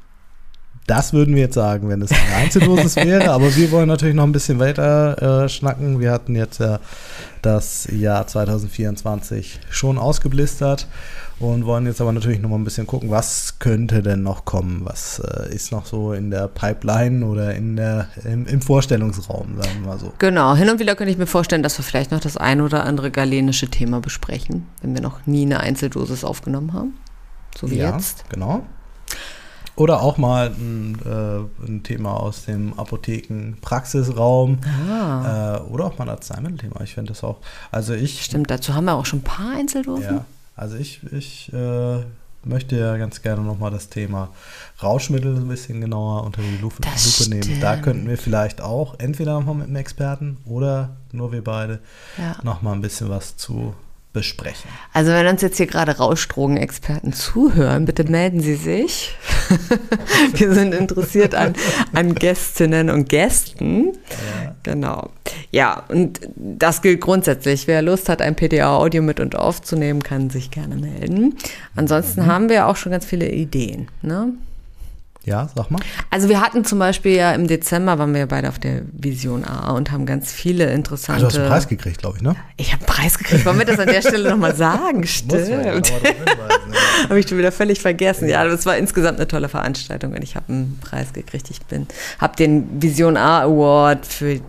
Das 0.92 1.14
würden 1.14 1.36
wir 1.36 1.44
jetzt 1.44 1.56
sagen, 1.56 1.88
wenn 1.88 2.02
es 2.02 2.12
eine 2.12 2.36
Einzeldosis 2.36 2.96
wäre. 2.98 3.32
Aber 3.32 3.56
wir 3.56 3.72
wollen 3.72 3.88
natürlich 3.88 4.14
noch 4.14 4.26
ein 4.26 4.34
bisschen 4.34 4.60
weiter 4.60 5.46
äh, 5.46 5.48
schnacken. 5.48 6.02
Wir 6.02 6.12
hatten 6.12 6.36
jetzt 6.36 6.60
ja 6.60 6.82
das 7.42 7.88
Jahr 7.90 8.28
2024 8.28 9.62
schon 9.70 9.98
ausgeblistert 9.98 10.90
und 11.40 11.66
wollen 11.66 11.86
jetzt 11.86 12.02
aber 12.02 12.12
natürlich 12.12 12.42
noch 12.42 12.50
mal 12.50 12.58
ein 12.58 12.66
bisschen 12.66 12.88
gucken, 12.88 13.10
was 13.10 13.58
könnte 13.60 14.04
denn 14.04 14.22
noch 14.22 14.44
kommen? 14.44 14.82
Was 14.84 15.20
äh, 15.20 15.56
ist 15.56 15.72
noch 15.72 15.86
so 15.86 16.12
in 16.12 16.30
der 16.30 16.50
Pipeline 16.50 17.26
oder 17.26 17.56
in 17.56 17.78
der, 17.78 18.10
im, 18.26 18.46
im, 18.46 18.62
Vorstellungsraum, 18.62 19.62
sagen 19.62 19.80
wir 19.80 19.88
mal 19.88 19.98
so. 19.98 20.12
Genau, 20.18 20.58
hin 20.58 20.70
und 20.70 20.82
wieder 20.82 20.98
könnte 20.98 21.14
ich 21.14 21.18
mir 21.18 21.26
vorstellen, 21.26 21.64
dass 21.64 21.80
wir 21.80 21.86
vielleicht 21.86 22.12
noch 22.12 22.20
das 22.20 22.36
ein 22.36 22.60
oder 22.60 22.84
andere 22.84 23.12
galenische 23.12 23.70
Thema 23.70 24.02
besprechen, 24.02 24.68
wenn 24.82 24.94
wir 24.94 25.02
noch 25.02 25.26
nie 25.26 25.44
eine 25.44 25.62
Einzeldosis 25.62 26.26
aufgenommen 26.26 26.74
haben. 26.74 26.96
So 27.58 27.72
wie 27.72 27.78
ja, 27.78 27.94
jetzt. 27.94 28.30
Genau. 28.30 28.66
Oder 29.82 30.04
auch 30.04 30.20
mal 30.20 30.52
ein, 30.52 30.96
äh, 31.04 31.66
ein 31.68 31.82
Thema 31.82 32.14
aus 32.14 32.46
dem 32.46 32.78
Apothekenpraxisraum. 32.78 34.60
Ah. 34.88 35.56
Äh, 35.56 35.62
oder 35.72 35.86
auch 35.86 35.98
mal 35.98 36.06
ein 36.06 36.12
Arzneimittelthema. 36.12 36.82
Ich 36.82 36.94
finde 36.94 37.14
das 37.14 37.24
auch. 37.24 37.38
Also 37.72 37.96
ich. 37.96 38.24
Stimmt, 38.24 38.52
dazu 38.52 38.76
haben 38.76 38.86
wir 38.86 38.94
auch 38.94 39.08
schon 39.08 39.20
ein 39.20 39.24
paar 39.24 39.56
Einzeldosen. 39.56 40.18
Ja. 40.18 40.26
Also 40.56 40.76
ich, 40.76 41.02
ich 41.12 41.52
äh, 41.52 41.98
möchte 42.44 42.78
ja 42.78 42.96
ganz 42.98 43.24
gerne 43.24 43.42
nochmal 43.42 43.72
das 43.72 43.90
Thema 43.90 44.30
Rauschmittel 44.84 45.36
ein 45.36 45.48
bisschen 45.48 45.82
genauer 45.82 46.26
unter 46.26 46.44
die 46.44 46.58
Lupe, 46.62 46.84
Lupe 46.84 47.30
nehmen. 47.32 47.60
Da 47.60 47.78
könnten 47.78 48.08
wir 48.08 48.20
vielleicht 48.20 48.62
auch 48.62 49.00
entweder 49.00 49.34
nochmal 49.34 49.56
mit 49.56 49.68
einem 49.68 49.78
Experten 49.78 50.38
oder 50.46 50.92
nur 51.12 51.32
wir 51.32 51.44
beide 51.44 51.80
ja. 52.20 52.36
nochmal 52.44 52.76
ein 52.76 52.82
bisschen 52.82 53.10
was 53.10 53.36
zu 53.36 53.74
besprechen. 54.14 54.70
Also 54.94 55.12
wenn 55.12 55.28
uns 55.28 55.42
jetzt 55.42 55.58
hier 55.58 55.68
gerade 55.68 55.98
Rauschdrogenexperten 55.98 57.14
zuhören, 57.14 57.86
bitte 57.86 58.04
melden 58.04 58.42
Sie 58.42 58.56
sich. 58.56 59.16
Wir 60.34 60.54
sind 60.54 60.74
interessiert 60.74 61.34
an, 61.34 61.54
an 61.94 62.16
Gästinnen 62.16 62.90
und 62.90 63.08
Gästen. 63.08 63.94
Ja. 63.94 64.56
Genau. 64.64 65.10
Ja, 65.52 65.84
und 65.88 66.20
das 66.36 66.82
gilt 66.82 67.02
grundsätzlich. 67.02 67.68
Wer 67.68 67.82
Lust 67.82 68.10
hat, 68.10 68.22
ein 68.22 68.36
PDA-Audio 68.36 69.02
mit 69.02 69.20
und 69.20 69.36
aufzunehmen, 69.36 70.04
kann 70.04 70.30
sich 70.30 70.52
gerne 70.52 70.76
melden. 70.76 71.38
Ansonsten 71.76 72.24
mhm. 72.24 72.26
haben 72.26 72.50
wir 72.50 72.68
auch 72.68 72.76
schon 72.76 72.92
ganz 72.92 73.06
viele 73.06 73.30
Ideen. 73.30 73.88
Ne? 74.02 74.34
Ja, 75.24 75.50
sag 75.56 75.70
mal. 75.70 75.80
Also 76.10 76.30
wir 76.30 76.42
hatten 76.42 76.66
zum 76.66 76.80
Beispiel 76.80 77.16
ja 77.16 77.34
im 77.34 77.48
Dezember 77.48 78.00
waren 78.00 78.12
wir 78.14 78.22
ja 78.22 78.26
beide 78.26 78.50
auf 78.50 78.58
der 78.58 78.82
Vision 78.92 79.46
A 79.46 79.72
und 79.72 79.92
haben 79.92 80.08
ganz 80.08 80.32
viele 80.32 80.72
interessante. 80.74 81.26
Also 81.26 81.28
du 81.28 81.34
hast 81.34 81.40
einen 81.40 81.50
Preis 81.50 81.68
gekriegt, 81.68 81.98
glaube 82.00 82.18
ich, 82.18 82.24
ne? 82.24 82.36
Ich 82.58 82.74
habe 82.74 82.84
einen 82.84 82.88
Preis 82.88 83.20
gekriegt. 83.20 83.46
Wollen 83.46 83.60
wir 83.60 83.66
das 83.66 83.80
an 83.80 83.88
der 83.88 84.02
Stelle 84.02 84.32
nochmal 84.32 84.56
sagen? 84.56 85.06
Stimmt. 85.06 85.92
habe 87.10 87.20
ich 87.20 87.30
schon 87.30 87.38
wieder 87.38 87.52
völlig 87.52 87.80
vergessen. 87.82 88.28
Ja, 88.30 88.44
das 88.46 88.66
war 88.66 88.78
insgesamt 88.78 89.20
eine 89.20 89.28
tolle 89.28 89.48
Veranstaltung 89.48 90.14
und 90.14 90.24
ich 90.24 90.36
habe 90.36 90.50
einen 90.50 90.80
Preis 90.82 91.14
gekriegt. 91.14 91.52
Ich 91.52 91.62
bin, 91.66 91.86
habe 92.18 92.36
den 92.36 92.82
Vision 92.82 93.16
A 93.16 93.42
Award 93.42 94.08
für 94.08 94.32
äh, 94.32 94.42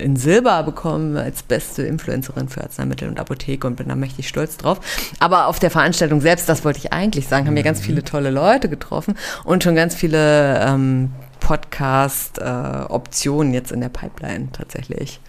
in 0.00 0.16
Silber 0.16 0.64
bekommen 0.64 1.16
als 1.16 1.44
beste 1.44 1.82
Influencerin 1.82 2.48
für 2.48 2.62
Arzneimittel 2.62 3.08
und 3.08 3.20
Apotheke 3.20 3.68
und 3.68 3.76
bin 3.76 3.88
da 3.88 3.94
mächtig 3.94 4.26
stolz 4.26 4.56
drauf. 4.56 4.80
Aber 5.20 5.46
auf 5.46 5.60
der 5.60 5.70
Veranstaltung 5.70 6.20
selbst, 6.20 6.48
das 6.48 6.64
wollte 6.64 6.80
ich 6.80 6.92
eigentlich 6.92 7.28
sagen, 7.28 7.46
haben 7.46 7.54
wir 7.54 7.62
ganz 7.62 7.80
mhm. 7.80 7.84
viele 7.84 8.02
tolle 8.02 8.30
Leute 8.30 8.68
getroffen 8.68 9.14
und 9.44 9.62
schon 9.62 9.76
ganz 9.76 9.94
viele 9.94 10.07
viele 10.08 10.64
ähm, 10.64 11.12
Podcast-Optionen 11.40 13.52
äh, 13.52 13.56
jetzt 13.56 13.72
in 13.72 13.82
der 13.82 13.90
Pipeline 13.90 14.48
tatsächlich. 14.52 15.20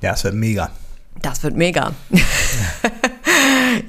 Ja, 0.00 0.14
es 0.14 0.24
wird 0.24 0.32
mega. 0.34 0.70
Das 1.20 1.42
wird 1.42 1.54
mega. 1.54 1.92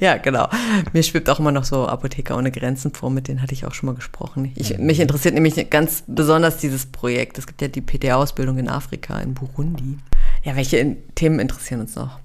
ja, 0.00 0.16
genau. 0.18 0.50
Mir 0.92 1.02
schwebt 1.02 1.30
auch 1.30 1.40
immer 1.40 1.52
noch 1.52 1.64
so 1.64 1.88
Apotheker 1.88 2.36
ohne 2.36 2.50
Grenzen 2.50 2.92
vor, 2.92 3.08
mit 3.10 3.28
denen 3.28 3.40
hatte 3.40 3.54
ich 3.54 3.64
auch 3.64 3.72
schon 3.72 3.86
mal 3.86 3.94
gesprochen. 3.94 4.52
Ich, 4.54 4.76
mich 4.76 5.00
interessiert 5.00 5.32
nämlich 5.32 5.70
ganz 5.70 6.04
besonders 6.06 6.58
dieses 6.58 6.84
Projekt. 6.84 7.38
Es 7.38 7.46
gibt 7.46 7.62
ja 7.62 7.68
die 7.68 7.80
PTA-Ausbildung 7.80 8.58
in 8.58 8.68
Afrika, 8.68 9.18
in 9.18 9.32
Burundi. 9.32 9.96
Ja, 10.42 10.56
welche 10.56 10.98
Themen 11.14 11.40
interessieren 11.40 11.80
uns 11.80 11.96
noch? 11.96 12.18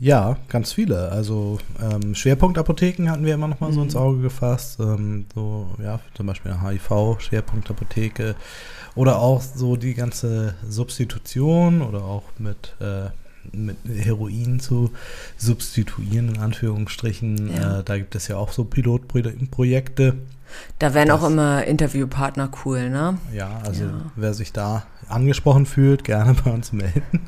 Ja, 0.00 0.36
ganz 0.48 0.72
viele. 0.72 1.10
Also 1.10 1.58
ähm, 1.80 2.14
Schwerpunktapotheken 2.14 3.10
hatten 3.10 3.24
wir 3.24 3.34
immer 3.34 3.48
noch 3.48 3.60
mal 3.60 3.70
mhm. 3.70 3.74
so 3.74 3.82
ins 3.82 3.94
mhm. 3.94 4.00
Auge 4.00 4.20
gefasst. 4.20 4.78
Ähm, 4.80 5.26
so, 5.34 5.68
ja, 5.82 6.00
zum 6.14 6.26
Beispiel 6.26 6.52
eine 6.52 6.62
HIV-Schwerpunktapotheke. 6.62 8.36
Oder 8.94 9.18
auch 9.18 9.42
so 9.42 9.76
die 9.76 9.94
ganze 9.94 10.54
Substitution 10.68 11.82
oder 11.82 12.04
auch 12.04 12.24
mit, 12.38 12.74
äh, 12.80 13.10
mit 13.56 13.76
Heroin 13.86 14.60
zu 14.60 14.90
substituieren, 15.36 16.34
in 16.34 16.38
Anführungsstrichen. 16.38 17.54
Ja. 17.54 17.80
Äh, 17.80 17.84
da 17.84 17.98
gibt 17.98 18.14
es 18.14 18.28
ja 18.28 18.36
auch 18.36 18.52
so 18.52 18.64
Pilotprojekte. 18.64 20.14
Da 20.78 20.94
wären 20.94 21.10
auch 21.10 21.26
immer 21.26 21.64
Interviewpartner 21.64 22.50
cool, 22.64 22.88
ne? 22.88 23.18
Ja, 23.34 23.60
also 23.64 23.84
ja. 23.84 24.10
wer 24.16 24.32
sich 24.32 24.52
da 24.52 24.86
angesprochen 25.08 25.66
fühlt, 25.66 26.04
gerne 26.04 26.34
bei 26.44 26.50
uns 26.50 26.72
melden. 26.72 27.20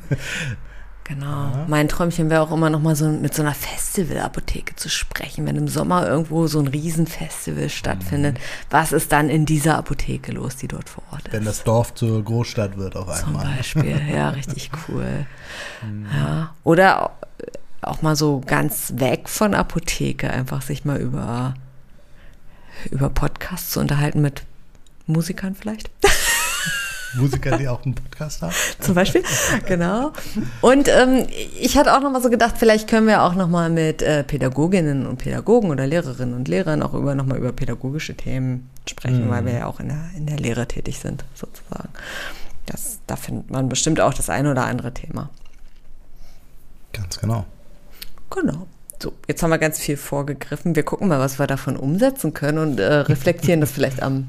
Genau. 1.13 1.25
Ja. 1.25 1.65
Mein 1.67 1.89
Träumchen 1.89 2.29
wäre 2.29 2.41
auch 2.41 2.51
immer 2.51 2.69
noch 2.69 2.81
mal 2.81 2.95
so 2.95 3.07
mit 3.09 3.33
so 3.33 3.41
einer 3.41 3.53
Festivalapotheke 3.53 4.77
zu 4.77 4.89
sprechen, 4.89 5.45
wenn 5.45 5.57
im 5.57 5.67
Sommer 5.67 6.07
irgendwo 6.07 6.47
so 6.47 6.59
ein 6.59 6.67
Riesenfestival 6.67 7.69
stattfindet. 7.69 8.35
Mhm. 8.35 8.41
Was 8.69 8.93
ist 8.93 9.11
dann 9.11 9.29
in 9.29 9.45
dieser 9.45 9.77
Apotheke 9.77 10.31
los, 10.31 10.55
die 10.55 10.69
dort 10.69 10.87
vor 10.87 11.03
Ort 11.11 11.27
ist? 11.27 11.33
Wenn 11.33 11.43
das 11.43 11.63
Dorf 11.65 11.93
zur 11.95 12.23
Großstadt 12.23 12.77
wird 12.77 12.95
auf 12.95 13.09
einmal. 13.09 13.43
Zum 13.43 13.55
Beispiel, 13.55 14.01
ja, 14.13 14.29
richtig 14.29 14.71
cool. 14.87 15.25
Mhm. 15.85 16.05
Ja. 16.15 16.55
Oder 16.63 17.11
auch 17.81 18.01
mal 18.01 18.15
so 18.15 18.41
ganz 18.45 18.93
weg 18.95 19.27
von 19.27 19.53
Apotheke, 19.53 20.29
einfach 20.29 20.61
sich 20.61 20.85
mal 20.85 20.97
über, 20.97 21.55
über 22.89 23.09
Podcasts 23.09 23.71
zu 23.71 23.81
unterhalten 23.81 24.21
mit 24.21 24.43
Musikern 25.07 25.55
vielleicht. 25.55 25.89
Musiker, 27.13 27.57
die 27.57 27.67
auch 27.67 27.83
einen 27.83 27.95
Podcast 27.95 28.41
haben. 28.41 28.53
Zum 28.79 28.95
Beispiel, 28.95 29.23
genau. 29.65 30.13
Und 30.61 30.87
ähm, 30.87 31.27
ich 31.59 31.77
hatte 31.77 31.95
auch 31.95 32.01
noch 32.01 32.11
mal 32.11 32.21
so 32.21 32.29
gedacht, 32.29 32.55
vielleicht 32.57 32.87
können 32.87 33.07
wir 33.07 33.23
auch 33.23 33.35
noch 33.35 33.47
mal 33.47 33.69
mit 33.69 34.01
äh, 34.01 34.23
Pädagoginnen 34.23 35.05
und 35.05 35.17
Pädagogen 35.17 35.69
oder 35.69 35.87
Lehrerinnen 35.87 36.33
und 36.33 36.47
Lehrern 36.47 36.81
auch 36.83 36.93
über 36.93 37.15
noch 37.15 37.25
mal 37.25 37.37
über 37.37 37.51
pädagogische 37.51 38.15
Themen 38.15 38.69
sprechen, 38.87 39.25
mhm. 39.27 39.29
weil 39.29 39.45
wir 39.45 39.53
ja 39.53 39.65
auch 39.65 39.79
in 39.79 39.89
der, 39.89 40.03
in 40.15 40.25
der 40.25 40.37
Lehre 40.37 40.67
tätig 40.67 40.99
sind, 40.99 41.25
sozusagen. 41.33 41.89
Das, 42.65 42.99
da 43.07 43.15
findet 43.15 43.49
man 43.49 43.69
bestimmt 43.69 43.99
auch 43.99 44.13
das 44.13 44.29
eine 44.29 44.51
oder 44.51 44.65
andere 44.65 44.93
Thema. 44.93 45.29
Ganz 46.93 47.19
genau. 47.19 47.45
Genau. 48.29 48.67
So, 49.01 49.13
jetzt 49.27 49.41
haben 49.41 49.49
wir 49.49 49.57
ganz 49.57 49.79
viel 49.79 49.97
vorgegriffen. 49.97 50.75
Wir 50.75 50.83
gucken 50.83 51.07
mal, 51.07 51.19
was 51.19 51.39
wir 51.39 51.47
davon 51.47 51.75
umsetzen 51.75 52.33
können 52.33 52.59
und 52.59 52.79
äh, 52.79 52.93
reflektieren 52.93 53.59
das 53.59 53.71
vielleicht 53.71 54.01
am 54.01 54.27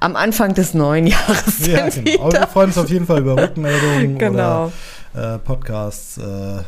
am 0.00 0.16
Anfang 0.16 0.54
des 0.54 0.74
neuen 0.74 1.06
Jahres. 1.06 1.66
Ja, 1.66 1.88
genau. 1.88 2.22
Aber 2.22 2.32
wir 2.32 2.46
freuen 2.46 2.68
uns 2.68 2.78
auf 2.78 2.90
jeden 2.90 3.06
Fall 3.06 3.20
über 3.20 3.36
Rückmeldungen 3.36 4.18
genau. 4.18 4.72
oder 5.14 5.34
äh, 5.34 5.38
Podcasts, 5.38 6.18
äh, 6.18 6.58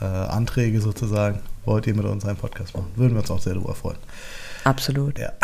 äh, 0.00 0.04
Anträge 0.04 0.80
sozusagen. 0.80 1.40
Wollt 1.64 1.86
ihr 1.86 1.94
mit 1.94 2.04
uns 2.04 2.24
einen 2.24 2.36
Podcast 2.36 2.74
machen? 2.74 2.90
Würden 2.96 3.14
wir 3.14 3.20
uns 3.20 3.30
auch 3.30 3.40
sehr 3.40 3.54
darüber 3.54 3.74
freuen. 3.74 3.98
Absolut. 4.64 5.18
Ja. 5.18 5.32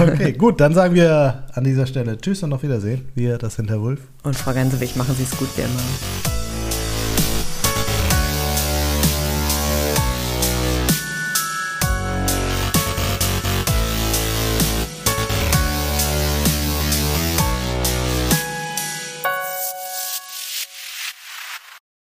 Okay, 0.00 0.32
gut, 0.32 0.60
dann 0.60 0.74
sagen 0.74 0.94
wir 0.94 1.44
an 1.52 1.64
dieser 1.64 1.86
Stelle 1.86 2.18
Tschüss 2.18 2.42
und 2.42 2.52
auf 2.52 2.62
Wiedersehen. 2.62 3.08
Wir, 3.14 3.38
das 3.38 3.54
sind 3.54 3.70
Herr 3.70 3.80
Wulf. 3.80 4.00
Und 4.22 4.36
Frau 4.36 4.52
Gansewig, 4.52 4.96
machen 4.96 5.14
Sie 5.16 5.24
es 5.24 5.36
gut 5.36 5.48
wie 5.56 5.62
immer. 5.62 6.47